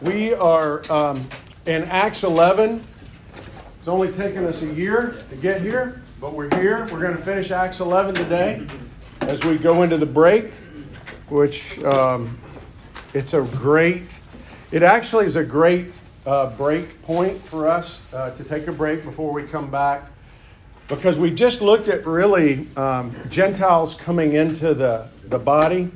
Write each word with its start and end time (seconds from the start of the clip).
We 0.00 0.32
are 0.32 0.90
um, 0.92 1.28
in 1.66 1.82
Acts 1.82 2.22
11. 2.22 2.84
It's 3.80 3.88
only 3.88 4.12
taken 4.12 4.44
us 4.44 4.62
a 4.62 4.72
year 4.72 5.24
to 5.28 5.34
get 5.34 5.60
here, 5.60 6.00
but 6.20 6.34
we're 6.34 6.54
here. 6.60 6.86
We're 6.92 7.00
going 7.00 7.16
to 7.16 7.22
finish 7.22 7.50
Acts 7.50 7.80
11 7.80 8.14
today 8.14 8.64
as 9.22 9.42
we 9.42 9.58
go 9.58 9.82
into 9.82 9.96
the 9.96 10.06
break, 10.06 10.52
which 11.28 11.82
um, 11.82 12.38
it's 13.12 13.34
a 13.34 13.42
great, 13.42 14.04
it 14.70 14.84
actually 14.84 15.26
is 15.26 15.34
a 15.34 15.42
great 15.42 15.90
uh, 16.24 16.50
break 16.50 17.02
point 17.02 17.42
for 17.42 17.66
us 17.66 18.00
uh, 18.12 18.30
to 18.36 18.44
take 18.44 18.68
a 18.68 18.72
break 18.72 19.02
before 19.02 19.32
we 19.32 19.42
come 19.42 19.68
back 19.68 20.12
because 20.86 21.18
we 21.18 21.34
just 21.34 21.60
looked 21.60 21.88
at 21.88 22.06
really 22.06 22.68
um, 22.76 23.16
Gentiles 23.28 23.96
coming 23.96 24.34
into 24.34 24.74
the, 24.74 25.08
the 25.24 25.40
body. 25.40 25.90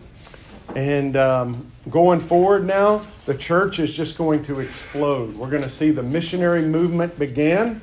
And 0.75 1.17
um, 1.17 1.71
going 1.91 2.21
forward 2.21 2.67
now, 2.67 3.07
the 3.27 3.35
church 3.35 3.79
is 3.79 3.93
just 3.93 4.17
going 4.17 4.43
to 4.45 4.61
explode. 4.61 5.37
We're 5.37 5.51
going 5.51 5.63
to 5.63 5.71
see 5.71 5.91
the 5.91 6.03
missionary 6.03 6.63
movement 6.63 7.19
begin, 7.19 7.81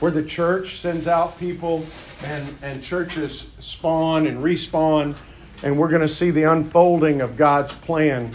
where 0.00 0.10
the 0.10 0.24
church 0.24 0.80
sends 0.80 1.06
out 1.06 1.38
people 1.38 1.84
and, 2.24 2.56
and 2.62 2.82
churches 2.82 3.46
spawn 3.58 4.26
and 4.26 4.38
respawn. 4.38 5.16
And 5.62 5.78
we're 5.78 5.90
going 5.90 6.00
to 6.00 6.08
see 6.08 6.30
the 6.30 6.44
unfolding 6.44 7.20
of 7.20 7.36
God's 7.36 7.72
plan 7.72 8.34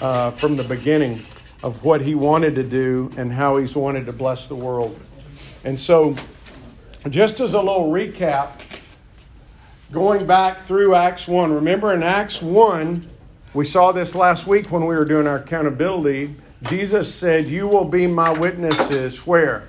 uh, 0.00 0.32
from 0.32 0.56
the 0.56 0.64
beginning 0.64 1.22
of 1.62 1.84
what 1.84 2.00
He 2.00 2.14
wanted 2.14 2.56
to 2.56 2.64
do 2.64 3.10
and 3.16 3.32
how 3.32 3.56
He's 3.58 3.76
wanted 3.76 4.06
to 4.06 4.12
bless 4.12 4.48
the 4.48 4.56
world. 4.56 4.98
And 5.64 5.78
so, 5.78 6.16
just 7.08 7.40
as 7.40 7.54
a 7.54 7.60
little 7.60 7.90
recap, 7.90 8.60
going 9.92 10.26
back 10.26 10.64
through 10.64 10.94
Acts 10.94 11.28
1, 11.28 11.52
remember 11.52 11.92
in 11.92 12.02
Acts 12.02 12.42
1, 12.42 13.06
we 13.56 13.64
saw 13.64 13.90
this 13.90 14.14
last 14.14 14.46
week 14.46 14.70
when 14.70 14.84
we 14.84 14.94
were 14.94 15.06
doing 15.06 15.26
our 15.26 15.38
accountability. 15.38 16.36
Jesus 16.64 17.12
said, 17.12 17.48
You 17.48 17.66
will 17.66 17.86
be 17.86 18.06
my 18.06 18.30
witnesses 18.30 19.26
where? 19.26 19.66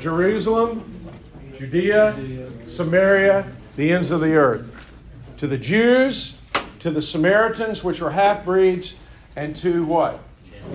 Jerusalem, 0.00 1.10
Judea, 1.58 2.48
Samaria, 2.66 3.52
the 3.76 3.92
ends 3.92 4.10
of 4.10 4.22
the 4.22 4.34
earth. 4.34 4.94
To 5.36 5.46
the 5.46 5.58
Jews, 5.58 6.38
to 6.78 6.90
the 6.90 7.02
Samaritans, 7.02 7.84
which 7.84 8.00
were 8.00 8.12
half 8.12 8.46
breeds, 8.46 8.94
and 9.36 9.54
to 9.56 9.84
what? 9.84 10.18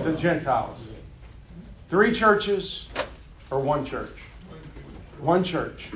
The 0.04 0.12
Gentiles. 0.12 0.78
Three 1.88 2.12
churches 2.12 2.86
or 3.50 3.58
one 3.58 3.84
church? 3.84 4.16
One 5.18 5.42
church. 5.42 5.90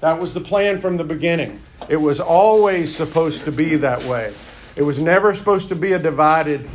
That 0.00 0.18
was 0.18 0.32
the 0.32 0.40
plan 0.40 0.80
from 0.80 0.96
the 0.96 1.04
beginning. 1.04 1.60
It 1.90 1.96
was 1.96 2.18
always 2.18 2.96
supposed 2.96 3.44
to 3.44 3.52
be 3.52 3.76
that 3.76 4.02
way. 4.04 4.32
It 4.76 4.82
was 4.82 4.98
never 4.98 5.32
supposed 5.32 5.68
to 5.70 5.74
be 5.74 5.94
a 5.94 5.98
divided 5.98 6.68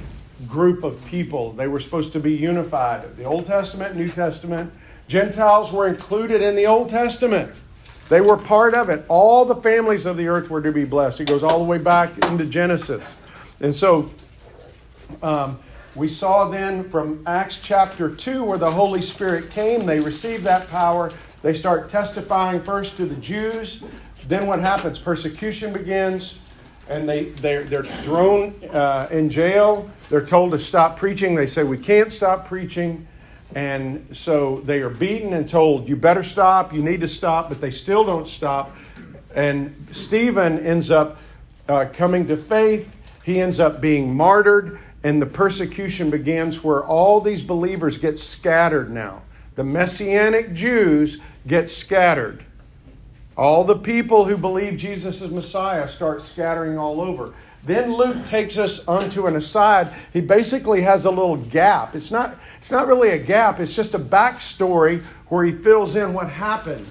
group 0.48 0.84
of 0.84 1.04
people. 1.06 1.54
They 1.54 1.68
were 1.68 1.80
supposed 1.80 2.14
to 2.14 2.20
be 2.20 2.34
unified. 2.34 3.16
The 3.16 3.26
Old 3.26 3.46
Testament, 3.46 3.96
New 3.96 4.10
Testament. 4.10 4.74
Gentiles 5.08 5.72
were 5.72 5.88
included 5.88 6.42
in 6.42 6.56
the 6.56 6.66
Old 6.66 6.90
Testament. 6.90 7.54
They 8.10 8.20
were 8.20 8.38
part 8.38 8.74
of 8.74 8.90
it. 8.90 9.06
All 9.08 9.46
the 9.46 9.56
families 9.56 10.08
of 10.08 10.18
the 10.18 10.28
earth 10.28 10.50
were 10.50 10.64
to 10.64 10.72
be 10.72 10.84
blessed. 10.84 11.22
It 11.22 11.28
goes 11.28 11.44
all 11.44 11.60
the 11.60 11.66
way 11.66 11.78
back 11.78 12.18
into 12.26 12.46
Genesis. 12.46 13.16
And 13.60 13.76
so 13.76 14.10
um, 15.22 15.60
we 15.94 16.08
saw 16.08 16.50
then 16.50 16.90
from 16.90 17.22
Acts 17.28 17.60
chapter 17.62 18.10
2 18.10 18.44
where 18.44 18.58
the 18.58 18.72
Holy 18.72 19.04
Spirit 19.04 19.52
came, 19.52 19.86
they 19.86 20.00
received 20.00 20.44
that 20.46 20.68
power. 20.70 21.12
They 21.44 21.54
start 21.54 21.88
testifying 21.88 22.64
first 22.64 22.98
to 22.98 23.06
the 23.06 23.16
Jews. 23.16 23.84
Then 24.28 24.48
what 24.48 24.60
happens? 24.60 24.98
Persecution 24.98 25.72
begins 25.72 26.40
and 26.92 27.08
they, 27.08 27.24
they're, 27.24 27.64
they're 27.64 27.86
thrown 27.86 28.54
uh, 28.70 29.08
in 29.10 29.30
jail. 29.30 29.90
They're 30.10 30.26
told 30.26 30.52
to 30.52 30.60
stop 30.60 30.98
preaching. 30.98 31.36
They 31.36 31.48
say, 31.48 31.64
We 31.64 31.78
can't 31.78 32.12
stop 32.12 32.48
preaching. 32.48 33.08
And 33.56 34.16
so 34.16 34.62
they 34.62 34.82
are 34.82 34.90
beaten 34.90 35.32
and 35.34 35.48
told, 35.48 35.88
You 35.88 35.96
better 35.96 36.22
stop. 36.24 36.74
You 36.74 36.82
need 36.82 37.00
to 37.00 37.08
stop. 37.08 37.48
But 37.48 37.62
they 37.62 37.72
still 37.72 38.04
don't 38.04 38.28
stop. 38.28 38.76
And 39.34 39.88
Stephen 39.92 40.60
ends 40.60 40.92
up 40.92 41.18
uh, 41.70 41.86
coming 41.94 42.28
to 42.28 42.36
faith. 42.36 42.98
He 43.24 43.40
ends 43.40 43.62
up 43.62 43.80
being 43.80 44.14
martyred. 44.14 44.78
And 45.02 45.22
the 45.22 45.26
persecution 45.26 46.10
begins 46.10 46.62
where 46.62 46.84
all 46.84 47.22
these 47.22 47.42
believers 47.42 47.98
get 47.98 48.20
scattered 48.20 48.92
now. 48.92 49.22
The 49.56 49.64
Messianic 49.64 50.54
Jews 50.54 51.20
get 51.48 51.70
scattered. 51.70 52.44
All 53.38 53.64
the 53.64 53.78
people 53.78 54.26
who 54.26 54.38
believe 54.38 54.78
Jesus 54.78 55.22
is 55.22 55.32
Messiah 55.32 55.88
start 55.88 56.22
scattering 56.22 56.78
all 56.78 57.00
over. 57.00 57.34
Then 57.64 57.94
Luke 57.94 58.26
takes 58.26 58.58
us 58.58 58.86
onto 58.88 59.28
an 59.28 59.36
aside. 59.36 59.94
He 60.12 60.22
basically 60.22 60.82
has 60.82 61.06
a 61.06 61.12
little 61.12 61.38
gap. 61.38 61.96
It's 61.96 62.12
not, 62.12 62.38
it's 62.58 62.72
not 62.72 62.88
really 62.88 63.10
a 63.10 63.20
gap, 63.20 63.60
it's 63.60 63.76
just 63.76 63.94
a 63.94 64.00
backstory 64.00 65.04
where 65.28 65.46
he 65.46 65.52
fills 65.52 65.96
in 65.96 66.14
what 66.14 66.30
happened. 66.30 66.88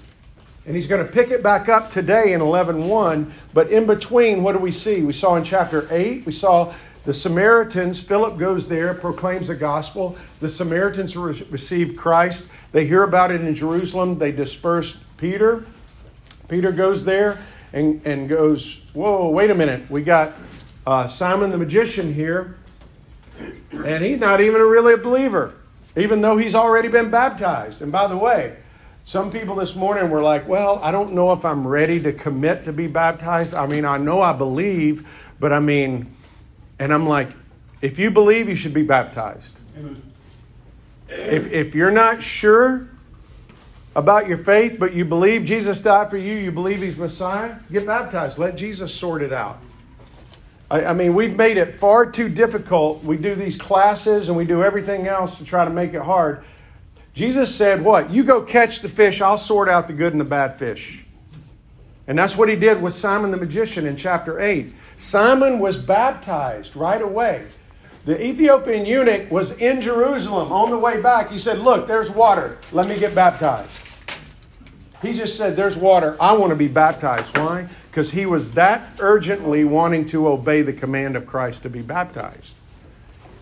And 0.67 0.77
he's 0.77 0.87
going 0.87 1.05
to 1.05 1.11
pick 1.11 1.31
it 1.31 1.43
back 1.43 1.69
up 1.69 1.91
today 1.91 2.33
in 2.33 2.41
11.1. 2.41 3.33
But 3.53 3.71
in 3.71 3.87
between, 3.87 4.43
what 4.43 4.53
do 4.53 4.59
we 4.59 4.71
see? 4.71 5.03
We 5.03 5.13
saw 5.13 5.37
in 5.37 5.45
chapter 5.45 5.89
8, 5.91 6.25
we 6.25 6.33
saw 6.33 6.73
the 7.05 7.15
Samaritans. 7.15 7.99
Philip 8.01 8.39
goes 8.39 8.69
there, 8.69 8.95
proclaims 8.95 9.49
the 9.49 9.57
gospel. 9.57 10.17
The 10.41 10.49
Samaritans 10.49 11.17
receive 11.17 11.97
Christ. 11.97 12.47
They 12.73 12.87
hear 12.87 13.03
about 13.03 13.31
it 13.31 13.41
in 13.41 13.55
Jerusalem. 13.55 14.19
They 14.19 14.33
disperse 14.33 14.99
Peter. 15.17 15.65
Peter 16.51 16.73
goes 16.73 17.05
there 17.05 17.39
and, 17.73 18.05
and 18.05 18.29
goes, 18.29 18.81
Whoa, 18.93 19.31
wait 19.31 19.51
a 19.51 19.55
minute. 19.55 19.89
We 19.89 20.03
got 20.03 20.33
uh, 20.85 21.07
Simon 21.07 21.51
the 21.51 21.57
magician 21.57 22.13
here, 22.13 22.57
and 23.73 24.05
he's 24.05 24.19
not 24.19 24.41
even 24.41 24.61
a 24.61 24.67
really 24.67 24.95
a 24.95 24.99
believer, 24.99 25.55
even 25.97 26.21
though 26.21 26.37
he's 26.37 26.57
already 26.57 26.89
been 26.89 27.09
baptized. 27.09 27.81
And 27.81 27.93
by 27.93 28.09
the 28.09 28.17
way, 28.17 28.57
some 29.05 29.31
people 29.31 29.55
this 29.55 29.77
morning 29.77 30.11
were 30.11 30.23
like, 30.23 30.49
Well, 30.49 30.81
I 30.83 30.91
don't 30.91 31.13
know 31.13 31.33
if 31.33 31.45
I'm 31.45 31.65
ready 31.65 32.01
to 32.03 32.13
commit 32.13 32.65
to 32.65 32.73
be 32.73 32.89
baptized. 32.89 33.55
I 33.55 33.67
mean, 33.67 33.85
I 33.85 33.97
know 33.99 34.21
I 34.21 34.33
believe, 34.33 35.09
but 35.39 35.53
I 35.53 35.61
mean, 35.61 36.13
and 36.81 36.93
I'm 36.93 37.07
like, 37.07 37.31
if 37.81 37.97
you 37.99 38.11
believe, 38.11 38.49
you 38.49 38.57
should 38.57 38.75
be 38.75 38.83
baptized. 38.83 39.59
If, 41.09 41.47
if 41.47 41.75
you're 41.75 41.91
not 41.91 42.23
sure, 42.23 42.89
about 43.97 44.29
your 44.29 44.37
faith, 44.37 44.77
but 44.79 44.95
you 44.95 45.05
believe 45.05 45.45
Jesus 45.45 45.79
died 45.79 46.11
for 46.11 46.17
you, 46.17 46.35
you 46.35 46.53
believe 46.53 46.83
He's 46.83 46.97
Messiah, 46.97 47.57
get 47.71 47.87
baptized. 47.87 48.39
Let 48.39 48.57
Jesus 48.57 48.95
sort 48.95 49.23
it 49.23 49.33
out. 49.33 49.61
I, 50.71 50.87
I, 50.87 50.93
mean, 50.93 51.15
we've 51.15 51.37
made 51.37 51.57
it 51.57 51.79
far 51.79 52.07
too 52.07 52.29
difficult. 52.29 53.03
We 53.03 53.17
do 53.17 53.35
these 53.35 53.57
classes 53.57 54.29
and 54.29 54.37
we 54.37 54.45
do 54.45 54.63
everything 54.63 55.09
else 55.09 55.37
to 55.37 55.45
try 55.45 55.65
to 55.65 55.71
make 55.71 55.95
it 55.95 56.03
hard. 56.03 56.45
Jesus 57.13 57.53
said, 57.55 57.83
What? 57.83 58.11
You 58.11 58.23
go 58.23 58.43
catch 58.43 58.81
the 58.81 58.89
fish, 58.89 59.21
I'll 59.21 59.39
sort 59.39 59.69
out 59.69 59.89
the 59.89 59.93
good 59.93 60.13
and 60.13 60.21
the 60.21 60.25
bad 60.25 60.59
fish. 60.59 61.05
And 62.07 62.19
that's 62.19 62.37
what 62.37 62.49
he 62.49 62.57
did 62.57 62.81
with 62.83 62.95
Simon 62.95 63.31
the 63.31 63.37
magician 63.37 63.87
in 63.87 63.97
chapter 63.97 64.41
8. 64.41 64.73
Simon 64.97 65.59
was 65.59 65.77
baptized 65.77 66.75
right 66.75 67.01
away. 67.01 67.47
The 68.05 68.25
Ethiopian 68.25 68.87
eunuch 68.87 69.31
was 69.31 69.53
in 69.59 69.81
Jerusalem 69.81 70.53
on 70.53 70.71
the 70.71 70.79
way 70.79 71.01
back. 71.01 71.31
He 71.31 71.39
said, 71.39 71.59
Look, 71.59 71.87
there's 71.87 72.11
water. 72.11 72.59
Let 72.73 72.89
me 72.89 72.99
get 72.99 73.15
baptized. 73.15 73.71
He 75.03 75.15
just 75.15 75.37
said, 75.37 75.55
There's 75.55 75.77
water. 75.77 76.17
I 76.21 76.33
want 76.33 76.51
to 76.51 76.57
be 76.57 76.69
baptized. 76.69 77.37
Why? 77.37 77.69
Because 77.91 78.13
he 78.13 78.25
was 78.25 78.53
that 78.53 78.89
urgently 79.01 79.65
wanting 79.65 80.07
to 80.07 80.29
obey 80.29 80.63
the 80.63 80.73
command 80.73 81.17
of 81.17 81.27
Christ 81.27 81.63
to 81.63 81.69
be 81.69 81.83
baptized. 81.83 82.53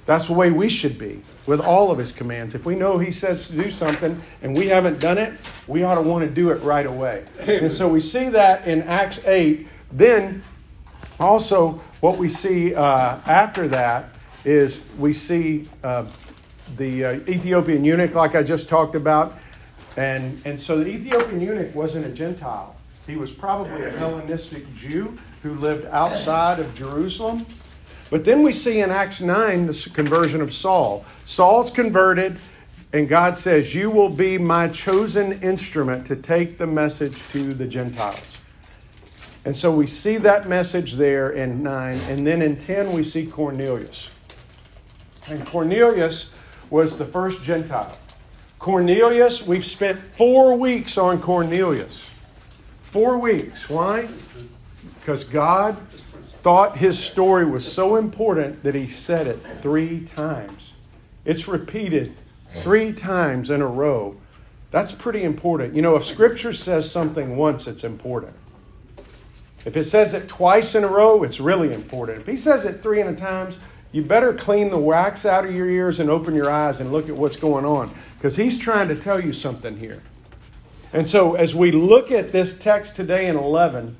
That's 0.07 0.27
the 0.27 0.33
way 0.33 0.51
we 0.51 0.71
should 0.71 0.99
be 0.99 1.23
with 1.47 1.61
all 1.61 1.91
of 1.91 1.99
his 1.99 2.13
commands. 2.13 2.55
If 2.55 2.65
we 2.65 2.75
know 2.75 2.99
he 2.99 3.11
says 3.11 3.47
to 3.49 3.53
do 3.53 3.71
something 3.71 4.21
and 4.43 4.57
we 4.57 4.69
haven't 4.69 5.01
done 5.01 5.19
it, 5.19 5.39
we 5.67 5.83
ought 5.83 5.97
to 5.97 6.03
want 6.03 6.25
to 6.25 6.31
do 6.31 6.51
it 6.51 6.63
right 6.63 6.87
away. 6.87 7.25
And 7.39 7.71
so 7.71 7.89
we 7.89 8.01
see 8.01 8.31
that 8.31 8.67
in 8.67 8.83
Acts 8.83 9.25
8. 9.27 9.69
Then 9.93 10.43
also, 11.21 11.83
what 12.01 12.17
we 12.17 12.29
see 12.29 12.75
uh, 12.75 13.19
after 13.27 13.69
that 13.69 14.09
is 14.45 14.81
we 14.99 15.13
see 15.13 15.65
uh, 15.83 16.07
the 16.77 17.05
uh, 17.05 17.13
Ethiopian 17.29 17.85
eunuch, 17.85 18.15
like 18.15 18.35
I 18.35 18.43
just 18.43 18.69
talked 18.69 18.95
about. 18.95 19.39
And, 19.97 20.41
and 20.45 20.61
so 20.61 20.79
the 20.79 20.87
Ethiopian 20.87 21.41
eunuch 21.41 21.75
wasn't 21.75 22.07
a 22.07 22.11
Gentile. 22.11 22.77
He 23.07 23.17
was 23.17 23.31
probably 23.31 23.85
a 23.85 23.91
Hellenistic 23.91 24.75
Jew 24.77 25.19
who 25.43 25.55
lived 25.55 25.87
outside 25.87 26.61
of 26.61 26.75
Jerusalem. 26.75 27.47
But 28.11 28.25
then 28.25 28.43
we 28.43 28.53
see 28.53 28.81
in 28.81 28.91
Acts 28.91 29.21
9 29.21 29.67
the 29.67 29.91
conversion 29.93 30.41
of 30.41 30.53
Saul. 30.53 31.05
Saul's 31.25 31.71
converted, 31.71 32.39
and 32.93 33.09
God 33.09 33.37
says, 33.37 33.75
You 33.75 33.91
will 33.91 34.09
be 34.09 34.39
my 34.39 34.69
chosen 34.69 35.33
instrument 35.43 36.07
to 36.07 36.17
take 36.17 36.59
the 36.59 36.67
message 36.67 37.21
to 37.31 37.53
the 37.53 37.67
Gentiles. 37.67 38.21
And 39.45 39.57
so 39.57 39.71
we 39.73 39.87
see 39.87 40.19
that 40.19 40.49
message 40.49 40.95
there 40.95 41.31
in 41.31 41.63
9. 41.63 41.99
And 42.09 42.27
then 42.27 42.43
in 42.43 42.57
10, 42.57 42.93
we 42.93 43.03
see 43.03 43.27
Cornelius. 43.27 44.09
And 45.29 45.45
Cornelius 45.47 46.31
was 46.71 46.97
the 46.97 47.05
first 47.05 47.43
Gentile. 47.43 47.97
Cornelius, 48.59 49.47
we've 49.47 49.65
spent 49.65 49.99
four 49.99 50.57
weeks 50.57 50.99
on 50.99 51.21
Cornelius. 51.21 52.11
Four 52.83 53.19
weeks. 53.19 53.69
Why? 53.69 54.09
Because 54.99 55.25
God 55.25 55.77
thought 56.43 56.79
his 56.79 56.99
story 56.99 57.45
was 57.45 57.71
so 57.71 57.97
important 57.97 58.63
that 58.63 58.75
he 58.75 58.89
said 58.89 59.27
it 59.27 59.39
three 59.61 60.05
times. 60.05 60.73
It's 61.25 61.47
repeated 61.47 62.15
three 62.49 62.93
times 62.93 63.51
in 63.51 63.61
a 63.61 63.67
row. 63.67 64.17
That's 64.71 64.93
pretty 64.93 65.23
important. 65.23 65.75
You 65.75 65.83
know, 65.83 65.97
if 65.97 66.05
Scripture 66.05 66.53
says 66.53 66.91
something 66.91 67.37
once, 67.37 67.67
it's 67.67 67.85
important. 67.85 68.35
If 69.65 69.77
it 69.77 69.85
says 69.85 70.15
it 70.15 70.29
twice 70.29 70.75
in 70.75 70.85
a 70.85 70.89
row, 70.89 71.23
it's 71.23 71.41
really 71.41 71.73
important. 71.73 72.21
If 72.21 72.27
he 72.27 72.37
says 72.37 72.65
it 72.65 72.83
three 72.83 73.01
and 73.01 73.11
a 73.11 73.15
times, 73.15 73.59
you 73.91 74.03
better 74.03 74.35
clean 74.35 74.71
the 74.71 74.79
wax 74.79 75.25
out 75.25 75.47
of 75.47 75.55
your 75.55 75.69
ears 75.69 75.99
and 75.99 76.11
open 76.11 76.35
your 76.35 76.51
eyes 76.51 76.81
and 76.81 76.93
look 76.93 77.09
at 77.09 77.17
what's 77.17 77.37
going 77.37 77.65
on 77.65 77.93
because 78.15 78.37
he's 78.37 78.59
trying 78.59 78.89
to 78.89 78.97
tell 78.97 79.19
you 79.21 79.33
something 79.33 79.79
here. 79.79 80.03
And 80.93 81.07
so, 81.07 81.35
as 81.35 81.55
we 81.55 81.71
look 81.71 82.11
at 82.11 82.33
this 82.33 82.57
text 82.57 82.97
today 82.97 83.27
in 83.27 83.37
11 83.37 83.97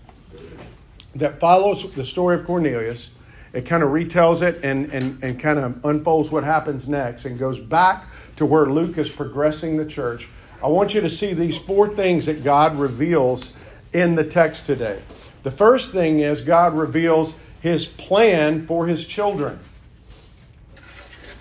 that 1.15 1.41
follows 1.41 1.91
the 1.95 2.05
story 2.05 2.35
of 2.35 2.45
Cornelius, 2.45 3.11
it 3.53 3.67
kind 3.67 3.83
of 3.83 3.91
retells 3.91 4.43
it 4.43 4.61
and, 4.63 4.91
and, 4.93 5.23
and 5.23 5.41
kind 5.41 5.59
of 5.59 5.85
unfolds 5.85 6.31
what 6.31 6.45
happens 6.45 6.87
next 6.87 7.25
and 7.25 7.39
goes 7.39 7.59
back 7.59 8.07
to 8.37 8.45
where 8.47 8.67
Luke 8.67 8.99
is 8.99 9.09
progressing 9.09 9.77
the 9.77 9.87
church. 9.87 10.29
I 10.63 10.69
want 10.69 10.95
you 10.95 11.01
to 11.01 11.09
see 11.09 11.33
these 11.33 11.57
four 11.57 11.89
things 11.95 12.27
that 12.27 12.45
God 12.45 12.79
reveals 12.79 13.53
in 13.93 14.17
the 14.17 14.25
text 14.25 14.67
today. 14.67 15.01
The 15.43 15.51
first 15.51 15.93
thing 15.93 16.21
is 16.21 16.41
God 16.41 16.77
reveals 16.77 17.35
his 17.61 17.87
plan 17.87 18.67
for 18.67 18.87
his 18.87 19.07
children. 19.07 19.61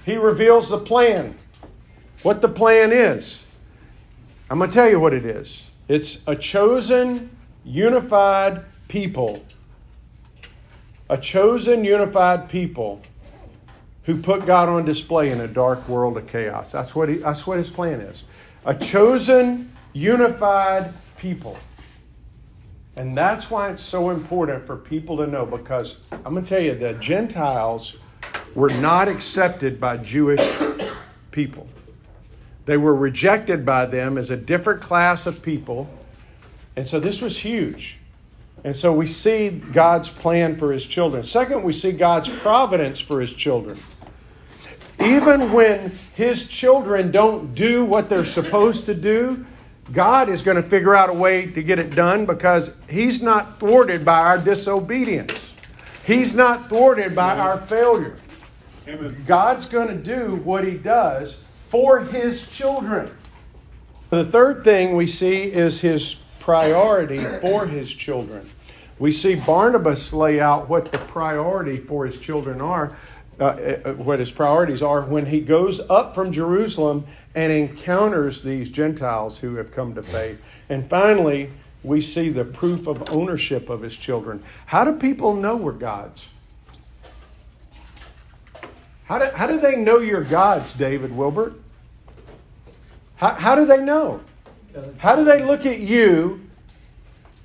He 0.07 0.15
reveals 0.15 0.69
the 0.69 0.77
plan, 0.77 1.36
what 2.24 2.39
the 2.39 2.48
plan 2.48 2.94
is. 2.94 3.44
I'm 4.50 4.57
going 4.57 4.69
to 4.69 4.74
tell 4.74 4.89
you 4.89 5.01
what 5.01 5.13
it 5.13 5.25
is 5.25 5.69
it's 5.89 6.25
a 6.25 6.33
chosen, 6.33 7.36
unified 7.65 8.63
people. 8.88 9.44
A 11.09 11.18
chosen, 11.18 11.83
unified 11.83 12.48
people 12.48 13.01
who 14.04 14.21
put 14.21 14.45
God 14.45 14.69
on 14.69 14.86
display 14.86 15.30
in 15.30 15.42
a 15.42 15.48
dark 15.48 15.86
world 15.89 16.15
of 16.15 16.25
chaos. 16.25 16.71
That's 16.71 16.95
what, 16.95 17.09
he, 17.09 17.15
that's 17.15 17.45
what 17.45 17.57
his 17.57 17.69
plan 17.69 18.00
is. 18.00 18.24
A 18.63 18.74
chosen, 18.74 19.74
unified 19.92 20.94
people. 21.18 21.57
And 22.95 23.18
that's 23.18 23.51
why 23.51 23.71
it's 23.71 23.83
so 23.83 24.09
important 24.09 24.65
for 24.65 24.77
people 24.77 25.18
to 25.18 25.27
know 25.27 25.45
because 25.45 25.98
I'm 26.13 26.31
going 26.31 26.45
to 26.45 26.50
tell 26.50 26.62
you, 26.62 26.75
the 26.75 26.94
Gentiles 26.94 27.98
were 28.57 28.71
not 28.71 29.07
accepted 29.07 29.80
by 29.80 29.95
Jewish 29.98 30.42
people. 31.30 31.68
They 32.65 32.75
were 32.75 32.95
rejected 32.95 33.63
by 33.63 33.86
them 33.86 34.18
as 34.18 34.31
a 34.31 34.36
different 34.36 34.81
class 34.81 35.27
of 35.27 35.44
people. 35.44 35.88
And 36.75 36.88
so 36.88 37.00
this 37.00 37.21
was 37.21 37.38
huge. 37.38 38.00
And 38.63 38.75
so 38.75 38.92
we 38.92 39.06
see 39.06 39.50
God's 39.51 40.09
plan 40.09 40.56
for 40.56 40.71
his 40.71 40.88
children. 40.88 41.24
Second, 41.24 41.62
we 41.62 41.71
see 41.71 41.92
God's 41.92 42.30
providence 42.30 43.00
for 43.00 43.21
his 43.21 43.31
children. 43.31 43.77
Even 45.00 45.51
when 45.51 45.92
his 46.15 46.48
children 46.48 47.12
don't 47.12 47.54
do 47.54 47.86
what 47.86 48.09
they're 48.09 48.25
supposed 48.25 48.88
to 48.88 48.95
do, 48.95 49.45
God 49.94 50.30
is 50.30 50.42
going 50.42 50.57
to 50.57 50.63
figure 50.63 50.95
out 50.95 51.12
a 51.12 51.13
way 51.13 51.45
to 51.45 51.62
get 51.62 51.77
it 51.77 51.92
done 51.92 52.25
because 52.25 52.71
He's 52.89 53.21
not 53.21 53.59
thwarted 53.59 54.04
by 54.04 54.19
our 54.19 54.39
disobedience. 54.39 55.54
He's 56.07 56.33
not 56.33 56.69
thwarted 56.69 57.15
by 57.15 57.38
our 57.38 57.57
failure. 57.57 58.18
God's 59.25 59.66
going 59.66 59.88
to 59.88 59.95
do 59.95 60.36
what 60.36 60.63
He 60.63 60.78
does 60.78 61.38
for 61.69 62.01
His 62.01 62.48
children. 62.50 63.12
The 64.10 64.24
third 64.24 64.63
thing 64.63 64.95
we 64.95 65.07
see 65.07 65.51
is 65.51 65.81
His 65.81 66.16
priority 66.39 67.19
for 67.42 67.66
His 67.66 67.92
children. 67.92 68.50
We 69.00 69.12
see 69.12 69.36
Barnabas 69.36 70.12
lay 70.12 70.39
out 70.39 70.69
what 70.69 70.92
the 70.92 70.98
priority 70.98 71.78
for 71.78 72.06
his 72.06 72.18
children 72.18 72.62
are. 72.62 72.98
Uh, 73.39 73.44
uh, 73.86 73.94
what 73.94 74.18
his 74.18 74.31
priorities 74.31 74.81
are 74.81 75.04
when 75.04 75.28
he 75.28 75.40
goes 75.40 75.80
up 75.92 76.16
from 76.16 76.31
Jerusalem 76.31 77.06
and 77.36 77.51
encounters 77.51 78.42
these 78.42 78.68
Gentiles 78.68 79.38
who 79.38 79.57
have 79.57 79.72
come 79.72 79.94
to 79.94 80.01
faith. 80.01 80.42
And 80.69 80.90
finally, 80.90 81.51
we 81.83 82.01
see 82.01 82.30
the 82.30 82.44
proof 82.44 82.88
of 82.88 83.12
ownership 83.12 83.69
of 83.69 83.83
his 83.83 83.95
children. 83.95 84.44
How 84.66 84.83
do 84.83 84.94
people 84.94 85.36
know 85.36 85.56
we're 85.56 85.74
God's? 85.74 86.28
How 89.07 89.19
do, 89.19 89.25
how 89.36 89.48
do 89.48 89.59
they 89.59 89.75
know 89.75 90.00
you're 90.00 90.24
God's, 90.24 90.74
David 90.74 91.15
Wilbert? 91.15 91.54
How, 93.15 93.33
how 93.33 93.56
do 93.56 93.65
they 93.65 93.83
know? 93.83 94.21
How 95.00 95.15
do 95.15 95.24
they 95.24 95.44
look 95.44 95.65
at 95.65 95.80
you 95.80 96.48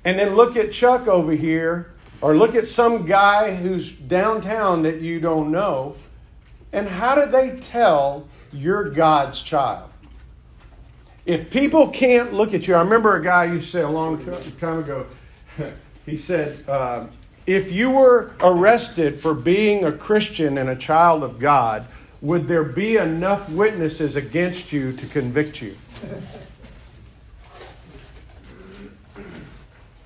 and 0.05 0.19
then 0.19 0.35
look 0.35 0.55
at 0.55 0.71
Chuck 0.71 1.07
over 1.07 1.31
here 1.31 1.93
or 2.21 2.35
look 2.35 2.55
at 2.55 2.65
some 2.65 3.05
guy 3.05 3.55
who's 3.55 3.91
downtown 3.91 4.83
that 4.83 5.01
you 5.01 5.19
don't 5.19 5.51
know. 5.51 5.95
And 6.71 6.87
how 6.87 7.15
do 7.15 7.29
they 7.29 7.59
tell 7.59 8.27
you're 8.51 8.89
God's 8.89 9.41
child? 9.41 9.89
If 11.25 11.49
people 11.49 11.89
can't 11.89 12.33
look 12.33 12.53
at 12.53 12.67
you, 12.67 12.75
I 12.75 12.79
remember 12.79 13.15
a 13.17 13.23
guy 13.23 13.45
used 13.45 13.65
to 13.67 13.71
say 13.71 13.81
a 13.81 13.89
long 13.89 14.23
time 14.57 14.79
ago, 14.79 15.05
he 16.05 16.15
said, 16.17 16.63
uh, 16.67 17.07
if 17.45 17.71
you 17.71 17.91
were 17.91 18.31
arrested 18.39 19.21
for 19.21 19.33
being 19.33 19.83
a 19.83 19.91
Christian 19.91 20.57
and 20.57 20.69
a 20.69 20.75
child 20.75 21.23
of 21.23 21.39
God, 21.39 21.85
would 22.21 22.47
there 22.47 22.63
be 22.63 22.97
enough 22.97 23.49
witnesses 23.49 24.15
against 24.15 24.71
you 24.71 24.93
to 24.93 25.05
convict 25.07 25.61
you? 25.61 25.75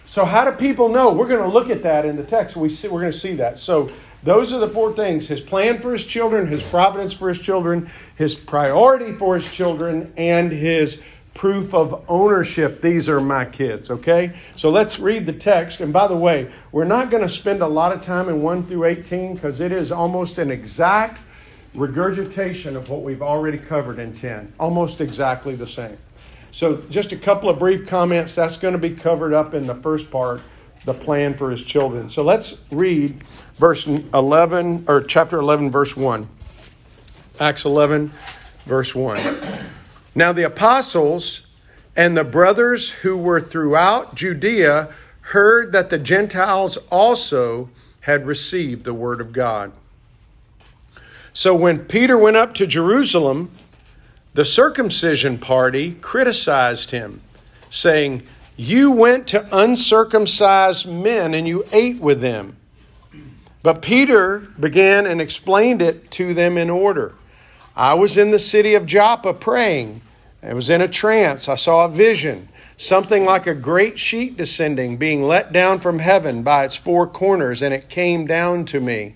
So, 0.06 0.26
how 0.26 0.50
do 0.50 0.58
people 0.58 0.90
know? 0.90 1.14
We're 1.14 1.28
going 1.28 1.44
to 1.44 1.48
look 1.48 1.70
at 1.70 1.84
that 1.84 2.04
in 2.06 2.16
the 2.16 2.24
text. 2.24 2.56
We 2.56 2.70
see, 2.70 2.88
we're 2.88 3.02
going 3.02 3.12
to 3.12 3.20
see 3.20 3.36
that. 3.36 3.60
So, 3.60 3.92
those 4.24 4.52
are 4.52 4.60
the 4.60 4.68
four 4.68 4.94
things 4.94 5.28
his 5.28 5.42
plan 5.42 5.80
for 5.80 5.92
his 5.92 6.04
children, 6.04 6.48
his 6.48 6.64
providence 6.64 7.14
for 7.14 7.30
his 7.30 7.40
children, 7.40 7.88
his 8.18 8.34
priority 8.34 9.14
for 9.14 9.36
his 9.36 9.52
children, 9.52 10.12
and 10.18 10.52
his 10.52 11.00
proof 11.38 11.72
of 11.74 12.04
ownership. 12.10 12.82
These 12.82 13.08
are 13.08 13.22
my 13.22 13.46
kids, 13.46 13.92
okay? 13.92 14.36
So 14.56 14.70
let's 14.70 15.00
read 15.00 15.28
the 15.28 15.34
text. 15.34 15.80
And 15.80 15.94
by 15.94 16.08
the 16.08 16.18
way, 16.18 16.52
we're 16.72 16.84
not 16.84 17.12
going 17.12 17.22
to 17.22 17.30
spend 17.30 17.62
a 17.62 17.68
lot 17.68 17.92
of 17.92 18.02
time 18.02 18.28
in 18.28 18.42
1 18.42 18.64
through 18.64 18.86
18 18.86 19.36
because 19.36 19.60
it 19.60 19.72
is 19.72 19.92
almost 19.92 20.40
an 20.40 20.50
exact 20.50 21.22
regurgitation 21.76 22.76
of 22.76 22.90
what 22.90 23.04
we've 23.04 23.22
already 23.22 23.60
covered 23.60 24.00
in 24.00 24.14
10. 24.14 24.52
Almost 24.60 25.00
exactly 25.00 25.56
the 25.56 25.68
same. 25.68 25.98
So, 26.52 26.82
just 26.90 27.12
a 27.12 27.18
couple 27.18 27.50
of 27.50 27.60
brief 27.60 27.88
comments. 27.88 28.34
That's 28.34 28.58
going 28.58 28.74
to 28.74 28.80
be 28.80 28.90
covered 28.90 29.32
up 29.32 29.54
in 29.54 29.68
the 29.68 29.76
first 29.76 30.10
part, 30.10 30.42
the 30.86 30.94
plan 30.96 31.36
for 31.36 31.52
his 31.52 31.64
children. 31.64 32.10
So, 32.10 32.24
let's 32.24 32.56
read 32.72 33.24
verse 33.58 33.86
11, 33.86 34.86
or 34.88 35.04
chapter 35.04 35.38
11, 35.38 35.70
verse 35.70 35.96
1. 35.96 36.28
Acts 37.40 37.66
11, 37.66 38.12
verse 38.66 38.96
1. 38.96 39.57
Now, 40.18 40.34
the 40.34 40.48
apostles 40.48 41.42
and 41.96 42.18
the 42.18 42.24
brothers 42.24 42.90
who 42.90 43.16
were 43.16 43.40
throughout 43.40 44.16
Judea 44.16 44.90
heard 45.22 45.72
that 45.74 45.92
the 45.92 46.00
Gentiles 46.00 46.78
also 46.90 47.70
had 48.02 48.26
received 48.26 48.84
the 48.84 48.96
word 48.96 49.22
of 49.22 49.32
God. 49.32 49.74
So, 51.34 51.54
when 51.54 51.86
Peter 51.86 52.18
went 52.18 52.36
up 52.36 52.56
to 52.56 52.66
Jerusalem, 52.66 53.52
the 54.34 54.44
circumcision 54.44 55.38
party 55.38 55.94
criticized 55.94 56.90
him, 56.90 57.22
saying, 57.70 58.24
You 58.56 58.90
went 58.90 59.28
to 59.28 59.48
uncircumcised 59.56 60.88
men 60.88 61.36
and 61.36 61.48
you 61.48 61.64
ate 61.72 62.00
with 62.00 62.22
them. 62.22 62.58
But 63.62 63.84
Peter 63.84 64.40
began 64.60 65.06
and 65.06 65.22
explained 65.22 65.84
it 65.84 66.10
to 66.14 66.34
them 66.34 66.58
in 66.58 66.72
order. 66.72 67.14
I 67.76 67.94
was 67.94 68.18
in 68.18 68.32
the 68.32 68.40
city 68.40 68.74
of 68.74 68.88
Joppa 68.88 69.36
praying. 69.36 70.02
I 70.44 70.54
was 70.54 70.70
in 70.70 70.82
a 70.82 70.88
trance. 70.88 71.48
I 71.48 71.56
saw 71.56 71.86
a 71.86 71.90
vision, 71.90 72.50
something 72.78 73.26
like 73.26 73.48
a 73.48 73.56
great 73.56 74.00
sheet 74.00 74.38
descending, 74.38 74.98
being 74.98 75.24
let 75.24 75.52
down 75.52 75.80
from 75.80 76.00
heaven 76.00 76.44
by 76.44 76.66
its 76.66 76.76
four 76.76 77.08
corners, 77.08 77.62
and 77.62 77.74
it 77.74 77.90
came 77.90 78.28
down 78.28 78.66
to 78.66 78.80
me. 78.80 79.16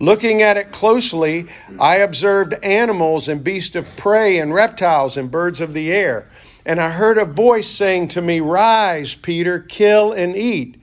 Looking 0.00 0.40
at 0.42 0.56
it 0.56 0.72
closely, 0.72 1.48
I 1.78 1.96
observed 1.96 2.54
animals 2.62 3.28
and 3.28 3.42
beasts 3.42 3.74
of 3.74 3.96
prey 3.96 4.38
and 4.38 4.54
reptiles 4.54 5.16
and 5.16 5.30
birds 5.30 5.60
of 5.60 5.74
the 5.74 5.92
air. 5.92 6.28
And 6.64 6.80
I 6.80 6.90
heard 6.90 7.18
a 7.18 7.24
voice 7.24 7.68
saying 7.68 8.08
to 8.08 8.22
me, 8.22 8.40
Rise, 8.40 9.14
Peter, 9.14 9.58
kill 9.58 10.12
and 10.12 10.36
eat. 10.36 10.80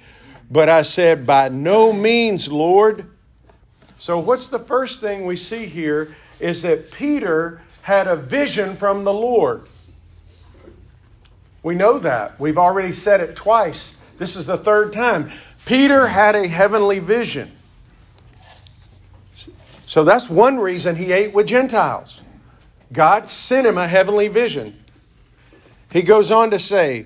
But 0.52 0.68
I 0.68 0.82
said, 0.82 1.26
By 1.26 1.50
no 1.50 1.94
means, 1.94 2.50
Lord. 2.50 3.10
So, 3.98 4.20
what's 4.20 4.50
the 4.50 4.60
first 4.60 5.00
thing 5.00 5.26
we 5.26 5.38
see 5.38 5.66
here 5.66 6.16
is 6.40 6.62
that 6.64 6.92
Peter 6.92 7.62
had 7.86 8.08
a 8.08 8.16
vision 8.16 8.76
from 8.76 9.04
the 9.04 9.14
Lord. 9.14 9.70
We 11.62 11.76
know 11.76 12.00
that. 12.00 12.40
We've 12.40 12.58
already 12.58 12.94
said 12.94 13.22
it 13.22 13.36
twice. 13.36 13.96
This 14.18 14.36
is 14.36 14.48
the 14.48 14.58
third 14.58 14.92
time. 14.92 15.32
Peter 15.68 16.08
had 16.08 16.36
a 16.36 16.48
heavenly 16.48 16.98
vision. 16.98 17.52
So 19.86 20.04
that's 20.04 20.32
one 20.32 20.58
reason 20.58 20.96
he 20.96 21.12
ate 21.12 21.32
with 21.32 21.46
Gentiles. 21.46 22.22
God 22.92 23.30
sent 23.30 23.68
him 23.68 23.78
a 23.78 23.88
heavenly 23.88 24.30
vision. 24.30 24.84
He 25.92 26.02
goes 26.02 26.32
on 26.32 26.50
to 26.50 26.58
say, 26.58 27.06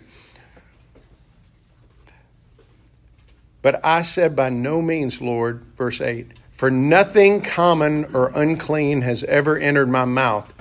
But 3.62 3.86
I 3.86 4.04
said, 4.04 4.34
By 4.34 4.48
no 4.48 4.82
means, 4.82 5.20
Lord, 5.20 5.66
verse 5.78 6.00
8, 6.00 6.28
for 6.54 6.72
nothing 6.72 7.42
common 7.42 8.16
or 8.16 8.32
unclean 8.34 9.02
has 9.02 9.26
ever 9.26 9.58
entered 9.58 9.90
my 9.90 10.06
mouth. 10.06 10.54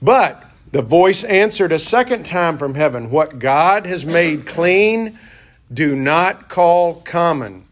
But 0.00 0.44
the 0.72 0.82
voice 0.82 1.24
answered 1.24 1.72
a 1.72 1.78
second 1.78 2.26
time 2.26 2.58
from 2.58 2.74
heaven 2.74 3.10
What 3.10 3.38
God 3.38 3.86
has 3.86 4.04
made 4.04 4.46
clean, 4.46 5.18
do 5.72 5.96
not 5.96 6.48
call 6.48 6.96
common. 6.96 7.64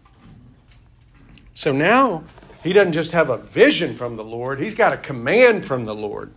So 1.54 1.72
now 1.72 2.24
he 2.62 2.72
doesn't 2.72 2.94
just 2.94 3.12
have 3.12 3.30
a 3.30 3.36
vision 3.36 3.96
from 3.96 4.16
the 4.16 4.24
Lord, 4.24 4.58
he's 4.58 4.74
got 4.74 4.92
a 4.92 4.96
command 4.96 5.64
from 5.64 5.84
the 5.84 5.94
Lord. 5.94 6.32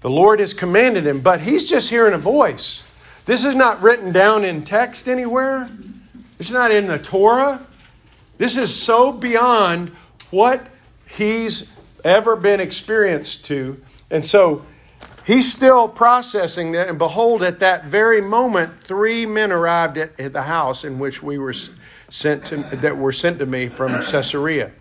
The 0.00 0.10
Lord 0.10 0.38
has 0.40 0.54
commanded 0.54 1.06
him, 1.06 1.20
but 1.20 1.40
he's 1.40 1.68
just 1.68 1.90
hearing 1.90 2.14
a 2.14 2.18
voice. 2.18 2.82
This 3.26 3.44
is 3.44 3.54
not 3.54 3.82
written 3.82 4.12
down 4.12 4.44
in 4.44 4.64
text 4.64 5.08
anywhere. 5.08 5.68
It's 6.38 6.50
not 6.50 6.70
in 6.70 6.86
the 6.86 6.98
Torah. 6.98 7.66
This 8.38 8.56
is 8.56 8.74
so 8.74 9.12
beyond 9.12 9.90
what 10.30 10.64
he's 11.06 11.68
ever 12.04 12.36
been 12.36 12.60
experienced 12.60 13.44
to. 13.46 13.82
And 14.10 14.24
so 14.24 14.64
he's 15.24 15.52
still 15.52 15.88
processing 15.88 16.72
that. 16.72 16.88
And 16.88 16.98
behold, 16.98 17.42
at 17.42 17.60
that 17.60 17.86
very 17.86 18.20
moment, 18.20 18.82
three 18.82 19.26
men 19.26 19.52
arrived 19.52 19.98
at, 19.98 20.18
at 20.18 20.32
the 20.32 20.42
house 20.42 20.84
in 20.84 20.98
which 20.98 21.22
we 21.22 21.38
were 21.38 21.54
sent 22.10 22.46
to, 22.46 22.56
that 22.56 22.96
were 22.96 23.12
sent 23.12 23.38
to 23.38 23.46
me 23.46 23.68
from 23.68 23.92
Caesarea. 24.02 24.72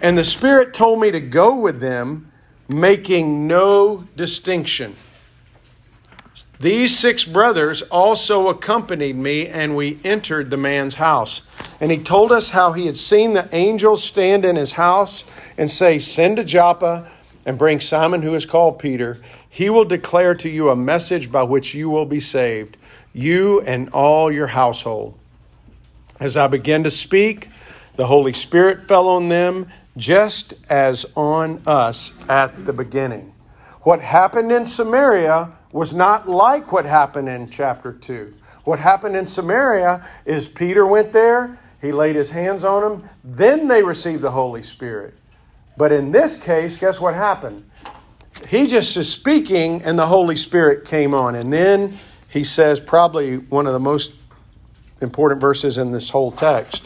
And 0.00 0.16
the 0.16 0.24
Spirit 0.24 0.74
told 0.74 1.00
me 1.00 1.10
to 1.10 1.20
go 1.20 1.54
with 1.54 1.80
them, 1.80 2.32
making 2.68 3.46
no 3.46 4.08
distinction. 4.16 4.96
These 6.58 6.98
six 6.98 7.24
brothers 7.24 7.82
also 7.82 8.48
accompanied 8.48 9.16
me, 9.16 9.46
and 9.46 9.76
we 9.76 10.00
entered 10.04 10.50
the 10.50 10.56
man's 10.56 10.94
house. 10.94 11.42
And 11.80 11.90
he 11.90 11.98
told 11.98 12.32
us 12.32 12.50
how 12.50 12.72
he 12.72 12.86
had 12.86 12.96
seen 12.96 13.34
the 13.34 13.48
angels 13.54 14.02
stand 14.02 14.44
in 14.44 14.56
his 14.56 14.72
house 14.72 15.24
and 15.58 15.70
say, 15.70 15.98
Send 15.98 16.36
to 16.38 16.44
Joppa 16.44 17.10
and 17.46 17.56
bring 17.56 17.80
Simon, 17.80 18.20
who 18.22 18.34
is 18.34 18.44
called 18.44 18.78
Peter. 18.78 19.16
He 19.48 19.70
will 19.70 19.84
declare 19.84 20.34
to 20.34 20.48
you 20.50 20.68
a 20.68 20.76
message 20.76 21.30
by 21.30 21.44
which 21.44 21.72
you 21.72 21.88
will 21.88 22.04
be 22.04 22.20
saved, 22.20 22.76
you 23.14 23.62
and 23.62 23.88
all 23.90 24.30
your 24.30 24.48
household. 24.48 25.16
As 26.18 26.36
I 26.36 26.48
began 26.48 26.82
to 26.82 26.90
speak, 26.90 27.48
the 27.94 28.08
Holy 28.08 28.32
Spirit 28.32 28.88
fell 28.88 29.08
on 29.08 29.28
them 29.28 29.70
just 29.96 30.54
as 30.68 31.06
on 31.14 31.62
us 31.66 32.12
at 32.28 32.66
the 32.66 32.72
beginning. 32.72 33.32
What 33.82 34.00
happened 34.00 34.50
in 34.50 34.66
Samaria 34.66 35.52
was 35.70 35.94
not 35.94 36.28
like 36.28 36.72
what 36.72 36.84
happened 36.84 37.28
in 37.28 37.48
chapter 37.48 37.92
2. 37.92 38.34
What 38.64 38.80
happened 38.80 39.14
in 39.14 39.26
Samaria 39.26 40.06
is 40.24 40.48
Peter 40.48 40.84
went 40.84 41.12
there, 41.12 41.60
he 41.80 41.92
laid 41.92 42.16
his 42.16 42.30
hands 42.30 42.64
on 42.64 42.82
them, 42.82 43.10
then 43.22 43.68
they 43.68 43.82
received 43.82 44.22
the 44.22 44.32
Holy 44.32 44.64
Spirit. 44.64 45.14
But 45.76 45.92
in 45.92 46.12
this 46.12 46.40
case, 46.40 46.76
guess 46.76 47.00
what 47.00 47.14
happened? 47.14 47.68
He 48.48 48.66
just 48.66 48.96
is 48.96 49.10
speaking, 49.12 49.82
and 49.82 49.98
the 49.98 50.06
Holy 50.06 50.36
Spirit 50.36 50.84
came 50.84 51.14
on. 51.14 51.34
And 51.34 51.52
then 51.52 51.98
he 52.30 52.44
says, 52.44 52.80
probably 52.80 53.36
one 53.38 53.66
of 53.66 53.72
the 53.72 53.80
most 53.80 54.12
important 55.00 55.40
verses 55.40 55.78
in 55.78 55.92
this 55.92 56.10
whole 56.10 56.32
text. 56.32 56.82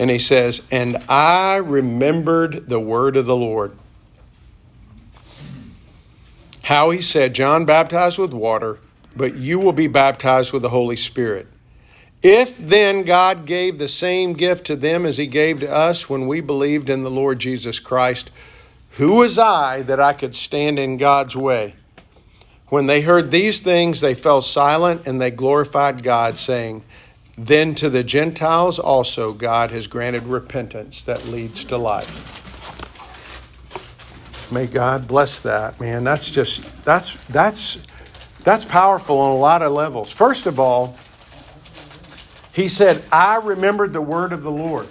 And 0.00 0.10
he 0.10 0.18
says, 0.18 0.62
And 0.70 0.96
I 1.08 1.56
remembered 1.56 2.68
the 2.68 2.80
word 2.80 3.16
of 3.16 3.26
the 3.26 3.36
Lord 3.36 3.76
how 6.68 6.90
he 6.90 7.00
said, 7.00 7.32
John 7.32 7.64
baptized 7.64 8.18
with 8.18 8.34
water, 8.34 8.78
but 9.16 9.34
you 9.34 9.58
will 9.58 9.72
be 9.72 9.86
baptized 9.86 10.52
with 10.52 10.60
the 10.60 10.68
Holy 10.68 10.96
Spirit. 10.96 11.46
If 12.22 12.58
then 12.58 13.04
God 13.04 13.46
gave 13.46 13.78
the 13.78 13.88
same 13.88 14.32
gift 14.32 14.66
to 14.66 14.76
them 14.76 15.06
as 15.06 15.18
he 15.18 15.26
gave 15.26 15.60
to 15.60 15.70
us 15.70 16.08
when 16.08 16.26
we 16.26 16.40
believed 16.40 16.90
in 16.90 17.04
the 17.04 17.10
Lord 17.10 17.38
Jesus 17.38 17.78
Christ, 17.78 18.30
who 18.92 19.14
was 19.14 19.38
I 19.38 19.82
that 19.82 20.00
I 20.00 20.12
could 20.12 20.34
stand 20.34 20.78
in 20.80 20.96
God's 20.96 21.36
way? 21.36 21.76
When 22.68 22.86
they 22.86 23.02
heard 23.02 23.30
these 23.30 23.60
things, 23.60 24.00
they 24.00 24.14
fell 24.14 24.42
silent 24.42 25.02
and 25.06 25.20
they 25.20 25.30
glorified 25.30 26.02
God, 26.02 26.38
saying, 26.38 26.82
Then 27.36 27.76
to 27.76 27.88
the 27.88 28.02
Gentiles 28.02 28.80
also 28.80 29.32
God 29.32 29.70
has 29.70 29.86
granted 29.86 30.24
repentance 30.24 31.02
that 31.04 31.26
leads 31.26 31.62
to 31.64 31.78
life. 31.78 32.34
May 34.50 34.66
God 34.66 35.06
bless 35.06 35.40
that, 35.40 35.80
man. 35.80 36.04
That's 36.04 36.28
just 36.28 36.62
that's 36.84 37.12
that's 37.28 37.78
that's 38.42 38.64
powerful 38.64 39.18
on 39.18 39.32
a 39.32 39.36
lot 39.36 39.62
of 39.62 39.72
levels. 39.72 40.10
First 40.10 40.46
of 40.46 40.58
all, 40.58 40.96
he 42.52 42.68
said, 42.68 43.02
"I 43.12 43.36
remembered 43.36 43.92
the 43.92 44.00
word 44.00 44.32
of 44.32 44.42
the 44.42 44.50
Lord." 44.50 44.88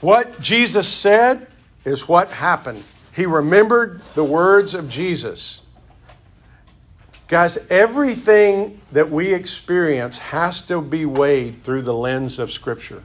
What 0.00 0.40
Jesus 0.40 0.88
said 0.88 1.46
is 1.84 2.08
what 2.08 2.30
happened. 2.30 2.84
He 3.14 3.26
remembered 3.26 4.00
the 4.14 4.24
words 4.24 4.74
of 4.74 4.88
Jesus. 4.88 5.60
Guys, 7.28 7.58
everything 7.68 8.80
that 8.90 9.10
we 9.10 9.34
experience 9.34 10.18
has 10.18 10.62
to 10.62 10.80
be 10.80 11.04
weighed 11.04 11.62
through 11.62 11.82
the 11.82 11.94
lens 11.94 12.38
of 12.38 12.50
Scripture. 12.50 13.02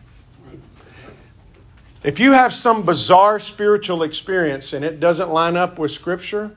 If 2.04 2.20
you 2.20 2.32
have 2.32 2.54
some 2.54 2.84
bizarre 2.84 3.40
spiritual 3.40 4.04
experience 4.04 4.74
and 4.74 4.86
it 4.86 5.00
doesn't 5.00 5.30
line 5.30 5.58
up 5.58 5.78
with 5.78 5.92
Scripture, 5.92 6.52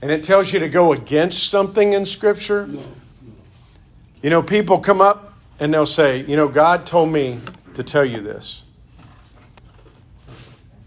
and 0.00 0.10
it 0.10 0.24
tells 0.24 0.52
you 0.52 0.58
to 0.58 0.68
go 0.68 0.92
against 0.92 1.50
something 1.50 1.92
in 1.92 2.06
Scripture. 2.06 2.68
You 4.22 4.30
know, 4.30 4.42
people 4.42 4.78
come 4.78 5.00
up 5.00 5.34
and 5.60 5.72
they'll 5.72 5.86
say, 5.86 6.24
You 6.24 6.36
know, 6.36 6.48
God 6.48 6.86
told 6.86 7.10
me 7.10 7.40
to 7.74 7.82
tell 7.82 8.04
you 8.04 8.20
this. 8.20 8.62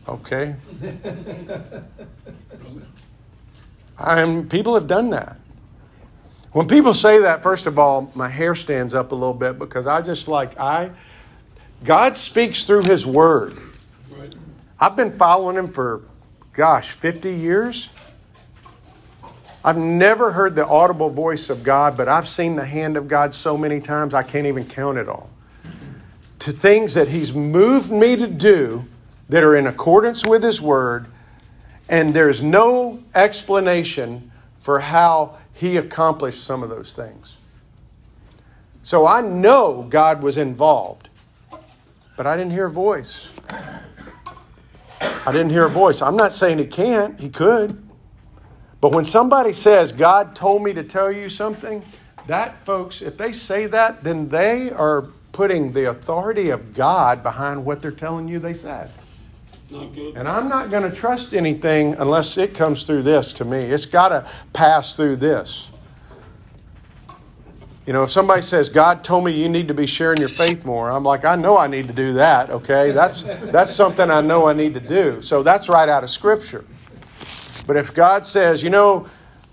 Okay. 0.08 0.56
And 4.04 4.50
people 4.50 4.74
have 4.74 4.88
done 4.88 5.12
that. 5.12 5.38
When 6.54 6.68
people 6.68 6.94
say 6.94 7.22
that, 7.22 7.44
first 7.44 7.66
of 7.66 7.80
all, 7.80 8.12
my 8.16 8.28
hair 8.28 8.56
stands 8.56 8.94
up 8.94 9.12
a 9.12 9.16
little 9.16 9.34
bit 9.34 9.58
because 9.58 9.88
I 9.88 10.02
just 10.02 10.28
like, 10.28 10.60
I 10.60 10.92
God 11.84 12.18
speaks 12.18 12.66
through 12.66 12.84
His 12.84 13.06
Word. 13.06 13.58
I've 14.80 14.96
been 14.96 15.16
following 15.18 15.56
Him 15.56 15.72
for, 15.72 16.02
gosh, 16.54 16.92
50 16.92 17.32
years. 17.32 17.90
I've 19.64 19.78
never 19.78 20.32
heard 20.32 20.56
the 20.56 20.66
audible 20.66 21.10
voice 21.10 21.50
of 21.50 21.64
God, 21.64 21.96
but 21.96 22.08
I've 22.08 22.28
seen 22.28 22.56
the 22.56 22.66
hand 22.66 22.98
of 22.98 23.08
God 23.08 23.36
so 23.36 23.58
many 23.58 23.80
times 23.80 24.14
I 24.14 24.24
can't 24.24 24.48
even 24.48 24.66
count 24.66 24.98
it 24.98 25.08
all. 25.08 25.30
To 26.40 26.52
things 26.52 26.96
that 26.96 27.10
He's 27.10 27.34
moved 27.34 27.92
me 27.92 28.16
to 28.16 28.28
do 28.28 28.86
that 29.30 29.44
are 29.44 29.56
in 29.56 29.68
accordance 29.68 30.26
with 30.26 30.44
His 30.44 30.60
Word, 30.60 31.06
and 31.88 32.14
there's 32.14 32.42
no 32.42 33.04
explanation 33.14 34.32
for 34.62 34.80
how 34.80 35.38
He 35.54 35.78
accomplished 35.78 36.44
some 36.44 36.64
of 36.64 36.70
those 36.70 36.94
things. 36.94 37.36
So 38.84 39.06
I 39.06 39.22
know 39.22 39.86
God 39.90 40.24
was 40.24 40.38
involved 40.38 41.10
but 42.22 42.28
I 42.28 42.38
didn't 42.38 42.52
hear 42.52 42.66
a 42.66 42.72
voice. 42.72 43.30
I 45.00 45.32
didn't 45.32 45.50
hear 45.50 45.66
a 45.66 45.70
voice. 45.70 46.04
I'm 46.04 46.16
not 46.16 46.34
saying 46.34 46.60
he 46.60 46.66
can't, 46.66 47.20
he 47.20 47.30
could. 47.30 47.82
But 48.82 48.92
when 48.92 49.06
somebody 49.06 49.54
says, 49.54 49.92
God 49.92 50.36
told 50.36 50.64
me 50.64 50.74
to 50.74 50.84
tell 50.84 51.12
you 51.12 51.30
something, 51.30 51.84
that, 52.28 52.66
folks, 52.66 53.02
if 53.02 53.18
they 53.18 53.32
say 53.32 53.68
that, 53.68 54.04
then 54.04 54.30
they 54.30 54.72
are 54.72 55.04
putting 55.32 55.72
the 55.74 55.90
authority 55.90 56.50
of 56.50 56.74
God 56.74 57.24
behind 57.24 57.64
what 57.64 57.82
they're 57.82 57.92
telling 57.92 58.28
you 58.28 58.40
they 58.40 58.54
said. 58.54 58.92
And 59.72 60.28
I'm 60.28 60.50
not 60.50 60.70
going 60.70 60.84
to 60.84 60.96
trust 60.96 61.34
anything 61.34 61.94
unless 61.94 62.38
it 62.38 62.54
comes 62.54 62.84
through 62.84 63.04
this 63.04 63.32
to 63.34 63.46
me. 63.46 63.60
It's 63.60 63.86
got 63.86 64.10
to 64.10 64.30
pass 64.52 64.96
through 64.96 65.18
this. 65.18 65.68
You 67.86 67.94
know, 67.94 68.04
if 68.04 68.12
somebody 68.12 68.42
says, 68.42 68.70
God 68.70 69.04
told 69.04 69.24
me 69.24 69.32
you 69.32 69.50
need 69.50 69.68
to 69.70 69.74
be 69.74 69.88
sharing 69.88 70.20
your 70.20 70.30
faith 70.30 70.66
more, 70.66 70.90
I'm 70.90 71.04
like, 71.04 71.24
I 71.24 71.36
know 71.36 71.58
I 71.58 71.68
need 71.68 71.88
to 71.88 71.94
do 71.94 72.14
that, 72.14 72.50
okay? 72.50 72.92
That's, 72.92 73.22
that's 73.22 73.74
something 73.74 74.10
I 74.12 74.22
know 74.22 74.48
I 74.48 74.54
need 74.54 74.74
to 74.74 74.80
do. 74.80 75.22
So 75.22 75.42
that's 75.42 75.70
right 75.70 75.90
out 75.90 76.04
of 76.04 76.10
Scripture. 76.10 76.66
But 77.66 77.78
if 77.78 77.94
God 77.94 78.26
says, 78.26 78.64
you 78.64 78.70
know, 78.70 79.08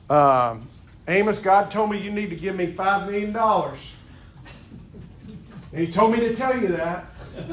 uh, 0.08 0.56
Amos, 1.06 1.38
God 1.38 1.70
told 1.70 1.90
me 1.90 2.02
you 2.02 2.10
need 2.10 2.30
to 2.30 2.36
give 2.36 2.56
me 2.56 2.72
$5 2.72 3.06
million, 3.06 3.36
and 5.72 5.86
He 5.86 5.92
told 5.92 6.12
me 6.12 6.20
to 6.20 6.34
tell 6.34 6.58
you 6.58 6.68
that, 6.68 7.06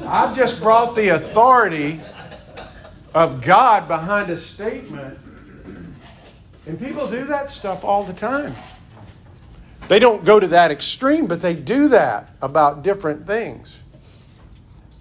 I've 0.05 0.35
just 0.35 0.59
brought 0.59 0.95
the 0.95 1.09
authority 1.09 2.01
of 3.13 3.41
God 3.41 3.87
behind 3.87 4.29
a 4.29 4.37
statement. 4.37 5.19
And 6.65 6.79
people 6.79 7.09
do 7.09 7.25
that 7.25 7.49
stuff 7.49 7.83
all 7.83 8.03
the 8.03 8.13
time. 8.13 8.55
They 9.87 9.99
don't 9.99 10.25
go 10.25 10.39
to 10.39 10.47
that 10.47 10.71
extreme, 10.71 11.27
but 11.27 11.41
they 11.41 11.53
do 11.53 11.87
that 11.89 12.31
about 12.41 12.81
different 12.81 13.27
things. 13.27 13.75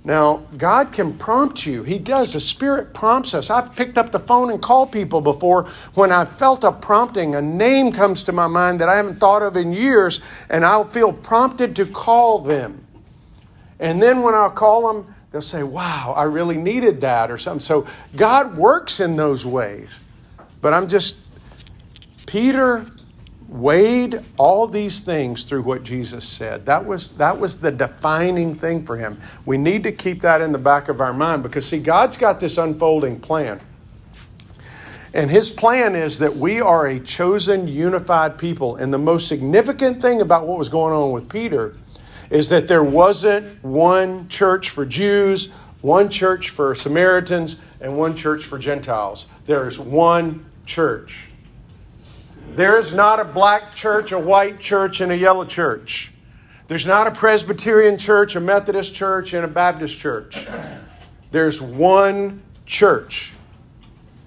Now, 0.07 0.43
God 0.59 0.93
can 0.93 1.15
prompt 1.15 1.65
you. 1.65 1.83
He 1.83 1.99
does. 1.99 2.35
The 2.35 2.41
Spirit 2.41 2.93
prompts 2.93 3.33
us. 3.33 3.49
I've 3.49 3.75
picked 3.75 3.97
up 3.97 4.13
the 4.13 4.19
phone 4.19 4.51
and 4.51 4.61
called 4.61 4.93
people 4.93 5.23
before 5.23 5.65
when 5.95 6.13
I 6.13 6.27
felt 6.27 6.63
a 6.63 6.73
prompting. 6.73 7.35
A 7.35 7.41
name 7.41 7.91
comes 7.91 8.23
to 8.25 8.33
my 8.33 8.47
mind 8.47 8.83
that 8.83 8.89
I 8.91 8.97
haven't 8.97 9.19
thought 9.19 9.43
of 9.43 9.57
in 9.57 9.73
years, 9.73 10.21
and 10.51 10.63
I'll 10.63 10.89
feel 10.91 11.11
prompted 11.11 11.75
to 11.77 11.87
call 11.87 12.41
them. 12.41 12.87
And 13.81 14.03
then 14.03 14.21
when 14.21 14.35
I 14.35 14.51
call 14.51 14.93
them, 14.93 15.15
they'll 15.33 15.41
say, 15.41 15.63
Wow, 15.63 16.13
I 16.15 16.25
really 16.25 16.59
needed 16.59 17.01
that 17.01 17.31
or 17.31 17.39
something. 17.39 17.65
So 17.65 17.87
God 18.15 18.59
works 18.59 19.01
in 19.01 19.17
those 19.17 19.47
ways. 19.47 19.91
But 20.61 20.75
I'm 20.75 20.87
just, 20.87 21.17
Peter 22.27 22.87
weighed 23.49 24.21
all 24.39 24.67
these 24.67 25.01
things 25.01 25.45
through 25.45 25.63
what 25.63 25.83
Jesus 25.85 26.27
said. 26.27 26.67
That 26.67 26.87
was, 26.87 27.11
that 27.13 27.39
was 27.39 27.61
the 27.61 27.71
defining 27.71 28.55
thing 28.55 28.85
for 28.85 28.97
him. 28.97 29.21
We 29.45 29.59
need 29.59 29.83
to 29.85 29.93
keep 29.93 30.23
that 30.23 30.41
in 30.41 30.53
the 30.53 30.59
back 30.59 30.89
of 30.89 31.01
our 31.01 31.13
mind 31.13 31.43
because, 31.43 31.69
see, 31.69 31.79
God's 31.79 32.17
got 32.17 32.41
this 32.41 32.59
unfolding 32.59 33.21
plan. 33.21 33.61
And 35.13 35.31
his 35.31 35.51
plan 35.51 35.95
is 35.95 36.19
that 36.19 36.37
we 36.37 36.61
are 36.61 36.87
a 36.87 36.99
chosen, 36.99 37.69
unified 37.69 38.37
people. 38.37 38.77
And 38.77 38.93
the 38.93 38.99
most 38.99 39.29
significant 39.29 40.03
thing 40.03 40.21
about 40.21 40.47
what 40.49 40.59
was 40.59 40.69
going 40.69 40.93
on 40.93 41.13
with 41.13 41.29
Peter 41.29 41.77
is 42.31 42.49
that 42.49 42.67
there 42.67 42.83
wasn't 42.83 43.63
one 43.63 44.29
church 44.29 44.71
for 44.71 44.85
Jews, 44.85 45.51
one 45.83 46.09
church 46.09 46.51
for 46.51 46.75
Samaritans, 46.75 47.57
and 47.81 47.97
one 47.97 48.17
church 48.17 48.45
for 48.45 48.59
Gentiles. 48.59 49.27
There's 49.45 49.79
one 49.79 50.47
church. 50.67 51.15
There 52.57 52.79
is 52.79 52.95
not 52.95 53.19
a 53.19 53.25
black 53.25 53.75
church, 53.75 54.13
a 54.13 54.19
white 54.19 54.61
church, 54.61 55.01
and 55.01 55.11
a 55.11 55.17
yellow 55.17 55.45
church. 55.45 56.13
There's 56.69 56.87
not 56.87 57.09
a 57.09 57.11
Presbyterian 57.11 57.99
church, 57.99 58.37
a 58.37 58.41
Methodist 58.41 58.95
church, 58.95 59.33
and 59.33 59.45
a 59.45 59.49
Baptist 59.49 59.99
church. 59.99 60.47
There's 61.33 61.61
one 61.61 62.43
church. 62.65 63.33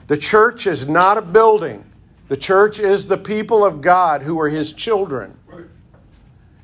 The 0.08 0.18
church 0.18 0.68
is 0.68 0.90
not 0.90 1.18
a 1.18 1.22
building. 1.22 1.86
The 2.28 2.36
church 2.36 2.80
is 2.80 3.08
the 3.08 3.18
people 3.18 3.64
of 3.64 3.82
God 3.82 4.22
who 4.24 4.40
are 4.42 4.50
his 4.50 4.74
children. 4.74 5.38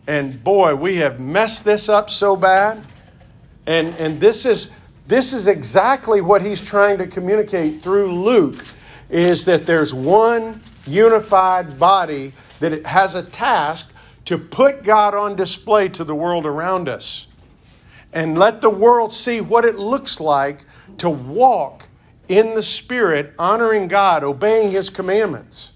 And 0.05 0.43
boy, 0.43 0.75
we 0.75 0.97
have 0.97 1.21
messed 1.21 1.63
this 1.63 1.87
up 1.87 2.09
so 2.09 2.35
bad. 2.35 2.85
And, 3.65 3.95
and 3.95 4.19
this, 4.19 4.45
is, 4.45 4.69
this 5.07 5.31
is 5.31 5.47
exactly 5.47 6.19
what 6.19 6.41
he's 6.41 6.59
trying 6.59 6.97
to 6.97 7.07
communicate 7.07 7.81
through 7.81 8.13
Luke 8.13 8.65
is 9.09 9.45
that 9.45 9.65
there's 9.65 9.93
one 9.93 10.61
unified 10.85 11.79
body 11.79 12.33
that 12.59 12.73
it 12.73 12.85
has 12.85 13.15
a 13.15 13.23
task 13.23 13.91
to 14.25 14.37
put 14.37 14.83
God 14.83 15.13
on 15.13 15.35
display 15.35 15.89
to 15.89 16.03
the 16.03 16.15
world 16.15 16.45
around 16.45 16.87
us 16.87 17.27
and 18.13 18.37
let 18.37 18.61
the 18.61 18.69
world 18.69 19.11
see 19.11 19.41
what 19.41 19.65
it 19.65 19.77
looks 19.77 20.19
like 20.19 20.65
to 20.99 21.09
walk 21.09 21.87
in 22.27 22.53
the 22.53 22.63
Spirit, 22.63 23.33
honoring 23.37 23.87
God, 23.87 24.23
obeying 24.23 24.71
His 24.71 24.89
commandments. 24.89 25.71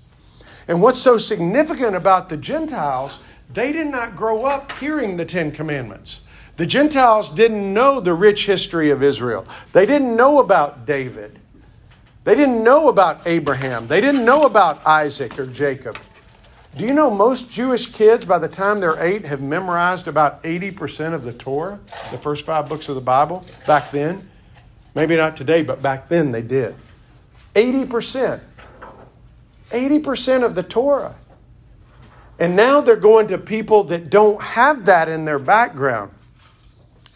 And 0.68 0.82
what's 0.82 1.00
so 1.00 1.18
significant 1.18 1.96
about 1.96 2.30
the 2.30 2.38
Gentiles, 2.38 3.18
they 3.52 3.72
did 3.72 3.88
not 3.88 4.16
grow 4.16 4.46
up 4.46 4.72
hearing 4.74 5.18
the 5.18 5.26
Ten 5.26 5.52
Commandments. 5.52 6.22
The 6.58 6.66
Gentiles 6.66 7.32
didn't 7.32 7.74
know 7.74 8.00
the 8.00 8.14
rich 8.14 8.46
history 8.46 8.90
of 8.90 9.04
Israel, 9.04 9.46
they 9.74 9.86
didn't 9.86 10.16
know 10.16 10.40
about 10.40 10.86
David. 10.86 11.40
They 12.28 12.36
didn't 12.36 12.62
know 12.62 12.90
about 12.90 13.22
Abraham. 13.26 13.88
They 13.88 14.02
didn't 14.02 14.26
know 14.26 14.44
about 14.44 14.86
Isaac 14.86 15.40
or 15.40 15.46
Jacob. 15.46 15.98
Do 16.76 16.84
you 16.84 16.94
know 16.94 17.10
most 17.10 17.50
Jewish 17.50 17.90
kids, 17.94 18.26
by 18.26 18.38
the 18.38 18.50
time 18.50 18.82
they're 18.82 19.02
eight, 19.02 19.24
have 19.24 19.42
memorized 19.42 20.10
about 20.10 20.44
80% 20.44 21.14
of 21.14 21.24
the 21.24 21.32
Torah, 21.32 21.80
the 22.12 22.18
first 22.18 22.46
five 22.46 22.68
books 22.68 22.90
of 22.90 22.96
the 22.96 23.02
Bible, 23.02 23.46
back 23.66 23.92
then? 23.92 24.30
Maybe 24.94 25.16
not 25.16 25.38
today, 25.38 25.64
but 25.64 25.82
back 25.82 26.10
then 26.10 26.34
they 26.34 26.42
did. 26.42 26.76
80%. 27.56 28.42
80% 29.72 30.44
of 30.44 30.54
the 30.54 30.64
Torah. 30.64 31.16
And 32.40 32.58
now 32.58 32.82
they're 32.82 32.98
going 32.98 33.30
to 33.30 33.38
people 33.38 33.86
that 33.86 34.10
don't 34.10 34.42
have 34.42 34.84
that 34.88 35.08
in 35.08 35.24
their 35.24 35.40
background. 35.40 36.12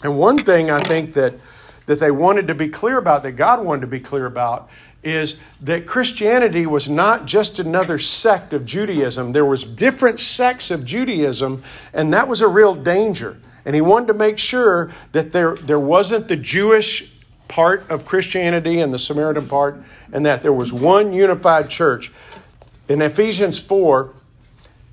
And 0.04 0.18
one 0.18 0.38
thing 0.38 0.72
I 0.72 0.80
think 0.80 1.16
that, 1.16 1.34
that 1.88 2.00
they 2.00 2.12
wanted 2.12 2.48
to 2.48 2.56
be 2.56 2.70
clear 2.70 2.98
about, 2.98 3.24
that 3.24 3.34
God 3.34 3.66
wanted 3.66 3.82
to 3.82 3.88
be 3.88 4.00
clear 4.00 4.26
about, 4.26 4.70
is 5.04 5.38
that 5.62 5.88
Christianity 5.88 6.66
was 6.66 6.88
not 6.88 7.26
just 7.26 7.60
another 7.60 7.98
sect 7.98 8.54
of 8.54 8.66
Judaism. 8.66 9.32
There 9.32 9.46
was 9.46 9.64
different 9.64 10.20
sects 10.20 10.70
of 10.70 10.86
Judaism, 10.86 11.64
and 11.94 12.14
that 12.14 12.28
was 12.28 12.42
a 12.42 12.48
real 12.48 12.76
danger. 12.76 13.38
And 13.66 13.76
he 13.76 13.82
wanted 13.82 14.08
to 14.08 14.14
make 14.14 14.38
sure 14.38 14.92
that 15.12 15.32
there, 15.32 15.56
there 15.56 15.80
wasn't 15.80 16.28
the 16.28 16.36
Jewish 16.36 17.12
part 17.48 17.90
of 17.90 18.06
Christianity 18.06 18.80
and 18.80 18.94
the 18.94 19.00
Samaritan 19.00 19.48
part, 19.48 19.84
and 20.14 20.26
that 20.26 20.44
there 20.44 20.54
was 20.54 20.72
one 20.72 21.14
unified 21.14 21.70
church. 21.70 22.12
In 22.88 23.02
Ephesians 23.02 23.60
4, 23.60 24.14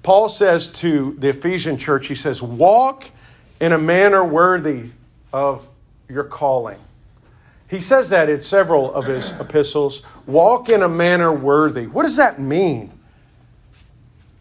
Paul 0.02 0.28
says 0.28 0.68
to 0.68 1.16
the 1.18 1.28
Ephesian 1.28 1.76
church, 1.76 2.06
he 2.06 2.14
says, 2.14 2.40
Walk 2.40 3.10
in 3.60 3.72
a 3.72 3.78
manner 3.78 4.24
worthy 4.24 4.90
of 5.32 5.66
your 6.08 6.24
calling. 6.24 6.78
He 7.68 7.80
says 7.80 8.08
that 8.08 8.28
in 8.28 8.42
several 8.42 8.92
of 8.92 9.06
his 9.06 9.30
epistles. 9.40 10.02
Walk 10.26 10.68
in 10.68 10.82
a 10.82 10.88
manner 10.88 11.32
worthy. 11.32 11.86
What 11.86 12.02
does 12.04 12.16
that 12.16 12.40
mean? 12.40 12.92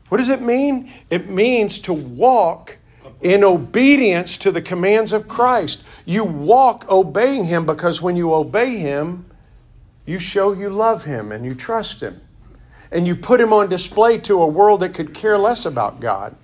What 0.09 0.19
does 0.19 0.29
it 0.29 0.41
mean? 0.41 0.91
It 1.09 1.29
means 1.29 1.79
to 1.79 1.93
walk 1.93 2.77
in 3.21 3.43
obedience 3.43 4.37
to 4.37 4.51
the 4.51 4.61
commands 4.61 5.11
of 5.11 5.27
Christ. 5.27 5.83
You 6.05 6.23
walk 6.23 6.89
obeying 6.89 7.45
Him 7.45 7.65
because 7.65 8.01
when 8.01 8.15
you 8.15 8.33
obey 8.33 8.77
Him, 8.77 9.25
you 10.05 10.19
show 10.19 10.53
you 10.53 10.69
love 10.69 11.03
Him 11.03 11.31
and 11.31 11.45
you 11.45 11.55
trust 11.55 12.01
Him. 12.01 12.21
And 12.91 13.05
you 13.05 13.15
put 13.15 13.41
Him 13.41 13.51
on 13.51 13.69
display 13.69 14.17
to 14.19 14.41
a 14.41 14.47
world 14.47 14.79
that 14.79 14.93
could 14.93 15.13
care 15.13 15.37
less 15.37 15.65
about 15.65 15.99
God. 15.99 16.35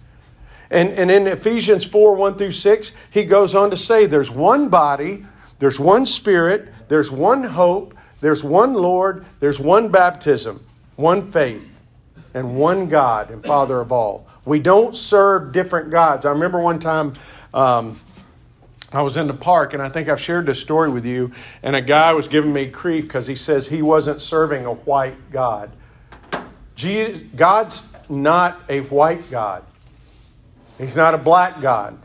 And, 0.69 0.89
and 0.89 1.11
in 1.11 1.27
Ephesians 1.27 1.85
4 1.85 2.15
1 2.15 2.37
through 2.37 2.51
6, 2.51 2.91
he 3.11 3.25
goes 3.25 3.53
on 3.53 3.69
to 3.69 3.77
say 3.77 4.05
there's 4.05 4.31
one 4.31 4.69
body, 4.69 5.25
there's 5.63 5.79
one 5.79 6.05
spirit, 6.05 6.73
there's 6.89 7.09
one 7.09 7.41
hope, 7.41 7.95
there's 8.19 8.43
one 8.43 8.73
Lord, 8.73 9.25
there's 9.39 9.61
one 9.61 9.87
baptism, 9.87 10.61
one 10.97 11.31
faith, 11.31 11.65
and 12.33 12.57
one 12.57 12.89
God 12.89 13.31
and 13.31 13.41
Father 13.41 13.79
of 13.79 13.89
all. 13.89 14.27
We 14.43 14.59
don't 14.59 14.93
serve 14.93 15.53
different 15.53 15.89
gods. 15.89 16.25
I 16.25 16.31
remember 16.31 16.59
one 16.59 16.79
time 16.79 17.13
um, 17.53 17.97
I 18.91 19.03
was 19.03 19.15
in 19.15 19.27
the 19.27 19.33
park, 19.33 19.73
and 19.73 19.81
I 19.81 19.87
think 19.87 20.09
I've 20.09 20.19
shared 20.19 20.47
this 20.47 20.59
story 20.59 20.89
with 20.89 21.05
you, 21.05 21.31
and 21.61 21.77
a 21.77 21.81
guy 21.81 22.11
was 22.11 22.27
giving 22.27 22.51
me 22.51 22.65
grief 22.65 23.05
because 23.05 23.27
he 23.27 23.37
says 23.37 23.69
he 23.69 23.81
wasn't 23.81 24.21
serving 24.21 24.65
a 24.65 24.73
white 24.73 25.31
God. 25.31 25.71
God's 27.37 27.87
not 28.09 28.59
a 28.67 28.81
white 28.81 29.31
God. 29.31 29.63
He's 30.77 30.97
not 30.97 31.13
a 31.13 31.17
black 31.17 31.61
God. 31.61 31.97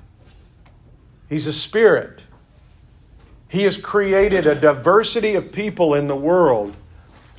He's 1.28 1.48
a 1.48 1.52
spirit. 1.52 2.20
He 3.48 3.62
has 3.62 3.78
created 3.78 4.46
a 4.46 4.54
diversity 4.54 5.34
of 5.34 5.52
people 5.52 5.94
in 5.94 6.06
the 6.06 6.16
world, 6.16 6.76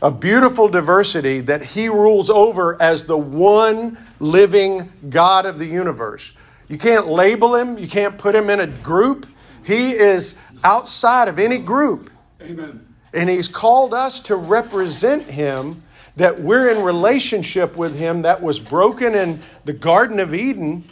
a 0.02 0.10
beautiful 0.10 0.68
diversity 0.68 1.42
that 1.42 1.62
He 1.62 1.88
rules 1.88 2.30
over 2.30 2.82
as 2.82 3.06
the 3.06 3.18
one 3.18 3.98
living 4.20 4.92
God 5.10 5.46
of 5.46 5.60
the 5.60 5.68
universe. 5.68 6.32
You 6.68 6.78
can't 6.78 7.08
label 7.08 7.56
Him, 7.56 7.78
you 7.78 7.88
can't 7.88 8.18
put 8.18 8.36
Him 8.36 8.50
in 8.50 8.60
a 8.60 8.68
group. 8.68 9.28
He 9.64 9.92
is 9.92 10.36
outside 10.64 11.28
of 11.28 11.38
any 11.38 11.60
group. 11.60 12.10
Amen. 12.42 12.88
And 13.14 13.30
He's 13.30 13.48
called 13.48 13.94
us 13.94 14.20
to 14.22 14.36
represent 14.36 15.24
Him, 15.24 15.84
that 16.16 16.42
we're 16.42 16.70
in 16.70 16.84
relationship 16.84 17.76
with 17.76 17.98
Him 17.98 18.24
that 18.24 18.42
was 18.42 18.60
broken 18.60 19.14
in 19.14 19.42
the 19.64 19.74
Garden 19.74 20.20
of 20.20 20.34
Eden 20.34 20.84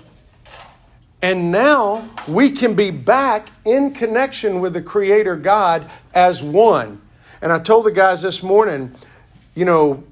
and 1.28 1.52
now 1.52 2.10
we 2.26 2.50
can 2.50 2.74
be 2.74 2.90
back 2.90 3.50
in 3.66 3.94
connection 3.94 4.62
with 4.62 4.74
the 4.74 4.82
Creator 4.82 5.36
God 5.36 5.92
as 6.14 6.42
one. 6.42 7.02
And 7.42 7.52
I 7.52 7.60
told 7.60 7.86
the 7.86 7.92
guys 7.92 8.22
this 8.22 8.42
morning, 8.42 8.96
you 9.54 9.66
know, 9.66 10.06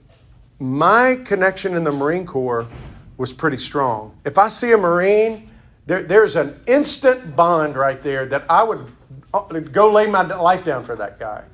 my 0.60 1.16
connection 1.16 1.74
in 1.74 1.86
the 1.86 1.92
Marine 1.94 2.26
Corps 2.26 2.68
was 3.16 3.32
pretty 3.32 3.60
strong. 3.60 4.14
If 4.26 4.38
I 4.38 4.50
see 4.50 4.74
a 4.74 4.78
Marine, 4.78 5.50
there, 5.86 6.04
there's 6.04 6.36
an 6.36 6.60
instant 6.68 7.34
bond 7.34 7.78
right 7.78 8.04
there 8.04 8.26
that 8.26 8.44
I 8.50 8.64
would 8.64 8.92
uh, 9.34 9.40
go 9.40 9.90
lay 9.90 10.08
my 10.08 10.24
life 10.24 10.66
down 10.66 10.86
for 10.86 10.98
that 10.98 11.18
guy. 11.18 11.46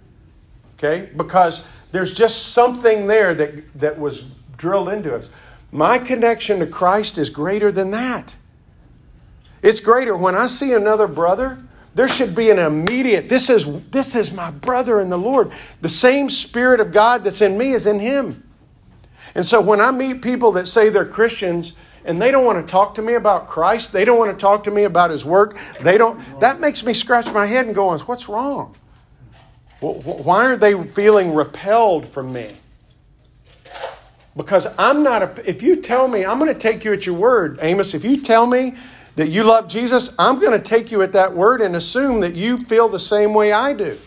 Okay? 0.79 1.11
Because 1.15 1.63
there's 1.91 2.15
just 2.15 2.47
something 2.47 3.05
there 3.05 3.35
that, 3.35 3.79
that 3.79 3.99
was 3.99 4.23
drilled 4.57 4.89
into 4.89 5.15
us. 5.15 5.27
My 5.71 5.99
connection 5.99 6.57
to 6.61 6.65
Christ 6.65 7.19
is 7.19 7.29
greater 7.29 7.71
than 7.71 7.91
that. 7.91 8.35
It's 9.61 9.79
greater. 9.79 10.15
When 10.15 10.35
I 10.35 10.47
see 10.47 10.73
another 10.73 11.07
brother, 11.07 11.59
there 11.93 12.07
should 12.07 12.33
be 12.33 12.49
an 12.49 12.59
immediate, 12.59 13.27
this 13.27 13.49
is, 13.49 13.65
this 13.89 14.15
is 14.15 14.31
my 14.31 14.49
brother 14.49 14.99
in 15.01 15.09
the 15.09 15.17
Lord. 15.17 15.51
The 15.81 15.89
same 15.89 16.29
Spirit 16.29 16.79
of 16.79 16.91
God 16.91 17.23
that's 17.23 17.41
in 17.41 17.57
me 17.57 17.73
is 17.73 17.85
in 17.85 17.99
him. 17.99 18.47
And 19.35 19.45
so 19.45 19.61
when 19.61 19.81
I 19.81 19.91
meet 19.91 20.21
people 20.21 20.53
that 20.53 20.67
say 20.67 20.89
they're 20.89 21.05
Christians 21.05 21.73
and 22.05 22.21
they 22.21 22.31
don't 22.31 22.45
want 22.45 22.65
to 22.65 22.69
talk 22.69 22.95
to 22.95 23.01
me 23.01 23.13
about 23.13 23.49
Christ, 23.49 23.91
they 23.91 24.05
don't 24.05 24.17
want 24.17 24.31
to 24.31 24.41
talk 24.41 24.63
to 24.63 24.71
me 24.71 24.83
about 24.83 25.11
his 25.11 25.25
work, 25.25 25.57
they 25.81 25.97
don't, 25.97 26.39
that 26.39 26.59
makes 26.59 26.83
me 26.83 26.93
scratch 26.93 27.31
my 27.31 27.45
head 27.45 27.65
and 27.65 27.75
go, 27.75 27.97
what's 27.99 28.27
wrong? 28.27 28.75
Why 29.79 30.45
are 30.45 30.57
they 30.57 30.81
feeling 30.89 31.33
repelled 31.33 32.07
from 32.07 32.31
me? 32.31 32.51
Because 34.35 34.67
I'm 34.77 35.03
not 35.03 35.23
a, 35.23 35.49
if 35.49 35.61
you 35.61 35.75
tell 35.77 36.07
me, 36.07 36.25
I'm 36.25 36.39
going 36.39 36.53
to 36.53 36.59
take 36.59 36.85
you 36.85 36.93
at 36.93 37.05
your 37.05 37.15
word, 37.15 37.59
Amos, 37.61 37.93
if 37.93 38.05
you 38.05 38.21
tell 38.21 38.47
me 38.47 38.75
that 39.15 39.29
you 39.29 39.43
love 39.43 39.67
Jesus, 39.67 40.13
I'm 40.17 40.39
going 40.39 40.53
to 40.53 40.59
take 40.59 40.91
you 40.91 41.01
at 41.01 41.11
that 41.13 41.33
word 41.33 41.61
and 41.61 41.75
assume 41.75 42.21
that 42.21 42.35
you 42.35 42.63
feel 42.63 42.87
the 42.89 42.99
same 42.99 43.33
way 43.33 43.51
I 43.51 43.73
do. 43.73 43.97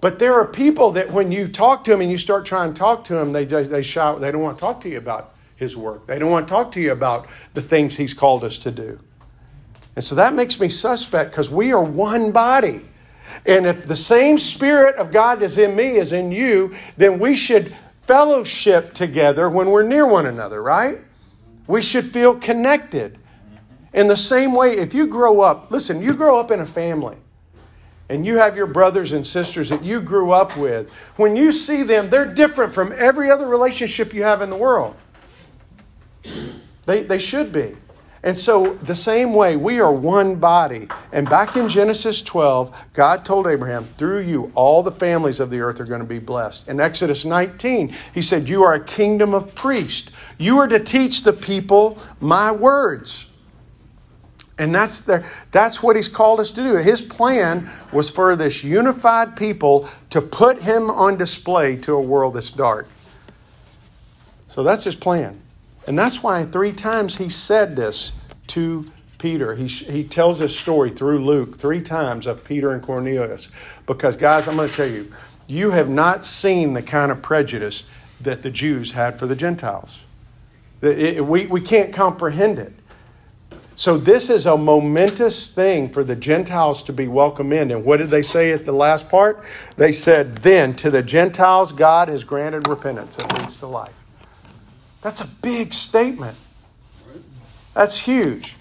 But 0.00 0.18
there 0.18 0.34
are 0.34 0.46
people 0.46 0.92
that 0.92 1.10
when 1.10 1.32
you 1.32 1.48
talk 1.48 1.84
to 1.84 1.90
them 1.90 2.00
and 2.00 2.10
you 2.10 2.18
start 2.18 2.46
trying 2.46 2.72
to 2.72 2.78
talk 2.78 3.04
to 3.04 3.14
them, 3.14 3.32
they, 3.32 3.44
they 3.44 3.82
shout, 3.82 4.20
they 4.20 4.30
don't 4.30 4.42
want 4.42 4.56
to 4.56 4.60
talk 4.60 4.80
to 4.82 4.88
you 4.88 4.98
about 4.98 5.34
his 5.56 5.76
work. 5.76 6.06
They 6.06 6.18
don't 6.20 6.30
want 6.30 6.46
to 6.46 6.54
talk 6.54 6.70
to 6.72 6.80
you 6.80 6.92
about 6.92 7.26
the 7.54 7.62
things 7.62 7.96
he's 7.96 8.14
called 8.14 8.44
us 8.44 8.58
to 8.58 8.70
do. 8.70 9.00
And 9.96 10.04
so 10.04 10.14
that 10.14 10.34
makes 10.34 10.60
me 10.60 10.68
suspect 10.68 11.32
because 11.32 11.50
we 11.50 11.72
are 11.72 11.82
one 11.82 12.30
body. 12.30 12.82
And 13.44 13.66
if 13.66 13.88
the 13.88 13.96
same 13.96 14.38
Spirit 14.38 14.94
of 14.96 15.10
God 15.10 15.42
is 15.42 15.58
in 15.58 15.74
me 15.74 15.98
as 15.98 16.12
in 16.12 16.30
you, 16.30 16.76
then 16.96 17.18
we 17.18 17.34
should 17.34 17.74
fellowship 18.06 18.94
together 18.94 19.50
when 19.50 19.70
we're 19.70 19.82
near 19.82 20.06
one 20.06 20.26
another, 20.26 20.62
right? 20.62 21.00
We 21.68 21.82
should 21.82 22.12
feel 22.12 22.34
connected. 22.34 23.18
In 23.92 24.08
the 24.08 24.16
same 24.16 24.52
way, 24.52 24.72
if 24.78 24.92
you 24.92 25.06
grow 25.06 25.40
up, 25.40 25.70
listen, 25.70 26.02
you 26.02 26.14
grow 26.14 26.40
up 26.40 26.50
in 26.50 26.60
a 26.60 26.66
family 26.66 27.16
and 28.08 28.24
you 28.24 28.38
have 28.38 28.56
your 28.56 28.66
brothers 28.66 29.12
and 29.12 29.26
sisters 29.26 29.68
that 29.68 29.84
you 29.84 30.00
grew 30.00 30.30
up 30.30 30.56
with, 30.56 30.90
when 31.16 31.36
you 31.36 31.52
see 31.52 31.82
them, 31.82 32.08
they're 32.08 32.24
different 32.24 32.72
from 32.72 32.92
every 32.96 33.30
other 33.30 33.46
relationship 33.46 34.14
you 34.14 34.22
have 34.22 34.40
in 34.40 34.48
the 34.48 34.56
world. 34.56 34.96
They, 36.86 37.02
they 37.02 37.18
should 37.18 37.52
be. 37.52 37.76
And 38.22 38.36
so, 38.36 38.74
the 38.74 38.96
same 38.96 39.32
way, 39.32 39.56
we 39.56 39.80
are 39.80 39.92
one 39.92 40.36
body. 40.36 40.88
And 41.12 41.28
back 41.30 41.56
in 41.56 41.68
Genesis 41.68 42.20
12, 42.20 42.74
God 42.92 43.24
told 43.24 43.46
Abraham, 43.46 43.84
through 43.84 44.20
you, 44.20 44.50
all 44.56 44.82
the 44.82 44.90
families 44.90 45.38
of 45.38 45.50
the 45.50 45.60
earth 45.60 45.78
are 45.78 45.84
going 45.84 46.00
to 46.00 46.06
be 46.06 46.18
blessed. 46.18 46.66
In 46.66 46.80
Exodus 46.80 47.24
19, 47.24 47.94
he 48.12 48.22
said, 48.22 48.48
You 48.48 48.64
are 48.64 48.74
a 48.74 48.84
kingdom 48.84 49.34
of 49.34 49.54
priests. 49.54 50.10
You 50.36 50.58
are 50.58 50.66
to 50.66 50.80
teach 50.80 51.22
the 51.22 51.32
people 51.32 51.98
my 52.20 52.50
words. 52.50 53.26
And 54.58 54.74
that's, 54.74 55.00
the, 55.00 55.24
that's 55.52 55.80
what 55.80 55.94
he's 55.94 56.08
called 56.08 56.40
us 56.40 56.50
to 56.50 56.62
do. 56.62 56.74
His 56.74 57.00
plan 57.00 57.70
was 57.92 58.10
for 58.10 58.34
this 58.34 58.64
unified 58.64 59.36
people 59.36 59.88
to 60.10 60.20
put 60.20 60.62
him 60.62 60.90
on 60.90 61.16
display 61.16 61.76
to 61.76 61.94
a 61.94 62.00
world 62.00 62.34
that's 62.34 62.50
dark. 62.50 62.88
So 64.48 64.64
that's 64.64 64.82
his 64.82 64.96
plan. 64.96 65.40
And 65.88 65.98
that's 65.98 66.22
why 66.22 66.44
three 66.44 66.72
times 66.72 67.16
he 67.16 67.30
said 67.30 67.74
this 67.74 68.12
to 68.48 68.84
Peter. 69.16 69.54
He, 69.54 69.68
he 69.68 70.04
tells 70.04 70.38
this 70.38 70.54
story 70.54 70.90
through 70.90 71.24
Luke 71.24 71.58
three 71.58 71.80
times 71.80 72.26
of 72.26 72.44
Peter 72.44 72.72
and 72.72 72.82
Cornelius. 72.82 73.48
Because, 73.86 74.14
guys, 74.14 74.46
I'm 74.46 74.56
going 74.56 74.68
to 74.68 74.74
tell 74.74 74.86
you, 74.86 75.10
you 75.46 75.70
have 75.70 75.88
not 75.88 76.26
seen 76.26 76.74
the 76.74 76.82
kind 76.82 77.10
of 77.10 77.22
prejudice 77.22 77.84
that 78.20 78.42
the 78.42 78.50
Jews 78.50 78.92
had 78.92 79.18
for 79.18 79.26
the 79.26 79.34
Gentiles. 79.34 80.00
It, 80.82 80.98
it, 80.98 81.26
we, 81.26 81.46
we 81.46 81.62
can't 81.62 81.90
comprehend 81.90 82.58
it. 82.58 82.74
So, 83.74 83.96
this 83.96 84.28
is 84.28 84.44
a 84.44 84.58
momentous 84.58 85.48
thing 85.48 85.88
for 85.88 86.04
the 86.04 86.16
Gentiles 86.16 86.82
to 86.82 86.92
be 86.92 87.08
welcome 87.08 87.50
in. 87.50 87.70
And 87.70 87.82
what 87.82 87.96
did 87.96 88.10
they 88.10 88.22
say 88.22 88.52
at 88.52 88.66
the 88.66 88.72
last 88.72 89.08
part? 89.08 89.42
They 89.78 89.92
said, 89.92 90.38
Then 90.38 90.74
to 90.76 90.90
the 90.90 91.02
Gentiles, 91.02 91.72
God 91.72 92.08
has 92.08 92.24
granted 92.24 92.68
repentance 92.68 93.16
that 93.16 93.38
leads 93.38 93.56
to 93.56 93.66
life. 93.66 93.97
That's 95.02 95.20
a 95.20 95.26
big 95.26 95.72
statement. 95.74 96.36
That's 97.74 97.98
huge. 97.98 98.56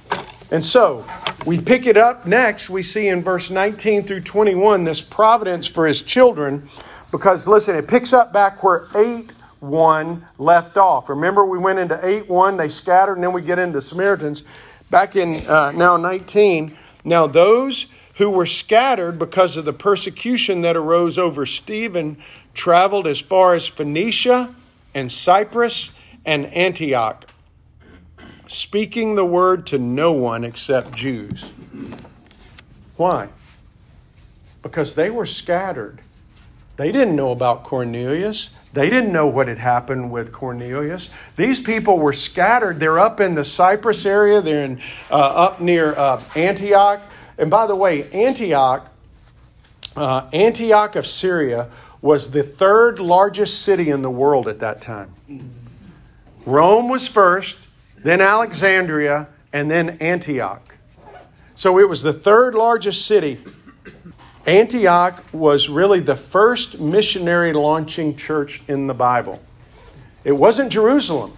And 0.52 0.64
so, 0.64 1.06
we 1.46 1.60
pick 1.60 1.86
it 1.86 1.98
up 1.98 2.26
next. 2.26 2.70
We 2.70 2.84
see 2.84 3.08
in 3.08 3.24
verse 3.24 3.50
19 3.50 4.04
through 4.04 4.22
21 4.22 4.84
this 4.84 5.02
providence 5.02 5.68
for 5.68 5.88
his 5.88 6.02
children. 6.02 6.70
Because, 7.12 7.48
listen, 7.48 7.76
it 7.76 7.88
picks 7.88 8.14
up 8.14 8.32
back 8.32 8.64
where 8.64 8.88
8 8.96 9.32
1 9.60 10.26
left 10.38 10.78
off. 10.78 11.10
Remember, 11.10 11.44
we 11.46 11.58
went 11.58 11.80
into 11.80 12.00
8 12.06 12.30
1, 12.30 12.58
they 12.58 12.70
scattered, 12.70 13.16
and 13.16 13.24
then 13.24 13.34
we 13.34 13.42
get 13.42 13.60
into 13.60 13.82
Samaritans. 13.82 14.44
Back 14.90 15.16
in 15.16 15.46
uh, 15.48 15.72
now 15.72 15.98
19, 15.98 16.78
now 17.04 17.28
those 17.28 17.88
who 18.16 18.30
were 18.30 18.46
scattered 18.46 19.20
because 19.20 19.58
of 19.58 19.66
the 19.66 19.74
persecution 19.74 20.62
that 20.62 20.76
arose 20.76 21.18
over 21.18 21.46
Stephen 21.46 22.18
traveled 22.54 23.08
as 23.08 23.20
far 23.20 23.54
as 23.54 23.68
Phoenicia 23.68 24.54
and 24.94 25.12
Cyprus 25.12 25.92
and 26.28 26.46
Antioch, 26.54 27.26
speaking 28.48 29.16
the 29.16 29.26
word 29.26 29.66
to 29.68 29.80
no 29.80 30.12
one 30.12 30.44
except 30.44 30.94
Jews. 30.94 31.52
Why? 32.98 33.30
Because 34.62 34.96
they 34.96 35.10
were 35.10 35.26
scattered. 35.26 36.02
They 36.76 36.92
didn't 36.92 37.16
know 37.16 37.32
about 37.32 37.64
Cornelius. 37.64 38.50
They 38.74 38.90
didn't 38.90 39.14
know 39.14 39.26
what 39.26 39.48
had 39.48 39.58
happened 39.58 40.12
with 40.12 40.34
Cornelius. 40.34 41.10
These 41.38 41.62
people 41.62 41.98
were 41.98 42.14
scattered. 42.14 42.82
They're 42.82 43.00
up 43.00 43.22
in 43.22 43.36
the 43.36 43.46
Cyprus 43.46 44.06
area, 44.06 44.42
they're 44.42 44.66
in, 44.66 44.82
uh, 45.10 45.16
up 45.16 45.62
near 45.62 45.98
uh, 45.98 46.22
Antioch. 46.36 47.02
And 47.38 47.50
by 47.50 47.68
the 47.68 47.76
way, 47.76 48.12
Antioch, 48.12 48.92
uh, 49.96 50.28
Antioch 50.34 50.96
of 50.98 51.08
Syria, 51.08 51.70
was 52.02 52.32
the 52.32 52.44
third 52.44 53.00
largest 53.00 53.62
city 53.62 53.90
in 53.90 54.02
the 54.02 54.10
world 54.10 54.48
at 54.48 54.60
that 54.60 54.82
time. 54.82 55.14
Rome 56.48 56.88
was 56.88 57.08
first, 57.10 57.58
then 57.98 58.22
Alexandria, 58.22 59.28
and 59.52 59.70
then 59.70 59.98
Antioch. 60.00 60.78
So 61.58 61.78
it 61.78 61.90
was 61.90 62.04
the 62.04 62.14
third 62.14 62.56
largest 62.56 63.06
city 63.06 63.40
Antioch 64.46 65.26
was 65.34 65.68
really 65.68 66.00
the 66.00 66.16
first 66.16 66.80
missionary 66.80 67.52
launching 67.52 68.16
church 68.16 68.62
in 68.70 68.88
the 68.88 68.94
Bible. 68.94 69.42
It 70.24 70.32
wasn't 70.32 70.72
Jerusalem, 70.72 71.38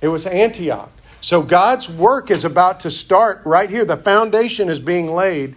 it 0.00 0.08
was 0.08 0.26
Antioch. 0.26 0.90
So 1.20 1.42
God's 1.42 1.90
work 1.90 2.30
is 2.30 2.46
about 2.46 2.80
to 2.80 2.90
start 2.90 3.42
right 3.44 3.68
here. 3.68 3.84
The 3.84 3.98
foundation 3.98 4.70
is 4.70 4.80
being 4.80 5.14
laid. 5.14 5.54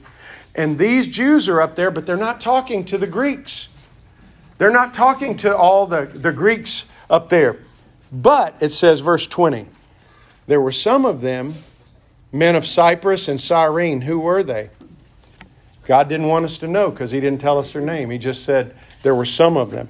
And 0.53 0.77
these 0.77 1.07
Jews 1.07 1.47
are 1.47 1.61
up 1.61 1.75
there, 1.75 1.91
but 1.91 2.05
they're 2.05 2.17
not 2.17 2.41
talking 2.41 2.83
to 2.85 2.97
the 2.97 3.07
Greeks. 3.07 3.69
They're 4.57 4.69
not 4.69 4.93
talking 4.93 5.37
to 5.37 5.55
all 5.55 5.87
the, 5.87 6.05
the 6.05 6.31
Greeks 6.31 6.83
up 7.09 7.29
there. 7.29 7.64
But 8.21 8.55
it 8.61 8.71
says, 8.71 9.01
verse 9.01 9.27
20, 9.27 9.67
there 10.47 10.61
were 10.61 10.71
some 10.71 11.05
of 11.05 11.19
them, 11.19 11.53
men 12.31 12.55
of 12.55 12.65
Cyprus 12.65 13.27
and 13.27 13.41
Cyrene. 13.41 14.01
Who 14.01 14.19
were 14.19 14.41
they? 14.41 14.69
God 15.85 16.07
didn't 16.07 16.27
want 16.27 16.45
us 16.45 16.57
to 16.59 16.67
know 16.67 16.89
because 16.89 17.11
He 17.11 17.19
didn't 17.19 17.41
tell 17.41 17.59
us 17.59 17.73
their 17.73 17.81
name. 17.81 18.09
He 18.09 18.17
just 18.17 18.43
said 18.43 18.73
there 19.03 19.13
were 19.13 19.25
some 19.25 19.57
of 19.57 19.71
them. 19.71 19.89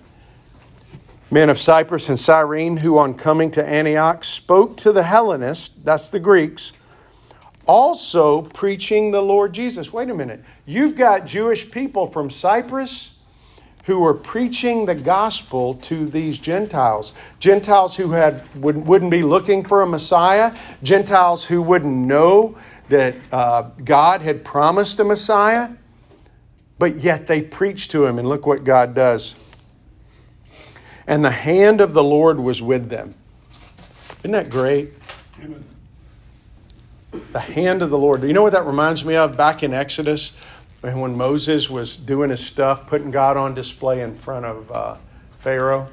Men 1.30 1.52
of 1.52 1.60
Cyprus 1.60 2.10
and 2.10 2.20
Cyrene, 2.20 2.78
who 2.78 2.98
on 2.98 3.14
coming 3.14 3.52
to 3.52 3.64
Antioch 3.64 4.24
spoke 4.24 4.76
to 4.78 4.92
the 4.92 5.04
Hellenists, 5.04 5.72
that's 5.84 6.10
the 6.10 6.20
Greeks, 6.20 6.72
also 7.68 8.42
preaching 8.42 9.12
the 9.12 9.22
Lord 9.22 9.54
Jesus. 9.54 9.94
Wait 9.94 10.10
a 10.10 10.16
minute. 10.16 10.44
You've 10.66 10.96
got 10.96 11.28
Jewish 11.28 11.70
people 11.70 12.08
from 12.08 12.32
Cyprus 12.32 13.12
who 13.86 14.00
were 14.00 14.14
preaching 14.14 14.86
the 14.86 14.96
gospel 14.96 15.76
to 15.76 16.08
these 16.08 16.38
Gentiles. 16.40 17.14
Gentiles 17.40 17.98
who 17.98 18.12
had, 18.12 18.44
wouldn't, 18.56 18.86
wouldn't 18.86 19.12
be 19.12 19.22
looking 19.22 19.64
for 19.64 19.82
a 19.82 19.88
Messiah, 19.88 20.56
Gentiles 20.82 21.46
who 21.46 21.62
wouldn't 21.62 21.96
know 21.96 22.58
that 22.90 23.16
uh, 23.32 23.70
God 23.84 24.22
had 24.22 24.44
promised 24.44 25.00
a 25.00 25.04
Messiah. 25.04 25.70
But 26.78 27.00
yet 27.00 27.28
they 27.28 27.42
preach 27.42 27.88
to 27.90 28.06
him, 28.06 28.20
and 28.20 28.28
look 28.28 28.46
what 28.46 28.64
God 28.64 28.94
does. 28.94 29.36
And 31.08 31.24
the 31.24 31.32
hand 31.32 31.80
of 31.80 31.94
the 31.94 32.04
Lord 32.04 32.40
was 32.40 32.62
with 32.62 32.90
them. 32.90 33.16
Isn't 34.20 34.32
that 34.32 34.50
great? 34.50 34.94
Amen. 35.42 35.64
The 37.32 37.40
hand 37.40 37.82
of 37.82 37.92
the 37.92 37.98
Lord. 37.98 38.22
Do 38.22 38.28
you 38.28 38.34
know 38.34 38.42
what 38.42 38.54
that 38.54 38.66
reminds 38.66 39.06
me 39.06 39.16
of? 39.16 39.38
Back 39.38 39.64
in 39.64 39.74
Exodus, 39.74 40.34
when 40.94 41.16
Moses 41.16 41.70
was 41.70 41.96
doing 41.96 42.30
his 42.30 42.46
stuff, 42.46 42.88
putting 42.88 43.12
God 43.12 43.38
on 43.38 43.56
display 43.56 44.02
in 44.02 44.18
front 44.18 44.46
of 44.46 44.72
uh, 44.72 44.96
Pharaoh, 45.40 45.88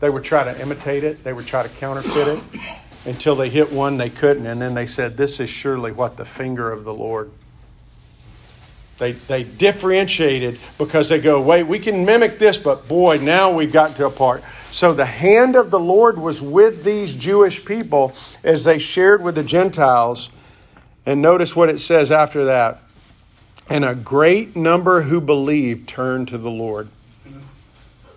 they 0.00 0.08
would 0.08 0.24
try 0.24 0.44
to 0.44 0.60
imitate 0.60 1.04
it, 1.04 1.24
they 1.24 1.32
would 1.32 1.46
try 1.46 1.62
to 1.62 1.68
counterfeit 1.68 2.28
it 2.28 2.42
until 3.04 3.34
they 3.34 3.48
hit 3.48 3.72
one 3.72 3.96
they 3.96 4.10
couldn't, 4.10 4.46
and 4.46 4.60
then 4.60 4.74
they 4.74 4.86
said, 4.86 5.16
This 5.16 5.40
is 5.40 5.50
surely 5.50 5.92
what 5.92 6.16
the 6.16 6.24
finger 6.24 6.70
of 6.70 6.84
the 6.84 6.94
Lord. 6.94 7.30
They, 8.98 9.12
they 9.12 9.44
differentiated 9.44 10.58
because 10.76 11.08
they 11.08 11.20
go, 11.20 11.40
wait, 11.40 11.62
we 11.64 11.78
can 11.78 12.04
mimic 12.04 12.38
this, 12.38 12.56
but 12.56 12.88
boy, 12.88 13.18
now 13.18 13.52
we've 13.52 13.72
gotten 13.72 13.94
to 13.96 14.06
a 14.06 14.10
part. 14.10 14.42
So 14.72 14.92
the 14.92 15.06
hand 15.06 15.54
of 15.54 15.70
the 15.70 15.78
Lord 15.78 16.18
was 16.18 16.42
with 16.42 16.82
these 16.82 17.14
Jewish 17.14 17.64
people 17.64 18.14
as 18.42 18.64
they 18.64 18.78
shared 18.78 19.22
with 19.22 19.36
the 19.36 19.44
Gentiles. 19.44 20.30
And 21.06 21.22
notice 21.22 21.54
what 21.54 21.70
it 21.70 21.78
says 21.78 22.10
after 22.10 22.44
that. 22.46 22.82
And 23.70 23.84
a 23.84 23.94
great 23.94 24.56
number 24.56 25.02
who 25.02 25.20
believed 25.20 25.88
turned 25.88 26.28
to 26.28 26.38
the 26.38 26.50
Lord. 26.50 26.88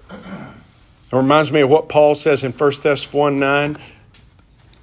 It 0.10 1.16
reminds 1.18 1.52
me 1.52 1.60
of 1.62 1.70
what 1.70 1.90
Paul 1.90 2.16
says 2.16 2.44
in 2.44 2.54
1 2.54 2.72
Thess 2.74 3.12
1 3.12 3.38
9 3.38 3.78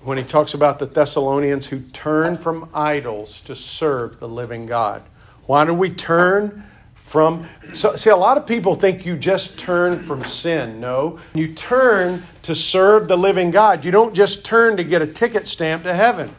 when 0.02 0.18
he 0.18 0.24
talks 0.24 0.54
about 0.54 0.78
the 0.78 0.86
Thessalonians 0.86 1.66
who 1.66 1.80
turned 1.80 2.40
from 2.40 2.68
idols 2.72 3.40
to 3.42 3.56
serve 3.56 4.20
the 4.20 4.28
living 4.28 4.66
God. 4.66 5.02
Why 5.46 5.64
do 5.64 5.74
we 5.74 5.90
turn 5.90 6.64
from? 6.94 7.48
So, 7.72 7.96
see, 7.96 8.10
a 8.10 8.16
lot 8.16 8.36
of 8.36 8.46
people 8.46 8.74
think 8.74 9.04
you 9.04 9.16
just 9.16 9.58
turn 9.58 10.04
from 10.04 10.24
sin. 10.26 10.80
No, 10.80 11.18
you 11.34 11.54
turn 11.54 12.22
to 12.42 12.54
serve 12.54 13.08
the 13.08 13.16
living 13.16 13.50
God. 13.50 13.84
You 13.84 13.90
don't 13.90 14.14
just 14.14 14.44
turn 14.44 14.76
to 14.76 14.84
get 14.84 15.02
a 15.02 15.06
ticket 15.06 15.48
stamp 15.48 15.82
to 15.84 15.94
heaven. 15.94 16.34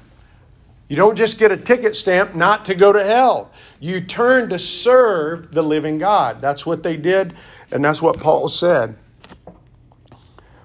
You 0.89 0.95
don't 0.95 1.15
just 1.15 1.38
get 1.38 1.52
a 1.52 1.58
ticket 1.58 1.95
stamp 1.95 2.34
not 2.34 2.65
to 2.65 2.75
go 2.75 2.91
to 2.91 3.04
hell. 3.04 3.52
You 3.80 4.02
turn 4.02 4.49
to 4.49 4.58
serve 4.58 5.54
the 5.54 5.62
living 5.62 5.99
God. 5.99 6.41
That's 6.41 6.65
what 6.65 6.82
they 6.82 6.97
did, 6.97 7.36
and 7.71 7.86
that's 7.86 8.02
what 8.02 8.19
Paul 8.19 8.49
said. 8.49 8.97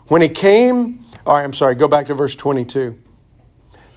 When 0.08 0.22
he 0.22 0.30
came, 0.30 1.04
all 1.26 1.36
right, 1.36 1.44
I'm 1.44 1.52
sorry, 1.52 1.74
go 1.74 1.88
back 1.88 2.06
to 2.06 2.14
verse 2.14 2.34
22. 2.34 2.98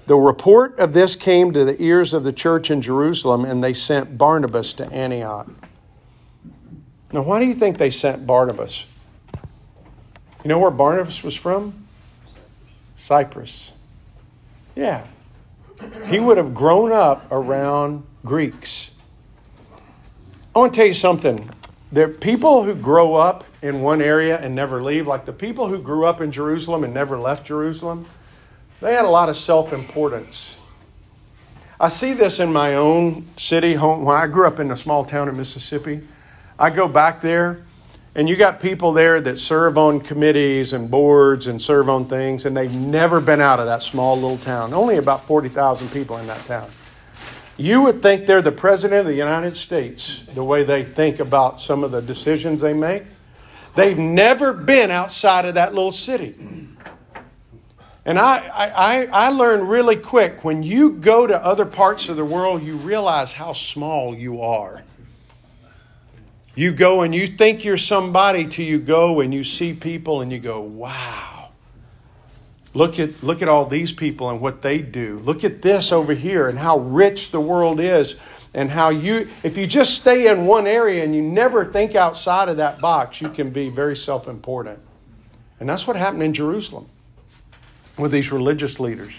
The 0.08 0.16
report 0.16 0.78
of 0.80 0.94
this 0.94 1.16
came 1.16 1.54
to 1.54 1.64
the 1.64 1.82
ears 1.82 2.14
of 2.14 2.26
the 2.26 2.34
church 2.34 2.70
in 2.70 2.82
Jerusalem, 2.82 3.46
and 3.46 3.64
they 3.64 3.74
sent 3.74 4.18
Barnabas 4.18 4.74
to 4.76 4.92
Antioch. 4.92 5.50
Now, 7.14 7.22
why 7.22 7.40
do 7.40 7.46
you 7.46 7.54
think 7.54 7.78
they 7.78 7.92
sent 7.92 8.28
Barnabas? 8.28 8.84
You 10.44 10.50
know 10.50 10.60
where 10.60 10.72
Barnabas 10.72 11.24
was 11.24 11.36
from? 11.36 11.88
Cyprus. 12.98 13.72
Yeah. 14.76 15.08
He 16.08 16.20
would 16.20 16.38
have 16.38 16.54
grown 16.54 16.92
up 16.92 17.28
around 17.32 18.04
Greeks. 18.26 18.92
I 20.56 20.60
want 20.60 20.74
to 20.74 20.78
tell 20.78 20.88
you 20.88 20.94
something. 20.94 21.50
There 21.92 22.08
people 22.08 22.64
who 22.64 22.74
grow 22.74 23.16
up 23.16 23.44
in 23.62 23.82
one 23.82 24.02
area 24.02 24.38
and 24.40 24.56
never 24.56 24.84
leave, 24.84 25.08
like 25.08 25.26
the 25.26 25.34
people 25.34 25.68
who 25.68 25.80
grew 25.80 26.06
up 26.06 26.20
in 26.20 26.32
Jerusalem 26.32 26.84
and 26.84 26.94
never 26.94 27.18
left 27.18 27.46
Jerusalem. 27.46 28.08
They 28.82 28.94
had 28.94 29.06
a 29.06 29.10
lot 29.10 29.30
of 29.30 29.38
self 29.38 29.72
importance. 29.72 30.56
I 31.80 31.90
see 31.90 32.14
this 32.14 32.40
in 32.40 32.52
my 32.52 32.74
own 32.74 33.28
city 33.38 33.76
home. 33.76 34.04
When 34.04 34.18
I 34.18 34.26
grew 34.26 34.48
up 34.48 34.60
in 34.60 34.72
a 34.72 34.76
small 34.76 35.06
town 35.06 35.30
in 35.30 35.38
Mississippi, 35.38 36.02
I 36.58 36.72
go 36.72 36.88
back 36.88 37.22
there, 37.22 37.67
and 38.18 38.28
you 38.28 38.36
got 38.36 38.60
people 38.60 38.94
there 38.94 39.22
that 39.22 39.38
serve 39.38 39.78
on 39.78 40.02
committees 40.02 40.74
and 40.74 40.90
boards 40.90 41.46
and 41.46 41.62
serve 41.62 41.88
on 41.88 42.06
things, 42.06 42.48
and 42.48 42.58
they've 42.58 42.74
never 42.74 43.22
been 43.22 43.40
out 43.40 43.60
of 43.60 43.68
that 43.68 43.84
small 43.84 44.16
little 44.16 44.40
town. 44.40 44.74
Only 44.74 44.98
about 44.98 45.28
40,000 45.28 45.88
people 45.90 46.18
in 46.18 46.26
that 46.26 46.44
town. 46.48 46.68
You 47.58 47.84
would 47.84 48.02
think 48.02 48.26
they're 48.26 48.42
the 48.42 48.52
president 48.52 49.02
of 49.02 49.06
the 49.06 49.14
United 49.14 49.56
States, 49.56 50.22
the 50.34 50.44
way 50.44 50.64
they 50.64 50.84
think 50.84 51.20
about 51.20 51.62
some 51.62 51.84
of 51.84 51.92
the 51.92 52.02
decisions 52.02 52.60
they 52.60 52.74
make. 52.74 53.04
They've 53.76 53.98
never 53.98 54.52
been 54.52 54.90
outside 54.90 55.46
of 55.46 55.54
that 55.54 55.76
little 55.76 55.92
city. 55.92 56.34
And 58.04 58.18
I, 58.18 58.48
I, 58.48 59.06
I 59.06 59.30
learned 59.30 59.70
really 59.70 59.96
quick 59.96 60.44
when 60.44 60.64
you 60.64 60.94
go 60.94 61.28
to 61.28 61.38
other 61.46 61.68
parts 61.68 62.10
of 62.10 62.18
the 62.18 62.26
world, 62.26 62.64
you 62.64 62.78
realize 62.78 63.34
how 63.34 63.54
small 63.54 64.16
you 64.16 64.42
are. 64.42 64.82
You 66.58 66.72
go 66.72 67.04
and 67.04 67.14
you 67.14 67.28
think 67.28 67.64
you're 67.64 67.78
somebody 67.78 68.48
till 68.48 68.66
you 68.66 68.80
go 68.80 69.20
and 69.20 69.32
you 69.32 69.44
see 69.44 69.74
people 69.74 70.22
and 70.22 70.32
you 70.32 70.40
go, 70.40 70.60
wow. 70.60 71.50
Look 72.74 72.98
at, 72.98 73.22
look 73.22 73.44
at 73.44 73.48
all 73.48 73.68
these 73.68 73.92
people 73.92 74.28
and 74.32 74.42
what 74.42 74.64
they 74.64 74.80
do. 74.80 75.20
Look 75.20 75.44
at 75.44 75.62
this 75.62 75.92
over 75.92 76.16
here 76.16 76.50
and 76.50 76.58
how 76.58 76.80
rich 76.80 77.30
the 77.30 77.40
world 77.40 77.80
is 77.80 78.16
and 78.56 78.72
how 78.72 78.90
you, 78.90 79.30
if 79.44 79.56
you 79.56 79.68
just 79.68 80.02
stay 80.02 80.32
in 80.32 80.48
one 80.48 80.66
area 80.66 81.04
and 81.04 81.16
you 81.16 81.22
never 81.22 81.64
think 81.64 81.94
outside 81.94 82.50
of 82.50 82.58
that 82.58 82.82
box, 82.82 83.22
you 83.22 83.30
can 83.30 83.52
be 83.52 83.70
very 83.70 83.96
self 83.96 84.28
important. 84.28 84.80
And 85.60 85.70
that's 85.70 85.86
what 85.86 85.96
happened 85.96 86.24
in 86.24 86.34
Jerusalem 86.34 86.90
with 88.00 88.12
these 88.12 88.32
religious 88.32 88.80
leaders. 88.80 89.14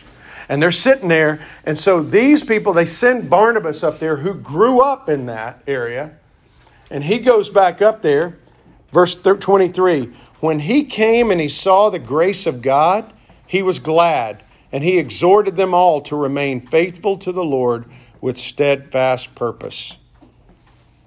And 0.48 0.60
they're 0.60 0.72
sitting 0.72 1.08
there. 1.08 1.40
And 1.64 1.78
so 1.78 2.02
these 2.02 2.42
people, 2.42 2.72
they 2.72 2.86
send 2.86 3.30
Barnabas 3.30 3.84
up 3.84 4.00
there 4.00 4.16
who 4.16 4.34
grew 4.34 4.80
up 4.80 5.08
in 5.08 5.26
that 5.26 5.62
area. 5.68 6.16
And 6.90 7.04
he 7.04 7.18
goes 7.18 7.48
back 7.48 7.82
up 7.82 8.02
there, 8.02 8.38
verse 8.92 9.14
23. 9.14 10.12
When 10.40 10.60
he 10.60 10.84
came 10.84 11.30
and 11.30 11.40
he 11.40 11.48
saw 11.48 11.90
the 11.90 11.98
grace 11.98 12.46
of 12.46 12.62
God, 12.62 13.12
he 13.46 13.62
was 13.62 13.78
glad, 13.78 14.42
and 14.70 14.84
he 14.84 14.98
exhorted 14.98 15.56
them 15.56 15.74
all 15.74 16.00
to 16.02 16.16
remain 16.16 16.66
faithful 16.66 17.16
to 17.18 17.32
the 17.32 17.44
Lord 17.44 17.86
with 18.20 18.38
steadfast 18.38 19.34
purpose. 19.34 19.96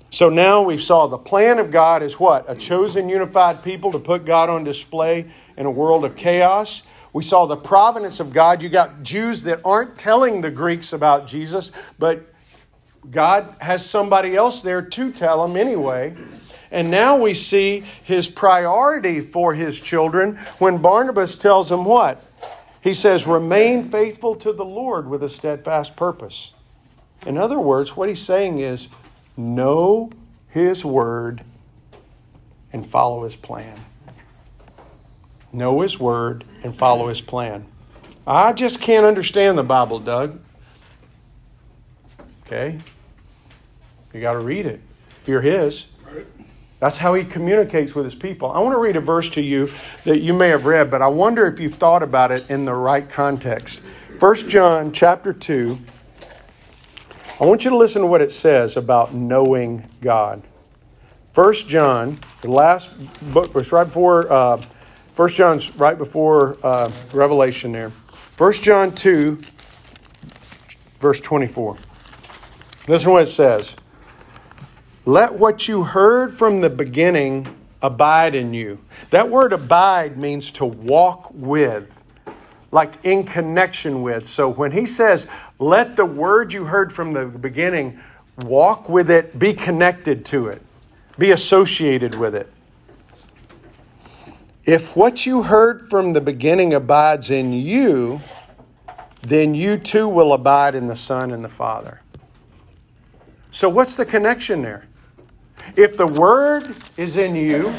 So 0.10 0.30
now 0.30 0.62
we 0.62 0.78
saw 0.78 1.08
the 1.08 1.18
plan 1.18 1.58
of 1.58 1.72
God 1.72 2.04
is 2.04 2.20
what? 2.20 2.46
A 2.50 2.56
chosen, 2.56 3.08
unified 3.08 3.64
people 3.64 3.94
to 3.94 4.00
put 4.00 4.26
God 4.26 4.50
on 4.50 4.66
display 4.66 5.32
in 5.56 5.66
a 5.66 5.72
world 5.72 6.04
of 6.04 6.18
chaos. 6.18 6.82
We 7.14 7.24
saw 7.24 7.46
the 7.46 7.56
providence 7.56 8.20
of 8.20 8.34
God. 8.34 8.62
You 8.62 8.70
got 8.70 9.04
Jews 9.04 9.44
that 9.44 9.62
aren't 9.64 9.98
telling 9.98 10.42
the 10.42 10.52
Greeks 10.52 10.92
about 10.92 11.28
Jesus, 11.28 11.72
but 11.98 12.31
God 13.10 13.56
has 13.60 13.86
somebody 13.86 14.36
else 14.36 14.62
there 14.62 14.82
to 14.82 15.12
tell 15.12 15.44
him 15.44 15.56
anyway. 15.56 16.16
And 16.70 16.90
now 16.90 17.18
we 17.18 17.34
see 17.34 17.84
his 18.04 18.28
priority 18.28 19.20
for 19.20 19.54
his 19.54 19.80
children 19.80 20.38
when 20.60 20.78
Barnabas 20.78 21.36
tells 21.36 21.72
him 21.72 21.84
what? 21.84 22.24
He 22.82 22.94
says, 22.94 23.28
remain 23.28 23.90
faithful 23.90 24.36
to 24.36 24.54
the 24.54 24.66
Lord 24.66 25.10
with 25.10 25.24
a 25.24 25.30
steadfast 25.30 25.96
purpose. 25.96 26.52
In 27.26 27.38
other 27.38 27.60
words, 27.60 27.96
what 27.96 28.08
he's 28.08 28.22
saying 28.22 28.60
is, 28.60 28.88
know 29.38 30.10
his 30.48 30.84
word 30.84 31.44
and 32.74 32.90
follow 32.90 33.24
his 33.24 33.36
plan 33.36 33.80
know 35.54 35.82
His 35.82 36.00
Word, 36.00 36.44
and 36.64 36.78
follow 36.78 37.08
His 37.08 37.22
plan. 37.22 37.66
I 38.26 38.54
just 38.54 38.80
can't 38.82 39.06
understand 39.06 39.58
the 39.58 39.64
Bible, 39.64 40.00
Doug. 40.00 40.40
Okay? 42.52 42.80
You 44.14 44.20
got 44.20 44.34
to 44.34 44.40
read 44.40 44.66
it 44.66 44.82
if 45.22 45.28
you're 45.28 45.42
His. 45.42 45.86
That's 46.80 46.98
how 46.98 47.14
He 47.14 47.24
communicates 47.24 47.96
with 47.96 48.04
His 48.04 48.16
people. 48.16 48.52
I 48.52 48.60
want 48.60 48.74
to 48.74 48.80
read 48.80 48.98
a 48.98 49.02
verse 49.02 49.30
to 49.32 49.42
you 49.42 49.72
that 50.04 50.20
you 50.20 50.34
may 50.34 50.50
have 50.50 50.66
read, 50.66 50.92
but 50.92 51.02
I 51.02 51.08
wonder 51.08 51.48
if 51.48 51.62
you've 51.62 51.76
thought 51.76 52.04
about 52.04 52.32
it 52.32 52.50
in 52.50 52.66
the 52.66 52.74
right 52.74 53.08
context. 53.08 53.80
1 54.20 54.50
John 54.50 54.92
chapter 54.92 55.32
2. 55.32 55.78
I 57.40 57.46
want 57.46 57.64
you 57.64 57.70
to 57.70 57.78
listen 57.78 58.02
to 58.02 58.08
what 58.08 58.22
it 58.22 58.34
says 58.34 58.76
about 58.76 59.14
knowing 59.14 59.88
God. 60.02 60.44
1 61.34 61.54
John, 61.54 62.20
the 62.42 62.52
last 62.52 62.90
book, 63.32 63.56
was 63.56 63.72
right 63.72 63.86
before. 63.86 64.32
Uh, 64.32 64.62
First 65.16 65.36
John's 65.36 65.74
right 65.76 65.98
before 65.98 66.58
uh, 66.64 66.92
Revelation 67.14 67.72
there. 67.72 67.92
First 67.92 68.64
John 68.64 68.94
2, 68.94 69.42
verse 71.00 71.22
24. 71.22 71.78
Listen 72.88 73.06
to 73.06 73.12
what 73.12 73.24
it 73.24 73.32
says. 73.32 73.76
Let 75.06 75.34
what 75.34 75.68
you 75.68 75.84
heard 75.84 76.34
from 76.34 76.62
the 76.62 76.70
beginning 76.70 77.56
abide 77.82 78.36
in 78.36 78.54
you. 78.54 78.80
That 79.10 79.30
word 79.30 79.54
abide 79.54 80.18
means 80.18 80.52
to 80.54 80.66
walk 80.66 81.32
with, 81.34 81.92
like 82.72 82.94
in 83.04 83.24
connection 83.24 84.02
with. 84.02 84.28
So 84.28 84.48
when 84.50 84.72
he 84.72 84.86
says, 84.86 85.28
let 85.60 85.96
the 85.96 86.06
word 86.06 86.54
you 86.54 86.66
heard 86.66 86.94
from 86.94 87.14
the 87.14 87.26
beginning 87.26 88.00
walk 88.38 88.90
with 88.90 89.10
it, 89.10 89.38
be 89.38 89.54
connected 89.54 90.26
to 90.26 90.48
it, 90.48 90.62
be 91.18 91.32
associated 91.32 92.16
with 92.16 92.36
it. 92.36 92.52
If 94.64 94.96
what 94.96 95.26
you 95.26 95.44
heard 95.44 95.90
from 95.90 96.14
the 96.14 96.22
beginning 96.22 96.74
abides 96.74 97.32
in 97.32 97.52
you, 97.52 98.22
then 99.22 99.56
you 99.56 99.78
too 99.78 100.08
will 100.08 100.34
abide 100.34 100.76
in 100.76 100.88
the 100.88 100.96
Son 100.96 101.32
and 101.32 101.44
the 101.44 101.50
Father. 101.50 102.02
So, 103.52 103.70
what's 103.70 103.96
the 103.96 104.06
connection 104.06 104.62
there? 104.62 104.88
If 105.76 105.98
the 105.98 106.08
Word 106.08 106.74
is 106.98 107.18
in 107.18 107.36
you, 107.36 107.74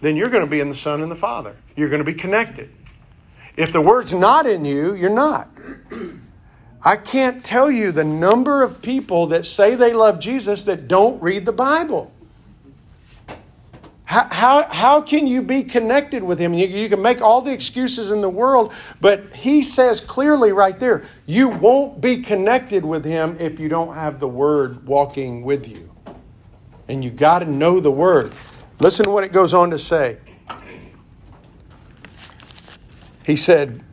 then 0.00 0.16
you're 0.16 0.30
going 0.30 0.44
to 0.44 0.50
be 0.50 0.60
in 0.60 0.68
the 0.68 0.76
Son 0.76 1.02
and 1.02 1.10
the 1.10 1.16
Father. 1.16 1.56
You're 1.76 1.88
going 1.90 2.04
to 2.04 2.10
be 2.10 2.14
connected. 2.14 2.70
If 3.56 3.72
the 3.72 3.80
Word's 3.80 4.12
not 4.12 4.46
in 4.46 4.64
you, 4.64 4.94
you're 4.94 5.10
not. 5.10 5.50
I 6.82 6.96
can't 6.96 7.44
tell 7.44 7.70
you 7.70 7.92
the 7.92 8.04
number 8.04 8.62
of 8.62 8.80
people 8.80 9.26
that 9.28 9.46
say 9.46 9.74
they 9.74 9.92
love 9.92 10.20
Jesus 10.20 10.64
that 10.64 10.88
don't 10.88 11.20
read 11.20 11.44
the 11.44 11.52
Bible. 11.52 12.12
How, 14.08 14.26
how, 14.30 14.62
how 14.70 15.00
can 15.02 15.26
you 15.26 15.42
be 15.42 15.62
connected 15.62 16.22
with 16.22 16.38
him? 16.38 16.54
You, 16.54 16.66
you 16.66 16.88
can 16.88 17.02
make 17.02 17.20
all 17.20 17.42
the 17.42 17.52
excuses 17.52 18.10
in 18.10 18.22
the 18.22 18.30
world, 18.30 18.72
but 19.02 19.36
he 19.36 19.62
says 19.62 20.00
clearly 20.00 20.50
right 20.50 20.80
there 20.80 21.04
you 21.26 21.50
won't 21.50 22.00
be 22.00 22.22
connected 22.22 22.86
with 22.86 23.04
him 23.04 23.36
if 23.38 23.60
you 23.60 23.68
don't 23.68 23.94
have 23.94 24.18
the 24.18 24.26
word 24.26 24.86
walking 24.86 25.42
with 25.42 25.68
you. 25.68 25.90
And 26.88 27.04
you 27.04 27.10
got 27.10 27.40
to 27.40 27.44
know 27.44 27.80
the 27.80 27.90
word. 27.90 28.32
Listen 28.80 29.04
to 29.04 29.10
what 29.10 29.24
it 29.24 29.32
goes 29.32 29.52
on 29.52 29.68
to 29.72 29.78
say. 29.78 30.16
He 33.26 33.36
said, 33.36 33.84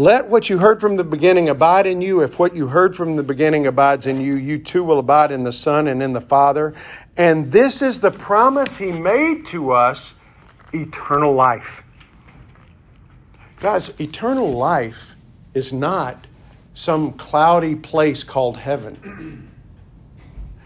let 0.00 0.28
what 0.28 0.48
you 0.48 0.60
heard 0.60 0.80
from 0.80 0.96
the 0.96 1.04
beginning 1.04 1.50
abide 1.50 1.86
in 1.86 2.00
you. 2.00 2.22
If 2.22 2.38
what 2.38 2.56
you 2.56 2.68
heard 2.68 2.96
from 2.96 3.16
the 3.16 3.22
beginning 3.22 3.66
abides 3.66 4.06
in 4.06 4.18
you, 4.18 4.34
you 4.34 4.58
too 4.58 4.82
will 4.82 4.98
abide 4.98 5.30
in 5.30 5.44
the 5.44 5.52
Son 5.52 5.86
and 5.86 6.02
in 6.02 6.14
the 6.14 6.22
Father. 6.22 6.72
And 7.20 7.52
this 7.52 7.82
is 7.82 8.00
the 8.00 8.10
promise 8.10 8.78
he 8.78 8.92
made 8.92 9.44
to 9.48 9.72
us 9.72 10.14
eternal 10.72 11.34
life. 11.34 11.82
Guys, 13.60 13.92
eternal 14.00 14.50
life 14.50 15.10
is 15.52 15.70
not 15.70 16.26
some 16.72 17.12
cloudy 17.12 17.74
place 17.74 18.24
called 18.24 18.56
heaven. 18.56 19.50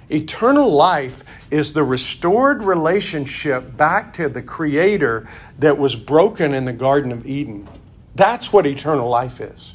Eternal 0.08 0.72
life 0.72 1.24
is 1.50 1.72
the 1.72 1.82
restored 1.82 2.62
relationship 2.62 3.76
back 3.76 4.12
to 4.12 4.28
the 4.28 4.40
Creator 4.40 5.28
that 5.58 5.76
was 5.76 5.96
broken 5.96 6.54
in 6.54 6.66
the 6.66 6.72
Garden 6.72 7.10
of 7.10 7.26
Eden. 7.26 7.68
That's 8.14 8.52
what 8.52 8.64
eternal 8.64 9.08
life 9.08 9.40
is. 9.40 9.72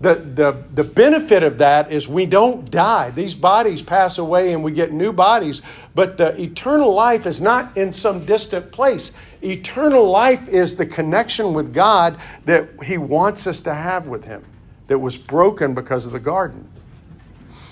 The, 0.00 0.14
the, 0.14 0.64
the 0.74 0.84
benefit 0.84 1.42
of 1.42 1.58
that 1.58 1.92
is 1.92 2.08
we 2.08 2.24
don't 2.24 2.70
die. 2.70 3.10
These 3.10 3.34
bodies 3.34 3.82
pass 3.82 4.16
away 4.16 4.54
and 4.54 4.64
we 4.64 4.72
get 4.72 4.92
new 4.92 5.12
bodies, 5.12 5.60
but 5.94 6.16
the 6.16 6.40
eternal 6.40 6.94
life 6.94 7.26
is 7.26 7.40
not 7.40 7.76
in 7.76 7.92
some 7.92 8.24
distant 8.24 8.72
place. 8.72 9.12
Eternal 9.42 10.08
life 10.08 10.48
is 10.48 10.76
the 10.76 10.86
connection 10.86 11.52
with 11.52 11.74
God 11.74 12.18
that 12.46 12.68
He 12.84 12.96
wants 12.96 13.46
us 13.46 13.60
to 13.60 13.74
have 13.74 14.06
with 14.06 14.24
Him, 14.24 14.42
that 14.86 14.98
was 14.98 15.18
broken 15.18 15.74
because 15.74 16.06
of 16.06 16.12
the 16.12 16.20
garden. 16.20 16.66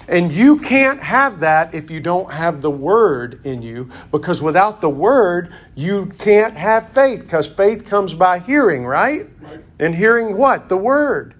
And 0.06 0.32
you 0.32 0.58
can't 0.58 1.02
have 1.02 1.40
that 1.40 1.74
if 1.74 1.90
you 1.90 2.00
don't 2.00 2.32
have 2.32 2.60
the 2.62 2.70
Word 2.70 3.40
in 3.44 3.60
you, 3.62 3.90
because 4.10 4.42
without 4.42 4.80
the 4.82 4.88
Word, 4.90 5.52
you 5.74 6.06
can't 6.18 6.56
have 6.56 6.90
faith, 6.92 7.20
because 7.20 7.46
faith 7.46 7.86
comes 7.86 8.12
by 8.12 8.38
hearing, 8.38 8.86
right? 8.86 9.28
right? 9.40 9.60
And 9.78 9.94
hearing 9.94 10.36
what? 10.36 10.70
The 10.70 10.78
Word. 10.78 11.34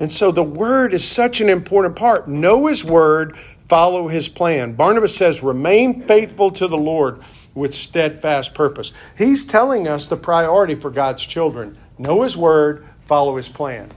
And 0.00 0.10
so 0.10 0.30
the 0.30 0.42
Word 0.42 0.94
is 0.94 1.06
such 1.06 1.40
an 1.40 1.48
important 1.48 1.96
part. 1.96 2.28
Know 2.28 2.66
His 2.66 2.84
Word, 2.84 3.36
follow 3.68 4.08
His 4.08 4.28
plan. 4.28 4.72
Barnabas 4.74 5.16
says, 5.16 5.42
remain 5.42 6.02
faithful 6.02 6.50
to 6.52 6.68
the 6.68 6.78
Lord 6.78 7.22
with 7.54 7.74
steadfast 7.74 8.54
purpose. 8.54 8.92
He's 9.16 9.44
telling 9.44 9.88
us 9.88 10.06
the 10.06 10.16
priority 10.16 10.74
for 10.74 10.90
God's 10.90 11.22
children 11.22 11.76
know 11.98 12.22
His 12.22 12.36
Word, 12.36 12.86
follow 13.06 13.36
His 13.36 13.48
plan. 13.48 13.90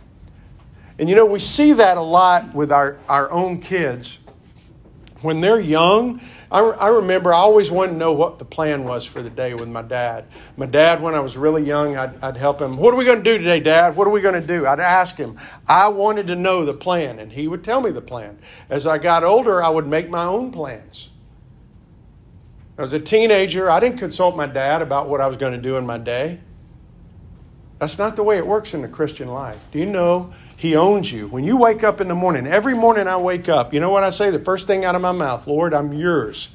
And 0.98 1.10
you 1.10 1.16
know, 1.16 1.26
we 1.26 1.40
see 1.40 1.74
that 1.74 1.98
a 1.98 2.02
lot 2.02 2.54
with 2.54 2.72
our, 2.72 2.98
our 3.08 3.32
own 3.32 3.62
kids. 3.62 4.18
When 5.22 5.42
they're 5.42 5.60
young, 5.60 6.22
I, 6.52 6.60
I 6.60 6.88
remember 6.88 7.34
I 7.34 7.38
always 7.38 7.72
wanted 7.72 7.94
to 7.94 7.98
know 7.98 8.12
what 8.12 8.40
the 8.40 8.46
plan 8.46 8.84
was 8.84 9.06
for 9.06 9.22
the 9.22 9.30
day 9.30 9.54
with 9.54 9.70
my 9.70 9.82
dad. 9.82 10.26
My 10.58 10.66
dad, 10.66 11.02
when 11.02 11.14
I 11.14 11.20
was 11.20 11.38
really 11.38 11.64
young, 11.64 11.96
I'd, 11.96 12.22
I'd 12.24 12.38
help 12.38 12.62
him. 12.62 12.76
What 12.76 12.94
are 12.94 12.98
we 12.98 13.06
going 13.06 13.20
to 13.20 13.24
do 13.24 13.38
today, 13.38 13.60
Dad? 13.60 13.96
What 13.96 14.08
are 14.08 14.12
we 14.12 14.22
going 14.22 14.40
to 14.40 14.46
do? 14.46 14.66
I'd 14.66 14.80
ask 14.80 15.16
him. 15.16 15.38
I 15.68 15.88
wanted 15.90 16.28
to 16.28 16.36
know 16.36 16.66
the 16.66 16.74
plan, 16.74 17.20
and 17.20 17.32
he 17.32 17.48
would 17.48 17.64
tell 17.64 17.82
me 17.82 17.92
the 17.92 18.02
plan. 18.02 18.40
As 18.70 18.86
I 18.86 18.98
got 18.98 19.24
older, 19.24 19.64
I 19.64 19.70
would 19.70 19.88
make 19.88 20.10
my 20.10 20.26
own 20.26 20.52
plans. 20.52 21.10
As 22.78 22.94
a 22.94 23.00
teenager, 23.00 23.70
I 23.70 23.80
didn't 23.80 24.00
consult 24.00 24.36
my 24.36 24.48
dad 24.48 24.82
about 24.82 25.08
what 25.08 25.22
I 25.22 25.28
was 25.28 25.38
going 25.38 25.54
to 25.54 25.62
do 25.62 25.78
in 25.78 25.86
my 25.86 26.00
day. 26.00 26.40
That's 27.80 27.98
not 27.98 28.16
the 28.16 28.24
way 28.24 28.38
it 28.38 28.46
works 28.46 28.74
in 28.74 28.82
the 28.82 28.88
Christian 28.88 29.28
life. 29.28 29.58
Do 29.72 29.80
you 29.80 29.86
know 29.86 30.34
he 30.62 30.76
owns 30.76 31.12
you. 31.12 31.28
When 31.28 31.44
you 31.44 31.58
wake 31.58 31.84
up 31.84 32.02
in 32.02 32.08
the 32.08 32.14
morning, 32.14 32.46
every 32.46 32.76
morning 32.76 33.08
I 33.08 33.18
wake 33.18 33.50
up, 33.50 33.74
you 33.74 33.80
know 33.80 33.90
what 33.90 34.04
I 34.04 34.12
say? 34.12 34.30
The 34.30 34.38
first 34.38 34.68
thing 34.68 34.86
out 34.86 34.94
of 34.94 35.02
my 35.02 35.12
mouth, 35.12 35.48
Lord, 35.48 35.74
I'm 35.74 35.92
yours. 35.92 36.50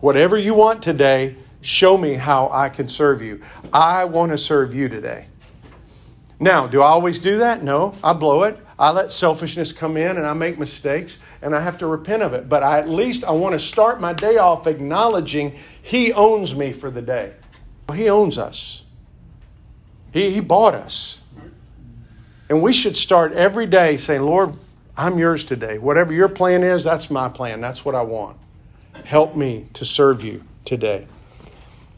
Whatever 0.00 0.36
you 0.36 0.52
want 0.52 0.82
today, 0.82 1.36
show 1.60 1.96
me 1.96 2.14
how 2.14 2.50
I 2.52 2.70
can 2.70 2.88
serve 2.88 3.22
you. 3.22 3.40
I 3.72 4.06
want 4.06 4.32
to 4.32 4.36
serve 4.36 4.74
you 4.74 4.88
today. 4.88 5.26
Now, 6.40 6.66
do 6.66 6.82
I 6.82 6.88
always 6.88 7.20
do 7.20 7.38
that? 7.38 7.62
No, 7.62 7.94
I 8.02 8.14
blow 8.14 8.42
it. 8.42 8.58
I 8.80 8.90
let 8.90 9.12
selfishness 9.12 9.70
come 9.70 9.96
in 9.96 10.16
and 10.16 10.26
I 10.26 10.32
make 10.32 10.58
mistakes 10.58 11.16
and 11.40 11.54
I 11.54 11.60
have 11.60 11.78
to 11.78 11.86
repent 11.86 12.24
of 12.24 12.34
it. 12.34 12.48
But 12.48 12.64
I, 12.64 12.80
at 12.80 12.88
least 12.88 13.22
I 13.22 13.30
want 13.30 13.52
to 13.52 13.60
start 13.60 14.00
my 14.00 14.12
day 14.12 14.38
off 14.38 14.66
acknowledging 14.66 15.56
He 15.80 16.12
owns 16.12 16.52
me 16.52 16.72
for 16.72 16.90
the 16.90 17.00
day. 17.00 17.34
He 17.94 18.08
owns 18.08 18.38
us, 18.38 18.82
He, 20.12 20.32
he 20.32 20.40
bought 20.40 20.74
us. 20.74 21.20
And 22.48 22.62
we 22.62 22.72
should 22.72 22.96
start 22.96 23.32
every 23.32 23.66
day 23.66 23.96
saying, 23.96 24.22
Lord, 24.22 24.56
I'm 24.96 25.18
yours 25.18 25.44
today. 25.44 25.78
Whatever 25.78 26.12
your 26.12 26.28
plan 26.28 26.62
is, 26.62 26.84
that's 26.84 27.10
my 27.10 27.28
plan. 27.28 27.60
That's 27.60 27.84
what 27.84 27.94
I 27.94 28.02
want. 28.02 28.36
Help 29.04 29.34
me 29.34 29.66
to 29.74 29.84
serve 29.84 30.22
you 30.22 30.44
today. 30.64 31.06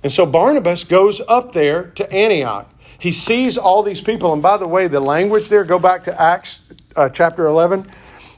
And 0.02 0.12
so 0.12 0.24
Barnabas 0.24 0.84
goes 0.84 1.20
up 1.26 1.52
there 1.52 1.90
to 1.96 2.10
Antioch. 2.12 2.70
He 2.98 3.12
sees 3.12 3.58
all 3.58 3.82
these 3.82 4.00
people. 4.00 4.32
And 4.32 4.40
by 4.40 4.56
the 4.56 4.68
way, 4.68 4.88
the 4.88 5.00
language 5.00 5.48
there, 5.48 5.64
go 5.64 5.78
back 5.78 6.04
to 6.04 6.20
Acts 6.20 6.60
uh, 6.94 7.08
chapter 7.08 7.46
11. 7.46 7.86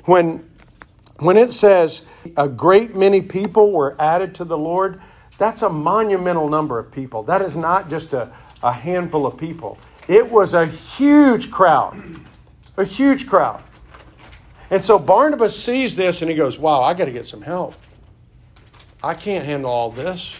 When, 0.06 0.48
when 1.18 1.36
it 1.36 1.52
says 1.52 2.02
a 2.36 2.48
great 2.48 2.96
many 2.96 3.20
people 3.20 3.70
were 3.72 4.00
added 4.00 4.34
to 4.36 4.44
the 4.44 4.58
Lord, 4.58 5.00
that's 5.36 5.62
a 5.62 5.68
monumental 5.68 6.48
number 6.48 6.78
of 6.78 6.90
people. 6.90 7.22
That 7.22 7.42
is 7.42 7.56
not 7.56 7.88
just 7.88 8.12
a, 8.12 8.32
a 8.62 8.72
handful 8.72 9.26
of 9.26 9.36
people. 9.36 9.78
It 10.08 10.30
was 10.30 10.54
a 10.54 10.66
huge 10.66 11.50
crowd, 11.50 12.02
a 12.76 12.84
huge 12.84 13.28
crowd. 13.28 13.62
And 14.70 14.82
so 14.82 14.98
Barnabas 14.98 15.62
sees 15.62 15.96
this 15.96 16.22
and 16.22 16.30
he 16.30 16.36
goes, 16.36 16.58
Wow, 16.58 16.82
I 16.82 16.94
got 16.94 17.04
to 17.04 17.10
get 17.10 17.26
some 17.26 17.42
help. 17.42 17.74
I 19.02 19.14
can't 19.14 19.44
handle 19.44 19.70
all 19.70 19.90
this. 19.90 20.32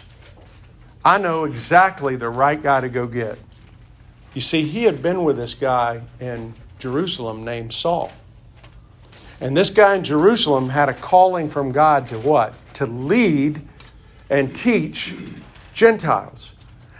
I 1.05 1.17
know 1.17 1.45
exactly 1.45 2.15
the 2.15 2.29
right 2.29 2.61
guy 2.61 2.81
to 2.81 2.89
go 2.89 3.07
get. 3.07 3.37
You 4.33 4.41
see, 4.41 4.67
he 4.67 4.83
had 4.83 5.01
been 5.01 5.23
with 5.23 5.37
this 5.37 5.53
guy 5.53 6.01
in 6.19 6.53
Jerusalem 6.77 7.45
named 7.45 7.73
Saul. 7.73 8.11
And 9.41 9.55
this 9.55 9.69
guy 9.69 9.95
in 9.95 10.03
Jerusalem 10.03 10.69
had 10.69 10.89
a 10.89 10.93
calling 10.93 11.49
from 11.49 11.71
God 11.71 12.09
to 12.09 12.19
what? 12.19 12.53
To 12.75 12.85
lead 12.85 13.61
and 14.29 14.55
teach 14.55 15.15
Gentiles. 15.73 16.51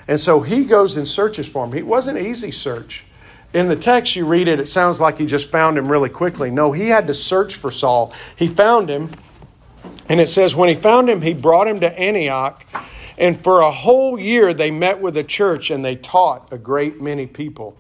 And 0.10 0.20
so 0.20 0.42
he 0.42 0.66
goes 0.66 0.98
and 0.98 1.08
searches 1.08 1.48
for 1.48 1.66
him. 1.66 1.76
It 1.76 1.86
wasn't 1.86 2.18
an 2.18 2.26
easy 2.26 2.52
search. 2.52 3.04
In 3.54 3.68
the 3.68 3.76
text, 3.76 4.16
you 4.16 4.26
read 4.26 4.48
it, 4.48 4.60
it 4.60 4.68
sounds 4.68 5.00
like 5.00 5.20
he 5.20 5.28
just 5.28 5.52
found 5.52 5.78
him 5.78 5.88
really 5.88 6.10
quickly. 6.10 6.50
No, 6.50 6.72
he 6.72 6.88
had 6.88 7.06
to 7.08 7.14
search 7.14 7.54
for 7.54 7.72
Saul. 7.72 8.12
He 8.36 8.48
found 8.48 8.90
him, 8.90 9.12
and 10.08 10.20
it 10.20 10.30
says, 10.30 10.56
when 10.56 10.68
he 10.68 10.74
found 10.74 11.12
him, 11.12 11.22
he 11.22 11.36
brought 11.36 11.68
him 11.68 11.80
to 11.82 12.00
Antioch. 12.00 12.66
And 13.20 13.40
for 13.40 13.62
a 13.62 13.72
whole 13.72 14.20
year, 14.20 14.52
they 14.52 14.72
met 14.72 15.00
with 15.00 15.14
the 15.14 15.24
church 15.24 15.70
and 15.70 15.86
they 15.86 15.96
taught 15.96 16.52
a 16.52 16.58
great 16.58 17.00
many 17.00 17.28
people. 17.28 17.78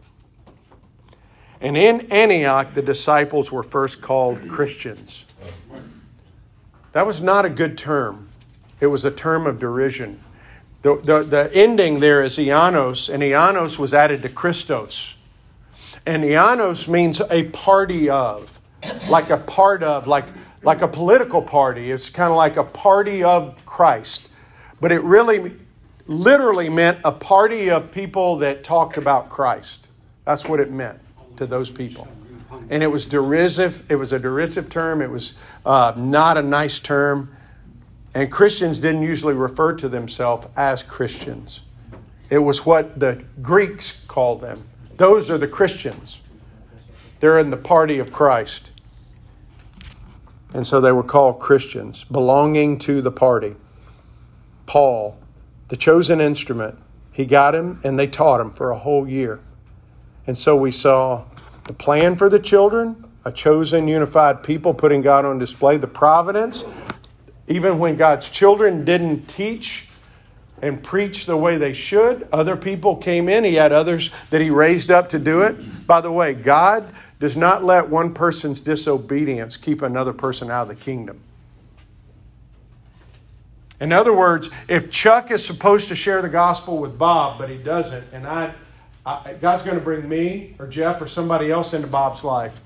And 1.59 1.75
in 1.75 2.11
Antioch, 2.11 2.75
the 2.75 2.83
disciples 2.83 3.51
were 3.51 3.63
first 3.63 4.01
called 4.01 4.47
Christians. 4.47 5.23
That 6.91 7.07
was 7.07 7.21
not 7.21 7.45
a 7.45 7.49
good 7.49 7.75
term, 7.75 8.29
it 8.79 8.87
was 8.87 9.03
a 9.03 9.11
term 9.11 9.47
of 9.47 9.59
derision. 9.59 10.21
The, 10.81 10.95
the, 11.03 11.21
the 11.21 11.53
ending 11.53 11.99
there 11.99 12.23
is 12.23 12.37
Ianos, 12.37 13.13
and 13.13 13.21
Ianos 13.21 13.77
was 13.77 13.93
added 13.93 14.21
to 14.21 14.29
Christos. 14.29 15.15
And 16.05 16.23
Ianos 16.23 16.87
means 16.87 17.21
a 17.29 17.43
party 17.49 18.09
of, 18.09 18.59
like 19.09 19.29
a 19.29 19.37
part 19.37 19.83
of, 19.83 20.07
like, 20.07 20.25
like 20.63 20.81
a 20.81 20.87
political 20.87 21.41
party. 21.41 21.91
It's 21.91 22.09
kind 22.09 22.31
of 22.31 22.37
like 22.37 22.55
a 22.55 22.63
party 22.63 23.23
of 23.23 23.65
Christ. 23.65 24.29
But 24.79 24.91
it 24.91 25.03
really, 25.03 25.57
literally 26.07 26.69
meant 26.69 26.99
a 27.03 27.11
party 27.11 27.69
of 27.69 27.91
people 27.91 28.37
that 28.37 28.63
talked 28.63 28.97
about 28.97 29.29
Christ. 29.29 29.87
That's 30.25 30.45
what 30.45 30.59
it 30.59 30.71
meant 30.71 30.99
to 31.37 31.45
those 31.45 31.69
people. 31.69 32.07
And 32.69 32.81
it 32.81 32.87
was 32.87 33.05
derisive. 33.05 33.83
It 33.89 33.95
was 33.95 34.11
a 34.11 34.19
derisive 34.19 34.69
term. 34.69 35.01
It 35.01 35.11
was 35.11 35.33
uh, 35.65 35.93
not 35.97 36.37
a 36.37 36.41
nice 36.41 36.79
term. 36.79 37.35
And 38.13 38.31
Christians 38.31 38.79
didn't 38.79 39.03
usually 39.03 39.33
refer 39.33 39.73
to 39.73 39.87
themselves 39.87 40.47
as 40.55 40.83
Christians. 40.83 41.61
It 42.29 42.39
was 42.39 42.65
what 42.65 42.99
the 42.99 43.23
Greeks 43.41 44.03
called 44.07 44.41
them. 44.41 44.63
Those 44.97 45.29
are 45.31 45.37
the 45.37 45.47
Christians. 45.47 46.19
They're 47.19 47.39
in 47.39 47.49
the 47.49 47.57
party 47.57 47.99
of 47.99 48.11
Christ. 48.11 48.69
And 50.53 50.65
so 50.65 50.81
they 50.81 50.91
were 50.91 51.03
called 51.03 51.39
Christians, 51.39 52.05
belonging 52.05 52.77
to 52.79 53.01
the 53.01 53.11
party. 53.11 53.55
Paul, 54.65 55.17
the 55.67 55.77
chosen 55.77 56.19
instrument, 56.19 56.77
he 57.11 57.25
got 57.25 57.53
him 57.53 57.79
and 57.83 57.99
they 57.99 58.07
taught 58.07 58.39
him 58.39 58.51
for 58.51 58.71
a 58.71 58.77
whole 58.77 59.07
year. 59.07 59.39
And 60.25 60.37
so 60.37 60.55
we 60.55 60.71
saw 60.71 61.25
the 61.65 61.73
plan 61.73 62.15
for 62.15 62.29
the 62.29 62.39
children, 62.39 63.05
a 63.25 63.31
chosen, 63.31 63.87
unified 63.87 64.43
people 64.43 64.73
putting 64.73 65.01
God 65.01 65.25
on 65.25 65.37
display, 65.37 65.77
the 65.77 65.87
providence, 65.87 66.63
even 67.49 67.79
when 67.79 67.97
God's 67.97 68.29
children 68.29 68.85
didn't 68.85 69.25
teach 69.25 69.87
and 70.61 70.83
preach 70.83 71.25
the 71.25 71.35
way 71.35 71.57
they 71.57 71.73
should, 71.73 72.27
other 72.31 72.55
people 72.55 72.95
came 72.95 73.27
in. 73.27 73.43
He 73.43 73.55
had 73.55 73.71
others 73.71 74.11
that 74.29 74.39
he 74.39 74.49
raised 74.49 74.91
up 74.91 75.09
to 75.09 75.19
do 75.19 75.41
it. 75.41 75.87
By 75.87 75.99
the 76.01 76.11
way, 76.11 76.33
God 76.33 76.93
does 77.19 77.35
not 77.35 77.63
let 77.63 77.89
one 77.89 78.13
person's 78.13 78.61
disobedience 78.61 79.57
keep 79.57 79.81
another 79.81 80.13
person 80.13 80.51
out 80.51 80.69
of 80.69 80.77
the 80.77 80.83
kingdom. 80.83 81.19
In 83.81 83.93
other 83.93 84.13
words, 84.13 84.49
if 84.67 84.91
Chuck 84.91 85.31
is 85.31 85.43
supposed 85.45 85.87
to 85.87 85.95
share 85.95 86.21
the 86.21 86.29
gospel 86.29 86.77
with 86.77 86.97
Bob, 86.97 87.37
but 87.37 87.49
he 87.49 87.57
doesn't, 87.57 88.03
and 88.13 88.27
I, 88.27 88.53
I 89.05 89.33
God's 89.33 89.63
going 89.63 89.77
to 89.77 89.83
bring 89.83 90.07
me 90.07 90.55
or 90.59 90.67
Jeff 90.67 91.01
or 91.01 91.07
somebody 91.07 91.49
else 91.49 91.73
into 91.73 91.87
Bob's 91.87 92.23
life, 92.23 92.59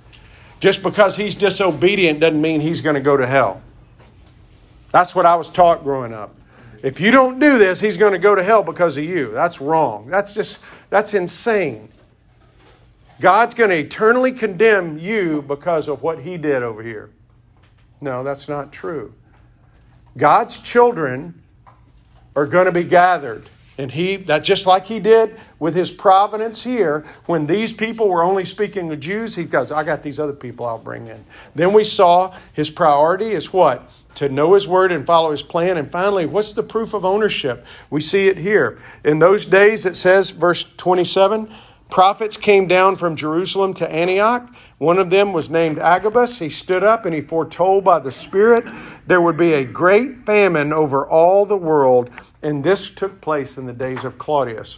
just 0.59 0.81
because 0.81 1.15
he's 1.15 1.35
disobedient 1.35 2.19
doesn't 2.19 2.41
mean 2.41 2.61
he's 2.61 2.81
going 2.81 2.95
to 2.95 3.01
go 3.01 3.15
to 3.15 3.27
hell. 3.27 3.61
That's 4.93 5.13
what 5.13 5.25
I 5.25 5.35
was 5.35 5.49
taught 5.49 5.83
growing 5.83 6.13
up. 6.13 6.33
If 6.81 7.01
you 7.01 7.11
don't 7.11 7.39
do 7.39 7.57
this, 7.57 7.81
he's 7.81 7.97
going 7.97 8.13
to 8.13 8.19
go 8.19 8.35
to 8.35 8.43
hell 8.43 8.63
because 8.63 8.95
of 8.95 9.03
you. 9.03 9.31
That's 9.33 9.59
wrong. 9.59 10.07
That's 10.07 10.33
just, 10.33 10.59
that's 10.89 11.13
insane. 11.13 11.89
God's 13.19 13.55
going 13.55 13.71
to 13.71 13.77
eternally 13.77 14.31
condemn 14.31 14.97
you 14.97 15.41
because 15.41 15.87
of 15.87 16.01
what 16.03 16.19
he 16.19 16.37
did 16.37 16.63
over 16.63 16.83
here. 16.83 17.09
No, 18.01 18.23
that's 18.23 18.47
not 18.47 18.71
true. 18.71 19.13
God's 20.15 20.59
children 20.59 21.41
are 22.35 22.45
going 22.45 22.65
to 22.65 22.71
be 22.71 22.83
gathered 22.83 23.49
And 23.77 23.91
he, 23.91 24.17
that 24.17 24.43
just 24.43 24.67
like 24.67 24.85
he 24.85 24.99
did 24.99 25.39
with 25.57 25.75
his 25.75 25.89
providence 25.89 26.63
here, 26.63 27.05
when 27.25 27.47
these 27.47 27.73
people 27.73 28.07
were 28.07 28.23
only 28.23 28.45
speaking 28.45 28.89
to 28.89 28.95
Jews, 28.97 29.35
he 29.35 29.45
goes, 29.45 29.71
I 29.71 29.83
got 29.83 30.03
these 30.03 30.19
other 30.19 30.33
people 30.33 30.65
I'll 30.65 30.77
bring 30.77 31.07
in. 31.07 31.25
Then 31.55 31.73
we 31.73 31.83
saw 31.83 32.35
his 32.53 32.69
priority 32.69 33.31
is 33.31 33.51
what? 33.51 33.89
To 34.15 34.29
know 34.29 34.53
his 34.53 34.67
word 34.67 34.91
and 34.91 35.05
follow 35.05 35.31
his 35.31 35.41
plan. 35.41 35.77
And 35.77 35.91
finally, 35.91 36.25
what's 36.25 36.53
the 36.53 36.63
proof 36.63 36.93
of 36.93 37.03
ownership? 37.03 37.65
We 37.89 38.01
see 38.01 38.27
it 38.27 38.37
here. 38.37 38.79
In 39.03 39.19
those 39.19 39.45
days, 39.45 39.85
it 39.85 39.95
says, 39.95 40.29
verse 40.29 40.65
27, 40.77 41.53
prophets 41.89 42.37
came 42.37 42.67
down 42.67 42.95
from 42.95 43.15
Jerusalem 43.15 43.73
to 43.75 43.91
Antioch. 43.91 44.49
One 44.77 44.99
of 44.99 45.09
them 45.09 45.33
was 45.33 45.49
named 45.49 45.79
Agabus. 45.79 46.39
He 46.39 46.49
stood 46.49 46.83
up 46.83 47.05
and 47.05 47.15
he 47.15 47.21
foretold 47.21 47.83
by 47.83 47.99
the 47.99 48.11
Spirit 48.11 48.65
there 49.07 49.21
would 49.21 49.37
be 49.37 49.53
a 49.53 49.65
great 49.65 50.25
famine 50.25 50.73
over 50.73 51.07
all 51.07 51.45
the 51.45 51.57
world 51.57 52.09
and 52.43 52.63
this 52.63 52.89
took 52.89 53.21
place 53.21 53.57
in 53.57 53.65
the 53.65 53.73
days 53.73 54.03
of 54.03 54.17
Claudius. 54.17 54.77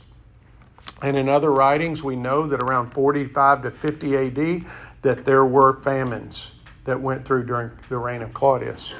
And 1.02 1.18
in 1.18 1.28
other 1.28 1.52
writings, 1.52 2.04
we 2.04 2.16
know 2.16 2.48
that 2.48 2.62
around 2.62 2.92
45 2.92 3.64
to 3.64 3.72
50 3.72 4.18
AD, 4.18 4.66
that 5.02 5.26
there 5.26 5.46
were 5.46 5.82
famines 5.82 6.52
that 6.86 7.00
went 7.00 7.26
through 7.26 7.46
during 7.46 7.72
the 7.90 7.98
reign 7.98 8.22
of 8.22 8.34
Claudius. 8.34 8.94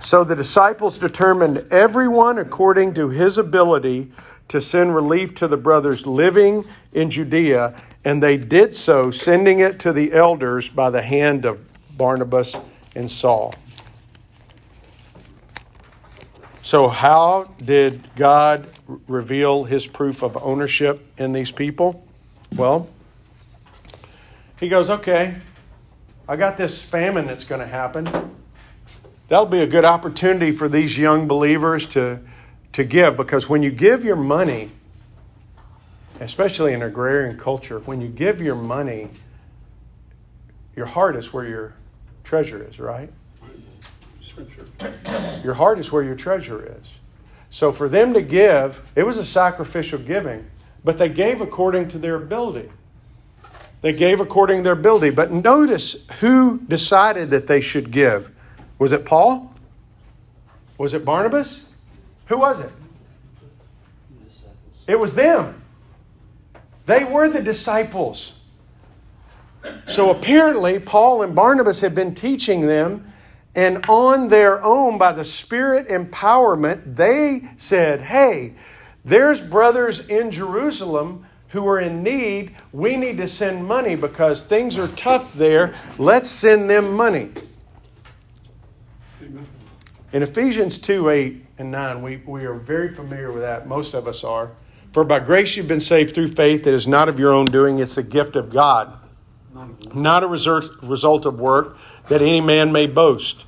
So 0.00 0.24
the 0.24 0.34
disciples 0.34 0.98
determined 0.98 1.66
everyone 1.70 2.38
according 2.38 2.94
to 2.94 3.08
his 3.10 3.38
ability 3.38 4.10
to 4.48 4.60
send 4.60 4.94
relief 4.94 5.34
to 5.36 5.48
the 5.48 5.56
brothers 5.56 6.06
living 6.06 6.64
in 6.92 7.08
Judea, 7.08 7.74
and 8.04 8.22
they 8.22 8.36
did 8.36 8.74
so, 8.74 9.10
sending 9.10 9.60
it 9.60 9.78
to 9.80 9.92
the 9.92 10.12
elders 10.12 10.68
by 10.68 10.90
the 10.90 11.02
hand 11.02 11.44
of 11.44 11.60
Barnabas 11.96 12.56
and 12.96 13.10
Saul. 13.10 13.54
So, 16.62 16.88
how 16.88 17.54
did 17.64 18.14
God 18.16 18.68
reveal 19.06 19.64
his 19.64 19.86
proof 19.86 20.22
of 20.22 20.36
ownership 20.42 21.06
in 21.16 21.32
these 21.32 21.50
people? 21.50 22.06
Well, 22.54 22.88
he 24.58 24.68
goes, 24.68 24.90
okay, 24.90 25.36
I 26.28 26.36
got 26.36 26.56
this 26.56 26.80
famine 26.80 27.26
that's 27.26 27.44
going 27.44 27.60
to 27.60 27.66
happen. 27.66 28.08
That'll 29.28 29.46
be 29.46 29.60
a 29.60 29.66
good 29.66 29.84
opportunity 29.84 30.52
for 30.52 30.68
these 30.68 30.96
young 30.96 31.26
believers 31.26 31.86
to, 31.88 32.20
to 32.74 32.84
give 32.84 33.16
because 33.16 33.48
when 33.48 33.62
you 33.62 33.70
give 33.70 34.04
your 34.04 34.16
money, 34.16 34.70
especially 36.20 36.72
in 36.74 36.82
agrarian 36.82 37.38
culture, 37.38 37.80
when 37.80 38.00
you 38.00 38.08
give 38.08 38.40
your 38.40 38.54
money, 38.54 39.10
your 40.76 40.86
heart 40.86 41.16
is 41.16 41.32
where 41.32 41.46
your 41.46 41.74
treasure 42.24 42.62
is, 42.68 42.78
right? 42.78 43.10
Scripture. 44.20 44.66
Your 45.42 45.54
heart 45.54 45.78
is 45.78 45.90
where 45.90 46.02
your 46.02 46.14
treasure 46.14 46.64
is. 46.80 46.86
So 47.50 47.72
for 47.72 47.88
them 47.88 48.14
to 48.14 48.22
give, 48.22 48.80
it 48.94 49.02
was 49.02 49.18
a 49.18 49.26
sacrificial 49.26 49.98
giving, 49.98 50.48
but 50.84 50.98
they 50.98 51.08
gave 51.08 51.40
according 51.40 51.88
to 51.88 51.98
their 51.98 52.14
ability. 52.14 52.70
They 53.82 53.92
gave 53.92 54.20
according 54.20 54.58
to 54.58 54.62
their 54.62 54.72
ability. 54.72 55.10
But 55.10 55.32
notice 55.32 55.96
who 56.20 56.60
decided 56.68 57.30
that 57.30 57.46
they 57.46 57.60
should 57.60 57.90
give. 57.90 58.30
Was 58.78 58.92
it 58.92 59.04
Paul? 59.04 59.52
Was 60.78 60.94
it 60.94 61.04
Barnabas? 61.04 61.62
Who 62.26 62.38
was 62.38 62.60
it? 62.60 62.70
It 64.86 64.98
was 64.98 65.14
them. 65.14 65.62
They 66.86 67.04
were 67.04 67.28
the 67.28 67.42
disciples. 67.42 68.34
So 69.86 70.10
apparently, 70.10 70.80
Paul 70.80 71.22
and 71.22 71.34
Barnabas 71.34 71.80
had 71.80 71.94
been 71.94 72.14
teaching 72.14 72.66
them 72.66 73.12
and 73.54 73.84
on 73.88 74.28
their 74.28 74.62
own, 74.62 74.96
by 74.96 75.12
the 75.12 75.24
Spirit 75.24 75.88
empowerment, 75.88 76.96
they 76.96 77.50
said, 77.58 78.00
Hey, 78.00 78.54
there's 79.04 79.40
brothers 79.40 80.00
in 80.00 80.30
Jerusalem 80.30 81.26
who 81.52 81.66
are 81.68 81.78
in 81.78 82.02
need. 82.02 82.54
We 82.72 82.96
need 82.96 83.18
to 83.18 83.28
send 83.28 83.66
money 83.66 83.94
because 83.94 84.42
things 84.42 84.76
are 84.78 84.88
tough 84.88 85.32
there. 85.34 85.74
Let's 85.98 86.28
send 86.28 86.68
them 86.68 86.92
money. 86.92 87.30
In 90.12 90.22
Ephesians 90.22 90.78
2 90.78 91.08
8 91.08 91.46
and 91.58 91.70
9, 91.70 92.02
we, 92.02 92.16
we 92.26 92.44
are 92.44 92.54
very 92.54 92.94
familiar 92.94 93.32
with 93.32 93.42
that. 93.42 93.66
Most 93.66 93.94
of 93.94 94.08
us 94.08 94.24
are. 94.24 94.50
For 94.92 95.04
by 95.04 95.20
grace 95.20 95.56
you've 95.56 95.68
been 95.68 95.80
saved 95.80 96.14
through 96.14 96.34
faith. 96.34 96.66
It 96.66 96.74
is 96.74 96.86
not 96.86 97.08
of 97.08 97.18
your 97.18 97.32
own 97.32 97.46
doing, 97.46 97.78
it's 97.78 97.96
a 97.96 98.02
gift 98.02 98.36
of 98.36 98.50
God, 98.50 98.98
not 99.94 100.22
a 100.22 100.26
result 100.26 101.26
of 101.26 101.38
work 101.38 101.76
that 102.08 102.20
any 102.20 102.40
man 102.40 102.72
may 102.72 102.86
boast. 102.86 103.44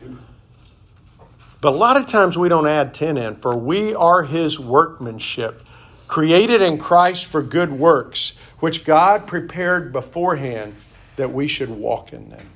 But 1.61 1.73
a 1.73 1.77
lot 1.77 1.97
of 1.97 2.07
times 2.07 2.37
we 2.37 2.51
don't 2.51 2.67
add 2.67 2.93
10 2.93 3.17
in, 3.17 3.37
for 3.37 3.57
we 3.57 3.95
are 3.95 4.23
his 4.23 4.61
workmanship, 4.61 5.64
created 6.09 6.63
in 6.63 6.79
Christ 6.79 7.25
for 7.27 7.43
good 7.43 7.73
works, 7.73 8.35
which 8.61 8.85
God 8.85 9.27
prepared 9.27 9.93
beforehand 9.93 10.75
that 11.17 11.33
we 11.33 11.49
should 11.49 11.71
walk 11.71 12.13
in 12.13 12.31
them. 12.31 12.51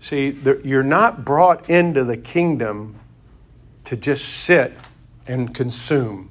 See, 0.00 0.38
you're 0.64 0.82
not 0.82 1.24
brought 1.24 1.70
into 1.70 2.04
the 2.04 2.16
kingdom 2.16 2.96
to 3.84 3.96
just 3.96 4.24
sit 4.24 4.74
and 5.26 5.54
consume. 5.54 6.30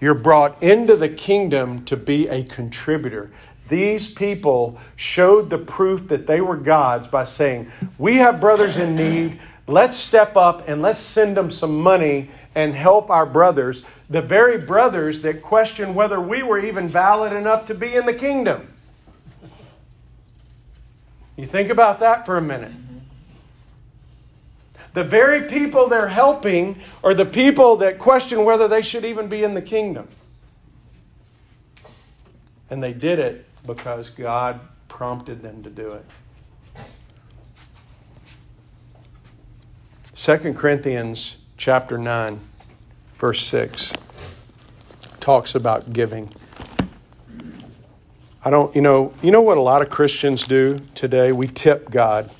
You're 0.00 0.14
brought 0.14 0.62
into 0.62 0.96
the 0.96 1.10
kingdom 1.10 1.84
to 1.84 1.96
be 1.96 2.26
a 2.28 2.42
contributor. 2.42 3.30
These 3.68 4.12
people 4.12 4.80
showed 4.96 5.50
the 5.50 5.58
proof 5.58 6.08
that 6.08 6.26
they 6.26 6.40
were 6.40 6.56
God's 6.56 7.06
by 7.06 7.24
saying, 7.24 7.70
We 7.98 8.16
have 8.16 8.40
brothers 8.40 8.78
in 8.78 8.96
need. 8.96 9.38
Let's 9.66 9.96
step 9.96 10.36
up 10.36 10.66
and 10.66 10.80
let's 10.80 10.98
send 10.98 11.36
them 11.36 11.50
some 11.50 11.80
money 11.80 12.30
and 12.54 12.74
help 12.74 13.10
our 13.10 13.26
brothers. 13.26 13.82
The 14.08 14.22
very 14.22 14.58
brothers 14.58 15.22
that 15.22 15.42
question 15.42 15.94
whether 15.94 16.20
we 16.20 16.42
were 16.42 16.58
even 16.58 16.88
valid 16.88 17.32
enough 17.32 17.66
to 17.66 17.74
be 17.74 17.94
in 17.94 18.06
the 18.06 18.14
kingdom. 18.14 18.72
You 21.36 21.46
think 21.46 21.70
about 21.70 22.00
that 22.00 22.26
for 22.26 22.36
a 22.36 22.42
minute. 22.42 22.72
The 24.92 25.04
very 25.04 25.48
people 25.48 25.88
they're 25.88 26.08
helping 26.08 26.80
are 27.04 27.14
the 27.14 27.24
people 27.24 27.76
that 27.76 27.98
question 27.98 28.44
whether 28.44 28.66
they 28.66 28.82
should 28.82 29.04
even 29.04 29.28
be 29.28 29.44
in 29.44 29.54
the 29.54 29.62
kingdom. 29.62 30.08
And 32.68 32.82
they 32.82 32.92
did 32.92 33.18
it 33.18 33.46
because 33.66 34.10
God 34.10 34.60
prompted 34.88 35.42
them 35.42 35.62
to 35.62 35.70
do 35.70 35.92
it. 35.92 36.04
2 40.16 40.54
Corinthians 40.54 41.36
chapter 41.60 41.98
9 41.98 42.40
verse 43.18 43.46
6 43.46 43.92
talks 45.20 45.54
about 45.54 45.92
giving. 45.92 46.32
I 48.42 48.48
don't 48.48 48.74
you 48.74 48.80
know, 48.80 49.12
you 49.22 49.30
know 49.30 49.42
what 49.42 49.58
a 49.58 49.60
lot 49.60 49.82
of 49.82 49.90
Christians 49.90 50.46
do 50.46 50.80
today? 50.94 51.32
We 51.32 51.48
tip 51.48 51.90
God. 51.90 52.30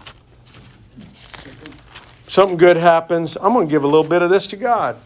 Something 2.29 2.57
good 2.57 2.79
happens, 2.79 3.37
I'm 3.37 3.53
going 3.53 3.69
to 3.69 3.71
give 3.71 3.85
a 3.85 3.87
little 3.87 4.09
bit 4.09 4.23
of 4.23 4.31
this 4.31 4.47
to 4.47 4.57
God. 4.57 4.97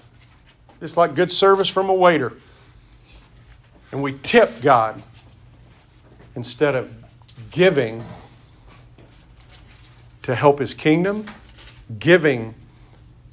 Just 0.78 0.96
like 0.96 1.16
good 1.16 1.32
service 1.32 1.68
from 1.68 1.88
a 1.88 1.94
waiter. 1.94 2.34
And 3.90 4.00
we 4.00 4.16
tip 4.22 4.62
God 4.62 5.02
instead 6.36 6.76
of 6.76 6.88
giving 7.50 8.04
to 10.22 10.36
help 10.36 10.60
his 10.60 10.72
kingdom, 10.72 11.26
giving 11.98 12.54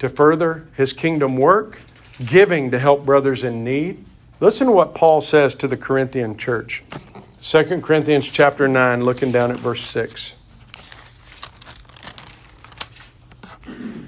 to 0.02 0.08
further 0.08 0.66
his 0.76 0.92
kingdom 0.92 1.36
work, 1.36 1.80
giving 2.26 2.72
to 2.72 2.78
help 2.80 3.06
brothers 3.06 3.44
in 3.44 3.62
need. 3.62 4.04
Listen 4.40 4.66
to 4.66 4.72
what 4.72 4.96
Paul 4.96 5.20
says 5.20 5.54
to 5.54 5.68
the 5.68 5.76
Corinthian 5.76 6.36
church. 6.36 6.82
2 7.40 7.80
Corinthians 7.80 8.28
chapter 8.28 8.66
9, 8.66 9.04
looking 9.04 9.30
down 9.30 9.52
at 9.52 9.58
verse 9.58 9.86
6. 9.86 10.34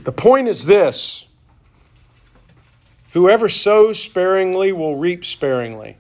The 0.03 0.11
point 0.11 0.49
is 0.49 0.67
this 0.67 1.27
whoever 3.13 3.49
sows 3.49 4.03
sparingly 4.03 4.73
will 4.73 4.97
reap 4.97 5.25
sparingly. 5.25 5.99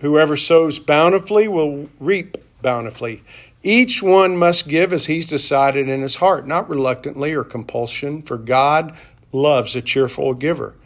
Whoever 0.00 0.36
sows 0.36 0.80
bountifully 0.80 1.46
will 1.46 1.90
reap 2.00 2.38
bountifully. 2.60 3.22
Each 3.66 4.00
one 4.00 4.36
must 4.36 4.68
give 4.68 4.92
as 4.92 5.06
he's 5.06 5.26
decided 5.26 5.88
in 5.88 6.00
his 6.00 6.14
heart, 6.14 6.46
not 6.46 6.70
reluctantly 6.70 7.32
or 7.32 7.42
compulsion, 7.42 8.22
for 8.22 8.38
God 8.38 8.96
loves 9.32 9.74
a 9.74 9.82
cheerful 9.82 10.34
giver. 10.34 10.76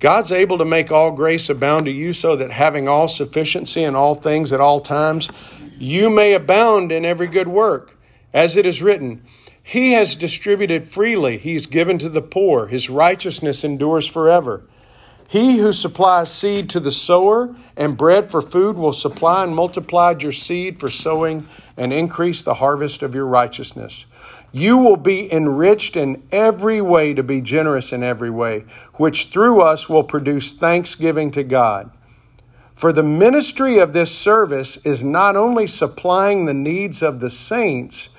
God's 0.00 0.30
able 0.30 0.58
to 0.58 0.66
make 0.66 0.92
all 0.92 1.12
grace 1.12 1.48
abound 1.48 1.86
to 1.86 1.90
you 1.90 2.12
so 2.12 2.36
that 2.36 2.50
having 2.50 2.86
all 2.86 3.08
sufficiency 3.08 3.82
in 3.82 3.94
all 3.94 4.14
things 4.14 4.52
at 4.52 4.60
all 4.60 4.80
times, 4.80 5.30
you 5.78 6.10
may 6.10 6.34
abound 6.34 6.92
in 6.92 7.06
every 7.06 7.26
good 7.26 7.48
work. 7.48 7.96
As 8.34 8.58
it 8.58 8.66
is 8.66 8.82
written, 8.82 9.22
He 9.62 9.92
has 9.92 10.14
distributed 10.14 10.86
freely, 10.86 11.38
He's 11.38 11.64
given 11.64 11.98
to 12.00 12.10
the 12.10 12.20
poor, 12.20 12.66
His 12.66 12.90
righteousness 12.90 13.64
endures 13.64 14.06
forever. 14.06 14.62
He 15.30 15.56
who 15.56 15.72
supplies 15.72 16.30
seed 16.30 16.68
to 16.68 16.80
the 16.80 16.92
sower 16.92 17.56
and 17.78 17.96
bread 17.96 18.30
for 18.30 18.42
food 18.42 18.76
will 18.76 18.92
supply 18.92 19.42
and 19.44 19.56
multiply 19.56 20.14
your 20.18 20.32
seed 20.32 20.78
for 20.78 20.90
sowing 20.90 21.48
and 21.76 21.92
increase 21.92 22.42
the 22.42 22.54
harvest 22.54 23.02
of 23.02 23.14
your 23.14 23.26
righteousness. 23.26 24.04
you 24.52 24.78
will 24.78 24.96
be 24.96 25.30
enriched 25.32 25.96
in 25.96 26.22
every 26.30 26.80
way 26.80 27.12
to 27.12 27.24
be 27.24 27.40
generous 27.40 27.92
in 27.92 28.04
every 28.04 28.30
way, 28.30 28.64
which 28.94 29.26
through 29.26 29.60
us 29.60 29.88
will 29.88 30.04
produce 30.04 30.52
thanksgiving 30.52 31.32
to 31.32 31.42
God. 31.42 31.90
For 32.74 32.92
the 32.92 33.02
ministry 33.02 33.78
of 33.78 33.92
this 33.92 34.16
service 34.16 34.76
is 34.84 35.02
not 35.02 35.34
only 35.34 35.66
supplying 35.66 36.44
the 36.44 36.54
needs 36.54 37.02
of 37.02 37.18
the 37.18 37.30
saints, 37.30 38.10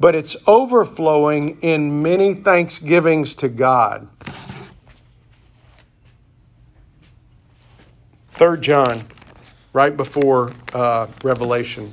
but 0.00 0.16
it's 0.16 0.36
overflowing 0.48 1.58
in 1.60 2.02
many 2.02 2.34
thanksgivings 2.34 3.34
to 3.36 3.48
God. 3.48 4.08
3 8.30 8.58
John, 8.60 9.04
right 9.72 9.96
before 9.96 10.52
uh, 10.72 11.06
Revelation. 11.22 11.92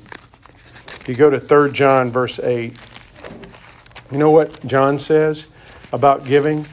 You 1.08 1.16
go 1.16 1.30
to 1.30 1.40
3 1.40 1.72
John, 1.72 2.12
verse 2.12 2.40
8. 2.40 2.76
You 4.12 4.18
know 4.18 4.30
what 4.30 4.66
John 4.68 5.00
says 5.00 5.46
about 5.92 6.26
giving? 6.26 6.68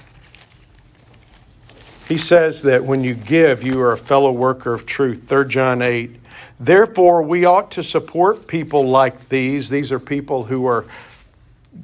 He 2.08 2.18
says 2.18 2.62
that 2.62 2.84
when 2.84 3.04
you 3.04 3.14
give, 3.14 3.62
you 3.62 3.80
are 3.80 3.92
a 3.92 3.98
fellow 3.98 4.32
worker 4.32 4.74
of 4.74 4.86
truth. 4.86 5.28
3 5.28 5.48
John 5.48 5.82
8. 5.82 6.16
Therefore, 6.60 7.22
we 7.22 7.44
ought 7.44 7.70
to 7.72 7.82
support 7.82 8.46
people 8.46 8.88
like 8.88 9.28
these. 9.28 9.68
These 9.68 9.92
are 9.92 10.00
people 10.00 10.44
who 10.44 10.66
are 10.66 10.84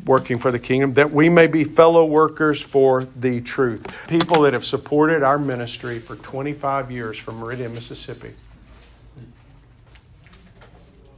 working 0.04 0.38
for 0.38 0.50
the 0.50 0.58
kingdom, 0.58 0.94
that 0.94 1.12
we 1.12 1.28
may 1.28 1.46
be 1.46 1.62
fellow 1.62 2.04
workers 2.04 2.60
for 2.60 3.04
the 3.04 3.40
truth. 3.40 3.86
People 4.08 4.42
that 4.42 4.52
have 4.52 4.64
supported 4.64 5.22
our 5.22 5.38
ministry 5.38 5.98
for 5.98 6.16
25 6.16 6.90
years 6.90 7.16
from 7.16 7.38
Meridian, 7.38 7.72
Mississippi. 7.72 8.34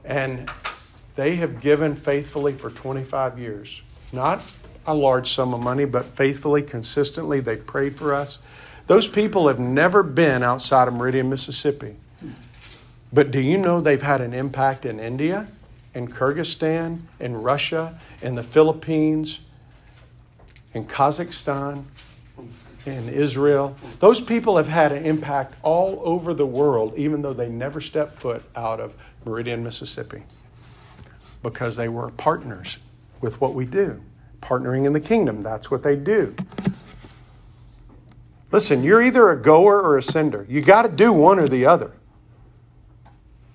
And 0.05 0.51
they 1.17 1.37
have 1.37 1.61
given 1.61 1.97
faithfully 1.97 2.53
for 2.53 2.71
25 2.71 3.39
years. 3.39 3.81
Not 4.12 4.45
a 4.87 4.95
large 4.95 5.35
sum 5.35 5.53
of 5.53 5.61
money, 5.61 5.85
but 5.85 6.07
faithfully, 6.17 6.62
consistently, 6.62 7.41
they 7.41 7.57
prayed 7.57 7.97
for 7.97 8.14
us. 8.14 8.39
Those 8.87 9.09
people 9.09 9.49
have 9.49 9.59
never 9.59 10.03
been 10.03 10.43
outside 10.43 10.87
of 10.87 10.95
Meridian, 10.95 11.29
Mississippi. 11.29 11.97
But 13.12 13.31
do 13.31 13.41
you 13.41 13.57
know 13.57 13.81
they've 13.81 14.01
had 14.01 14.21
an 14.21 14.33
impact 14.33 14.85
in 14.85 15.01
India, 15.01 15.49
in 15.95 16.07
Kyrgyzstan, 16.09 17.01
in 17.19 17.43
Russia, 17.43 17.99
in 18.23 18.35
the 18.35 18.43
Philippines, 18.43 19.41
in 20.75 20.85
Kazakhstan, 20.87 21.85
in 22.85 23.09
Israel? 23.09 23.77
Those 23.99 24.21
people 24.21 24.57
have 24.57 24.69
had 24.69 24.93
an 24.93 25.05
impact 25.05 25.55
all 25.62 26.01
over 26.05 26.35
the 26.35 26.47
world, 26.47 26.95
even 26.97 27.23
though 27.23 27.33
they 27.33 27.49
never 27.49 27.81
stepped 27.81 28.21
foot 28.21 28.45
out 28.55 28.79
of 28.79 28.93
Meridian, 29.25 29.64
Mississippi, 29.64 30.23
because 31.43 31.76
they 31.76 31.89
were 31.89 32.11
partners 32.11 32.78
with 33.20 33.41
what 33.41 33.55
we 33.55 33.64
do. 33.64 34.01
Partnering 34.41 34.87
in 34.87 34.93
the 34.93 35.01
kingdom, 35.01 35.43
that's 35.43 35.70
what 35.70 35.82
they 35.82 35.97
do. 35.97 36.34
Listen, 38.53 38.82
you're 38.82 39.03
either 39.03 39.30
a 39.30 39.41
goer 39.41 39.80
or 39.80 39.99
a 39.99 40.03
sender. 40.03 40.47
You 40.49 40.61
got 40.61 40.82
to 40.82 40.89
do 40.89 41.12
one 41.12 41.39
or 41.39 41.49
the 41.49 41.66
other. 41.66 41.93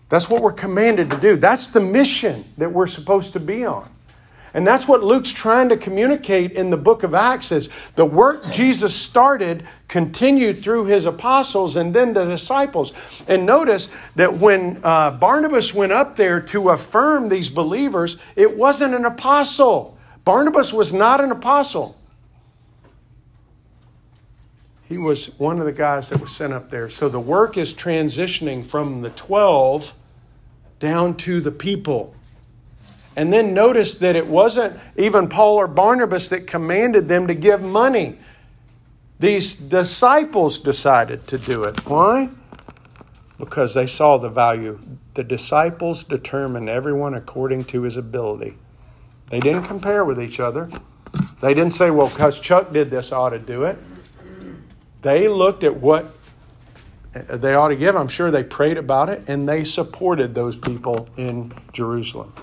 That's 0.10 0.30
what 0.30 0.42
we're 0.42 0.52
commanded 0.52 1.10
to 1.12 1.18
do. 1.18 1.38
That's 1.38 1.68
the 1.68 1.80
mission 1.80 2.44
that 2.58 2.74
we're 2.74 2.88
supposed 2.88 3.34
to 3.34 3.40
be 3.40 3.66
on. 3.66 3.90
And 4.54 4.68
that's 4.68 4.88
what 4.88 5.04
Luke's 5.04 5.32
trying 5.32 5.70
to 5.70 5.78
communicate 5.78 6.52
in 6.52 6.70
the 6.70 6.78
book 6.78 7.04
of 7.04 7.14
Acts 7.14 7.52
is 7.52 7.70
the 7.96 8.06
work 8.06 8.52
Jesus 8.52 8.94
started 8.94 9.66
continued 9.88 10.62
through 10.62 10.86
his 10.86 11.06
apostles 11.06 11.76
and 11.76 11.94
then 11.94 12.14
the 12.14 12.26
disciples. 12.26 12.92
And 13.28 13.46
notice 13.46 13.90
that 14.16 14.38
when 14.38 14.80
uh, 14.84 15.12
Barnabas 15.12 15.74
went 15.74 15.94
up 15.94 16.18
there 16.18 16.42
to 16.42 16.70
affirm 16.70 17.30
these 17.30 17.50
believers, 17.50 18.18
it 18.36 18.58
wasn't 18.58 18.94
an 18.94 19.06
apostle. 19.06 19.98
Barnabas 20.26 20.74
was 20.74 20.94
not 20.94 21.22
an 21.22 21.32
apostle. 21.32 21.98
He 24.90 24.98
was 24.98 25.28
one 25.40 25.60
of 25.60 25.66
the 25.66 25.72
guys 25.72 26.10
that 26.10 26.20
was 26.20 26.36
sent 26.36 26.52
up 26.52 26.70
there. 26.70 26.90
So 26.90 27.08
the 27.08 27.20
work 27.20 27.58
is 27.58 27.74
transitioning 27.74 28.66
from 28.66 29.02
the 29.02 29.10
12 29.12 29.94
down 30.80 31.16
to 31.16 31.40
the 31.40 31.52
people. 31.52 32.14
And 33.16 33.32
then 33.32 33.54
notice 33.54 33.96
that 33.96 34.16
it 34.16 34.28
wasn't 34.28 34.80
even 34.96 35.28
Paul 35.28 35.58
or 35.58 35.68
Barnabas 35.68 36.30
that 36.30 36.48
commanded 36.48 37.08
them 37.08 37.28
to 37.28 37.34
give 37.34 37.62
money. 37.62 38.18
These 39.20 39.56
disciples 39.56 40.58
decided 40.58 41.28
to 41.28 41.38
do 41.38 41.64
it. 41.64 41.86
Why? 41.86 42.30
Because 43.38 43.74
they 43.74 43.88
saw 43.88 44.18
the 44.18 44.30
value. 44.30 44.80
The 45.14 45.24
disciples 45.24 46.04
determined 46.04 46.70
everyone 46.70 47.14
according 47.14 47.66
to 47.66 47.82
his 47.82 47.98
ability. 47.98 48.56
They 49.30 49.40
didn't 49.40 49.64
compare 49.64 50.06
with 50.06 50.22
each 50.22 50.40
other. 50.40 50.70
They 51.42 51.54
didn't 51.54 51.74
say, 51.74 51.92
well, 51.92 52.08
because 52.08 52.40
Chuck 52.40 52.72
did 52.72 52.90
this, 52.90 53.12
I 53.12 53.18
ought 53.18 53.30
to 53.32 53.40
do 53.40 53.64
it. 53.66 53.78
They 55.02 55.28
looked 55.28 55.64
at 55.64 55.76
what 55.76 56.16
they 57.14 57.54
ought 57.56 57.70
to 57.70 57.76
give. 57.76 57.96
I'm 57.96 58.08
sure 58.08 58.32
they 58.32 58.44
prayed 58.44 58.78
about 58.78 59.10
it 59.10 59.24
and 59.28 59.50
they 59.50 59.66
supported 59.66 60.34
those 60.34 60.56
people 60.56 61.10
in 61.18 61.54
Jerusalem 61.74 62.34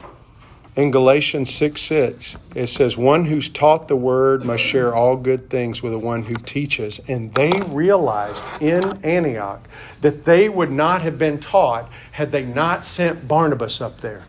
in 0.78 0.92
Galatians 0.92 1.52
6 1.52 1.82
6, 1.82 2.36
it 2.54 2.68
says, 2.68 2.96
One 2.96 3.24
who's 3.24 3.48
taught 3.48 3.88
the 3.88 3.96
word 3.96 4.44
must 4.44 4.62
share 4.62 4.94
all 4.94 5.16
good 5.16 5.50
things 5.50 5.82
with 5.82 5.90
the 5.90 5.98
one 5.98 6.22
who 6.22 6.36
teaches. 6.36 7.00
And 7.08 7.34
they 7.34 7.50
realized 7.66 8.40
in 8.62 9.04
Antioch 9.04 9.66
that 10.02 10.24
they 10.24 10.48
would 10.48 10.70
not 10.70 11.02
have 11.02 11.18
been 11.18 11.40
taught 11.40 11.90
had 12.12 12.30
they 12.30 12.44
not 12.44 12.86
sent 12.86 13.26
Barnabas 13.26 13.80
up 13.80 14.02
there. 14.02 14.26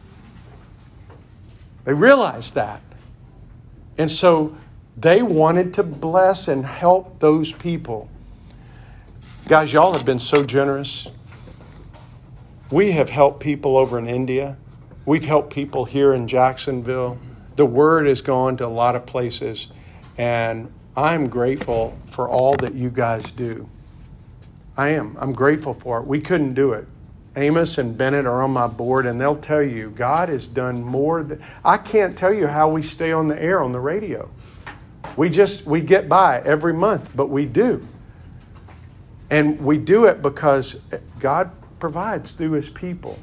They 1.86 1.94
realized 1.94 2.56
that. 2.56 2.82
And 4.00 4.10
so 4.10 4.58
they 4.98 5.22
wanted 5.22 5.72
to 5.76 5.84
bless 5.84 6.48
and 6.48 6.66
help 6.66 7.20
those 7.20 7.52
people. 7.52 8.10
Guys, 9.48 9.72
y'all 9.72 9.94
have 9.94 10.04
been 10.04 10.20
so 10.20 10.44
generous. 10.44 11.10
We 12.72 12.94
have 12.94 13.12
helped 13.12 13.40
people 13.40 13.78
over 13.78 14.00
in 14.00 14.08
India 14.08 14.58
We've 15.06 15.26
helped 15.26 15.54
people 15.54 15.86
here 15.86 16.14
in 16.14 16.28
Jacksonville. 16.28 17.18
The 17.56 17.66
word 17.66 18.08
has 18.08 18.22
gone 18.22 18.58
to 18.58 18.66
a 18.66 18.68
lot 18.68 18.96
of 18.96 19.06
places, 19.06 19.68
and 20.18 20.72
I'm 20.96 21.30
grateful 21.30 21.98
for 22.12 22.30
all 22.30 22.56
that 22.58 22.76
you 22.76 22.90
guys 22.90 23.32
do. 23.32 23.70
I 24.78 24.90
am. 24.90 25.18
I'm 25.20 25.34
grateful 25.34 25.74
for 25.74 26.00
it. 26.00 26.08
We 26.08 26.22
couldn't 26.22 26.54
do 26.54 26.74
it. 26.74 26.88
Amos 27.36 27.78
and 27.78 27.98
Bennett 27.98 28.26
are 28.26 28.42
on 28.42 28.52
my 28.52 28.68
board, 28.68 29.06
and 29.06 29.20
they'll 29.20 29.36
tell 29.36 29.62
you 29.62 29.90
God 29.92 30.30
has 30.30 30.48
done 30.48 30.84
more. 30.84 31.24
Than, 31.24 31.44
I 31.64 31.78
can't 31.78 32.18
tell 32.18 32.34
you 32.34 32.48
how 32.48 32.70
we 32.70 32.84
stay 32.84 33.12
on 33.12 33.28
the 33.28 33.42
air 33.42 33.62
on 33.62 33.72
the 33.72 33.80
radio. 33.80 34.30
We 35.16 35.30
just 35.30 35.66
we 35.66 35.82
get 35.82 36.10
by 36.10 36.42
every 36.42 36.74
month, 36.74 37.10
but 37.16 37.28
we 37.28 37.46
do, 37.46 37.88
and 39.30 39.60
we 39.62 39.78
do 39.78 40.06
it 40.06 40.22
because 40.22 40.78
God 41.20 41.52
provides 41.80 42.34
through 42.34 42.52
His 42.52 42.70
people. 42.70 43.18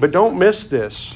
But 0.00 0.10
don't 0.10 0.38
miss 0.38 0.66
this 0.66 1.14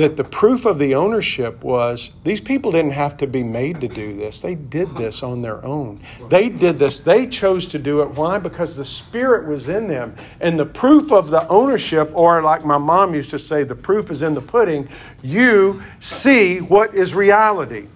that 0.00 0.16
the 0.16 0.24
proof 0.24 0.64
of 0.64 0.78
the 0.78 0.94
ownership 0.94 1.62
was 1.62 2.10
these 2.24 2.40
people 2.40 2.72
didn't 2.72 2.92
have 2.92 3.18
to 3.18 3.26
be 3.26 3.42
made 3.42 3.80
to 3.82 3.88
do 3.88 4.16
this. 4.16 4.40
They 4.40 4.54
did 4.54 4.88
uh-huh. 4.88 4.98
this 4.98 5.22
on 5.22 5.42
their 5.42 5.62
own. 5.64 6.00
They 6.30 6.48
did 6.48 6.78
this. 6.78 7.00
They 7.00 7.26
chose 7.26 7.66
to 7.68 7.78
do 7.78 8.00
it. 8.00 8.10
Why? 8.12 8.38
Because 8.38 8.76
the 8.76 8.84
Spirit 8.84 9.46
was 9.46 9.68
in 9.68 9.88
them. 9.88 10.16
And 10.40 10.58
the 10.58 10.64
proof 10.64 11.12
of 11.12 11.28
the 11.28 11.46
ownership, 11.48 12.10
or 12.14 12.40
like 12.40 12.64
my 12.64 12.78
mom 12.78 13.14
used 13.14 13.28
to 13.30 13.38
say, 13.38 13.62
the 13.62 13.74
proof 13.74 14.10
is 14.10 14.22
in 14.22 14.32
the 14.32 14.40
pudding, 14.40 14.88
you 15.22 15.82
see 15.98 16.60
what 16.60 16.94
is 16.94 17.14
reality. 17.14 17.88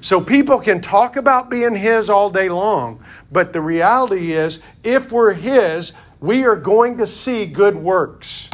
So 0.00 0.22
people 0.22 0.58
can 0.58 0.80
talk 0.80 1.16
about 1.16 1.50
being 1.50 1.74
His 1.74 2.08
all 2.08 2.30
day 2.30 2.48
long, 2.48 3.04
but 3.30 3.52
the 3.52 3.60
reality 3.60 4.32
is, 4.32 4.60
if 4.82 5.12
we're 5.12 5.34
His, 5.34 5.92
we 6.20 6.44
are 6.44 6.56
going 6.56 6.98
to 6.98 7.06
see 7.06 7.46
good 7.46 7.76
works. 7.76 8.48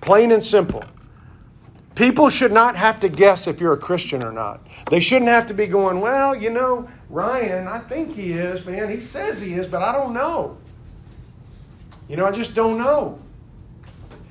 Plain 0.00 0.32
and 0.32 0.44
simple. 0.44 0.84
People 1.94 2.30
should 2.30 2.52
not 2.52 2.76
have 2.76 3.00
to 3.00 3.08
guess 3.08 3.46
if 3.46 3.60
you're 3.60 3.74
a 3.74 3.78
Christian 3.78 4.24
or 4.24 4.32
not. 4.32 4.66
They 4.88 5.00
shouldn't 5.00 5.30
have 5.30 5.46
to 5.48 5.54
be 5.54 5.66
going, 5.66 6.00
well, 6.00 6.34
you 6.34 6.48
know, 6.48 6.88
Ryan, 7.10 7.68
I 7.68 7.80
think 7.80 8.14
he 8.14 8.32
is, 8.32 8.64
man. 8.64 8.90
He 8.90 9.00
says 9.00 9.42
he 9.42 9.54
is, 9.54 9.66
but 9.66 9.82
I 9.82 9.92
don't 9.92 10.14
know. 10.14 10.56
You 12.08 12.16
know, 12.16 12.24
I 12.24 12.32
just 12.32 12.54
don't 12.54 12.78
know. 12.78 13.18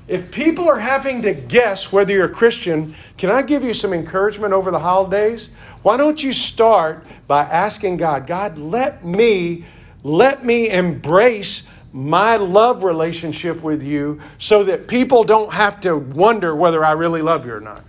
If 0.08 0.32
people 0.32 0.68
are 0.68 0.80
having 0.80 1.22
to 1.22 1.34
guess 1.34 1.92
whether 1.92 2.12
you're 2.12 2.26
a 2.26 2.34
Christian, 2.34 2.96
can 3.18 3.30
I 3.30 3.44
give 3.44 3.64
you 3.64 3.76
some 3.76 3.94
encouragement 3.94 4.54
over 4.54 4.72
the 4.72 4.80
holidays? 4.80 5.50
Why 5.84 5.98
don't 5.98 6.22
you 6.24 6.34
start 6.34 7.06
by 7.28 7.44
asking 7.44 7.98
God, 7.98 8.26
God, 8.26 8.58
let 8.58 9.06
me 9.06 9.66
let 10.04 10.46
me 10.46 10.70
embrace 10.70 11.64
my 11.92 12.36
love 12.36 12.84
relationship 12.84 13.62
with 13.62 13.82
you 13.82 14.22
so 14.38 14.64
that 14.64 14.88
people 14.88 15.24
don't 15.24 15.54
have 15.54 15.80
to 15.82 15.96
wonder 15.98 16.56
whether 16.56 16.86
I 16.86 16.92
really 16.92 17.22
love 17.22 17.46
you 17.46 17.54
or 17.54 17.60
not. 17.60 17.84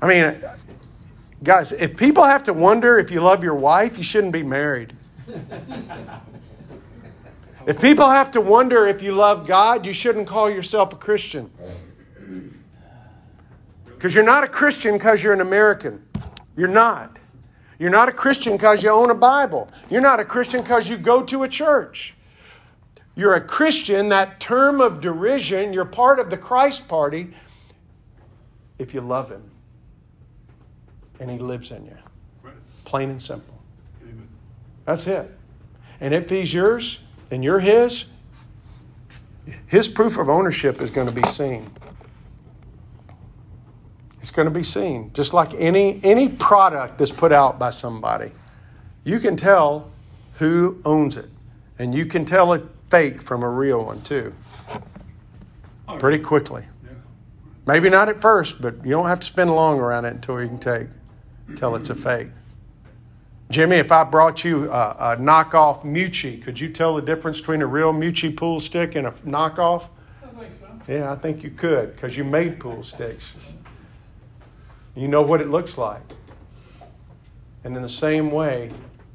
I 0.00 0.06
mean, 0.06 0.44
guys, 1.42 1.72
if 1.72 1.96
people 1.96 2.24
have 2.24 2.44
to 2.44 2.52
wonder 2.52 2.98
if 2.98 3.10
you 3.10 3.20
love 3.20 3.42
your 3.42 3.54
wife, 3.54 3.96
you 3.96 4.04
shouldn't 4.04 4.32
be 4.32 4.42
married. 4.42 4.94
If 7.66 7.80
people 7.80 8.10
have 8.10 8.30
to 8.32 8.40
wonder 8.42 8.86
if 8.86 9.00
you 9.00 9.12
love 9.12 9.46
God, 9.46 9.86
you 9.86 9.94
shouldn't 9.94 10.28
call 10.28 10.50
yourself 10.50 10.92
a 10.92 10.96
Christian. 10.96 11.50
Because 13.86 14.14
you're 14.14 14.24
not 14.24 14.44
a 14.44 14.48
Christian 14.48 14.98
because 14.98 15.22
you're 15.22 15.32
an 15.32 15.40
American. 15.40 16.04
You're 16.56 16.68
not. 16.68 17.16
You're 17.78 17.90
not 17.90 18.08
a 18.08 18.12
Christian 18.12 18.56
because 18.56 18.82
you 18.82 18.90
own 18.90 19.10
a 19.10 19.14
Bible. 19.14 19.68
You're 19.90 20.00
not 20.00 20.20
a 20.20 20.24
Christian 20.24 20.60
because 20.60 20.88
you 20.88 20.96
go 20.96 21.22
to 21.24 21.42
a 21.42 21.48
church. 21.48 22.14
You're 23.16 23.34
a 23.34 23.40
Christian, 23.40 24.08
that 24.08 24.40
term 24.40 24.80
of 24.80 25.00
derision, 25.00 25.72
you're 25.72 25.84
part 25.84 26.18
of 26.18 26.30
the 26.30 26.36
Christ 26.36 26.88
party 26.88 27.34
if 28.78 28.92
you 28.92 29.00
love 29.00 29.30
Him 29.30 29.50
and 31.20 31.30
He 31.30 31.38
lives 31.38 31.70
in 31.70 31.84
you. 31.86 31.96
Plain 32.84 33.10
and 33.10 33.22
simple. 33.22 33.60
Amen. 34.02 34.28
That's 34.84 35.06
it. 35.06 35.36
And 36.00 36.12
if 36.12 36.28
He's 36.28 36.52
yours 36.52 36.98
and 37.30 37.44
you're 37.44 37.60
His, 37.60 38.04
His 39.66 39.88
proof 39.88 40.18
of 40.18 40.28
ownership 40.28 40.80
is 40.80 40.90
going 40.90 41.06
to 41.06 41.12
be 41.12 41.26
seen. 41.30 41.70
It's 44.24 44.30
going 44.30 44.46
to 44.46 44.50
be 44.50 44.64
seen. 44.64 45.10
Just 45.12 45.34
like 45.34 45.52
any, 45.52 46.00
any 46.02 46.30
product 46.30 46.96
that's 46.96 47.10
put 47.10 47.30
out 47.30 47.58
by 47.58 47.68
somebody, 47.68 48.30
you 49.04 49.20
can 49.20 49.36
tell 49.36 49.90
who 50.38 50.80
owns 50.82 51.18
it. 51.18 51.28
And 51.78 51.94
you 51.94 52.06
can 52.06 52.24
tell 52.24 52.54
a 52.54 52.62
fake 52.88 53.20
from 53.20 53.42
a 53.42 53.50
real 53.50 53.84
one 53.84 54.00
too. 54.00 54.32
Pretty 55.98 56.24
quickly. 56.24 56.64
Maybe 57.66 57.90
not 57.90 58.08
at 58.08 58.22
first, 58.22 58.62
but 58.62 58.76
you 58.82 58.92
don't 58.92 59.08
have 59.08 59.20
to 59.20 59.26
spend 59.26 59.54
long 59.54 59.78
around 59.78 60.06
it 60.06 60.14
until 60.14 60.40
you 60.40 60.48
can 60.48 60.58
take 60.58 60.86
tell 61.54 61.76
it's 61.76 61.90
a 61.90 61.94
fake. 61.94 62.28
Jimmy, 63.50 63.76
if 63.76 63.92
I 63.92 64.04
brought 64.04 64.42
you 64.42 64.72
a, 64.72 64.96
a 64.98 65.16
knockoff 65.18 65.82
Meucci, 65.82 66.42
could 66.42 66.58
you 66.58 66.70
tell 66.70 66.96
the 66.96 67.02
difference 67.02 67.40
between 67.40 67.60
a 67.60 67.66
real 67.66 67.92
Meucci 67.92 68.34
pool 68.34 68.58
stick 68.58 68.94
and 68.94 69.06
a 69.06 69.10
knockoff? 69.26 69.84
I 70.22 70.40
think 70.40 70.52
so. 70.58 70.90
Yeah, 70.90 71.12
I 71.12 71.16
think 71.16 71.42
you 71.42 71.50
could 71.50 71.94
because 71.94 72.16
you 72.16 72.24
made 72.24 72.58
pool 72.58 72.84
sticks. 72.84 73.24
You 74.94 75.08
know 75.08 75.22
what 75.22 75.40
it 75.40 75.50
looks 75.50 75.76
like. 75.76 76.02
And 77.64 77.76
in 77.76 77.82
the 77.82 77.88
same 77.88 78.30
way, 78.30 78.70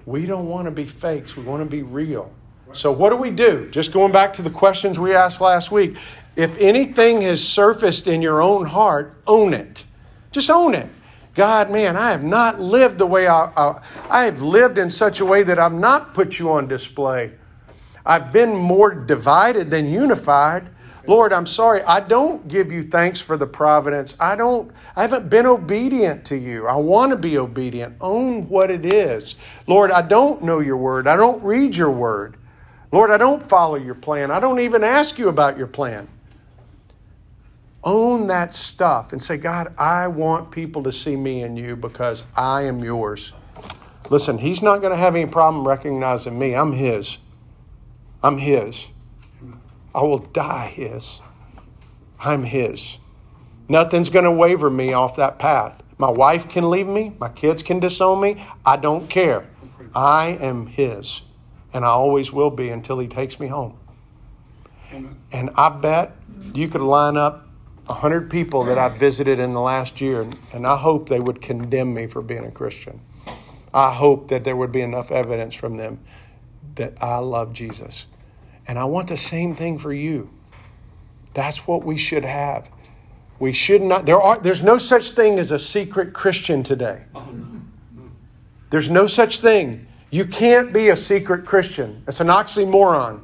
we 0.05 0.25
don't 0.25 0.47
want 0.47 0.65
to 0.65 0.71
be 0.71 0.85
fakes, 0.85 1.35
we 1.35 1.43
want 1.43 1.61
to 1.61 1.69
be 1.69 1.83
real. 1.83 2.31
So, 2.73 2.91
what 2.91 3.09
do 3.09 3.15
we 3.15 3.31
do? 3.31 3.69
Just 3.71 3.91
going 3.91 4.11
back 4.11 4.33
to 4.33 4.41
the 4.41 4.49
questions 4.49 4.99
we 4.99 5.13
asked 5.13 5.41
last 5.41 5.71
week. 5.71 5.97
If 6.35 6.55
anything 6.57 7.21
has 7.21 7.43
surfaced 7.43 8.07
in 8.07 8.21
your 8.21 8.41
own 8.41 8.65
heart, 8.67 9.21
own 9.25 9.53
it. 9.53 9.83
Just 10.31 10.49
own 10.49 10.75
it. 10.75 10.87
God, 11.33 11.71
man, 11.71 11.97
I 11.97 12.11
have 12.11 12.23
not 12.23 12.59
lived 12.59 12.97
the 12.97 13.05
way 13.05 13.27
I, 13.27 13.45
I, 13.55 13.81
I 14.09 14.25
have 14.25 14.41
lived 14.41 14.77
in 14.77 14.89
such 14.89 15.19
a 15.19 15.25
way 15.25 15.43
that 15.43 15.57
I've 15.57 15.73
not 15.73 16.13
put 16.13 16.37
you 16.37 16.51
on 16.51 16.67
display. 16.67 17.31
I've 18.05 18.31
been 18.31 18.55
more 18.55 18.93
divided 18.93 19.69
than 19.69 19.89
unified. 19.89 20.69
Lord, 21.07 21.33
I'm 21.33 21.47
sorry. 21.47 21.81
I 21.83 21.99
don't 22.01 22.47
give 22.47 22.71
you 22.71 22.83
thanks 22.83 23.19
for 23.21 23.37
the 23.37 23.47
providence. 23.47 24.15
I 24.19 24.35
don't 24.35 24.71
I 24.95 25.01
haven't 25.01 25.29
been 25.29 25.45
obedient 25.45 26.25
to 26.25 26.35
you. 26.35 26.67
I 26.67 26.75
want 26.75 27.11
to 27.11 27.15
be 27.15 27.37
obedient. 27.37 27.95
Own 28.01 28.49
what 28.49 28.69
it 28.69 28.85
is. 28.85 29.35
Lord, 29.67 29.91
I 29.91 30.01
don't 30.01 30.43
know 30.43 30.59
your 30.59 30.77
word. 30.77 31.07
I 31.07 31.15
don't 31.15 31.43
read 31.43 31.75
your 31.75 31.91
word. 31.91 32.37
Lord, 32.91 33.11
I 33.11 33.17
don't 33.17 33.47
follow 33.47 33.75
your 33.75 33.95
plan. 33.95 34.31
I 34.31 34.39
don't 34.39 34.59
even 34.59 34.83
ask 34.83 35.17
you 35.17 35.29
about 35.29 35.57
your 35.57 35.67
plan. 35.67 36.07
Own 37.83 38.27
that 38.27 38.53
stuff 38.53 39.13
and 39.13 39.23
say, 39.23 39.37
God, 39.37 39.73
I 39.77 40.07
want 40.07 40.51
people 40.51 40.83
to 40.83 40.91
see 40.91 41.15
me 41.15 41.43
in 41.43 41.55
you 41.55 41.75
because 41.75 42.23
I 42.35 42.63
am 42.63 42.79
yours. 42.79 43.31
Listen, 44.09 44.39
He's 44.39 44.61
not 44.61 44.79
going 44.79 44.91
to 44.91 44.97
have 44.97 45.15
any 45.15 45.29
problem 45.29 45.67
recognizing 45.67 46.37
me. 46.37 46.55
I'm 46.55 46.73
His. 46.73 47.17
I'm 48.21 48.39
His. 48.39 48.75
I 49.93 50.03
will 50.03 50.19
die 50.19 50.67
His. 50.75 51.21
I'm 52.19 52.43
His. 52.43 52.97
Nothing's 53.67 54.09
going 54.09 54.25
to 54.25 54.31
waver 54.31 54.69
me 54.69 54.93
off 54.93 55.15
that 55.15 55.39
path. 55.39 55.81
My 55.97 56.09
wife 56.09 56.47
can 56.47 56.69
leave 56.69 56.87
me, 56.87 57.13
my 57.19 57.29
kids 57.29 57.61
can 57.61 57.79
disown 57.79 58.21
me. 58.21 58.45
I 58.65 58.77
don't 58.77 59.09
care. 59.09 59.47
I 59.93 60.29
am 60.29 60.67
His 60.67 61.21
and 61.73 61.85
I 61.85 61.89
always 61.89 62.31
will 62.31 62.49
be 62.49 62.69
until 62.69 62.99
He 62.99 63.07
takes 63.07 63.39
me 63.39 63.47
home. 63.47 63.77
Amen. 64.91 65.15
And 65.31 65.49
I 65.55 65.69
bet 65.69 66.15
you 66.53 66.67
could 66.67 66.81
line 66.81 67.17
up 67.17 67.47
a 67.87 67.93
hundred 67.93 68.29
people 68.29 68.63
that 68.65 68.77
I've 68.77 68.97
visited 68.97 69.39
in 69.39 69.53
the 69.53 69.61
last 69.61 70.01
year, 70.01 70.27
and 70.53 70.65
I 70.65 70.77
hope 70.77 71.09
they 71.09 71.19
would 71.19 71.41
condemn 71.41 71.93
me 71.93 72.07
for 72.07 72.21
being 72.21 72.45
a 72.45 72.51
Christian. 72.51 73.01
I 73.73 73.93
hope 73.93 74.29
that 74.29 74.43
there 74.43 74.55
would 74.55 74.71
be 74.71 74.81
enough 74.81 75.11
evidence 75.11 75.55
from 75.55 75.77
them 75.77 75.99
that 76.75 76.93
I 77.01 77.17
love 77.17 77.53
Jesus. 77.53 78.05
And 78.69 78.77
I 78.77 78.83
want 78.83 79.07
the 79.07 79.17
same 79.17 79.55
thing 79.55 79.79
for 79.79 79.91
you. 79.91 80.29
That's 81.33 81.65
what 81.65 81.83
we 81.83 81.97
should 81.97 82.23
have. 82.23 82.69
We 83.39 83.51
should 83.51 83.81
not, 83.81 84.05
there 84.05 84.21
are, 84.21 84.37
there's 84.37 84.61
no 84.61 84.77
such 84.77 85.13
thing 85.13 85.39
as 85.39 85.49
a 85.49 85.57
secret 85.57 86.13
Christian 86.13 86.61
today. 86.61 87.01
Oh, 87.15 87.27
there's 88.69 88.87
no 88.87 89.07
such 89.07 89.39
thing. 89.39 89.87
You 90.11 90.23
can't 90.23 90.71
be 90.71 90.89
a 90.89 90.95
secret 90.95 91.47
Christian. 91.47 92.03
It's 92.07 92.19
an 92.19 92.27
oxymoron. 92.27 93.21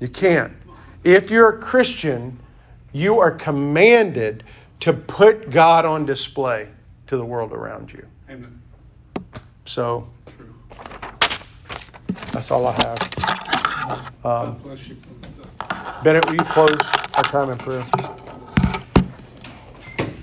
You 0.00 0.08
can't. 0.08 0.52
If 1.02 1.30
you're 1.30 1.48
a 1.48 1.58
Christian, 1.58 2.38
you 2.92 3.18
are 3.20 3.30
commanded 3.30 4.44
to 4.80 4.92
put 4.92 5.48
God 5.48 5.86
on 5.86 6.04
display 6.04 6.68
to 7.06 7.16
the 7.16 7.24
world 7.24 7.52
around 7.52 7.90
you. 7.90 8.06
Amen. 8.28 8.60
So, 9.64 10.08
that's 12.32 12.50
all 12.50 12.66
I 12.66 12.72
have. 12.72 13.35
Um, 14.24 14.60
Bennett, 16.02 16.26
will 16.26 16.34
you 16.34 16.44
close 16.44 16.78
our 17.14 17.24
time 17.24 17.50
in 17.50 17.58
prayer? 17.58 17.84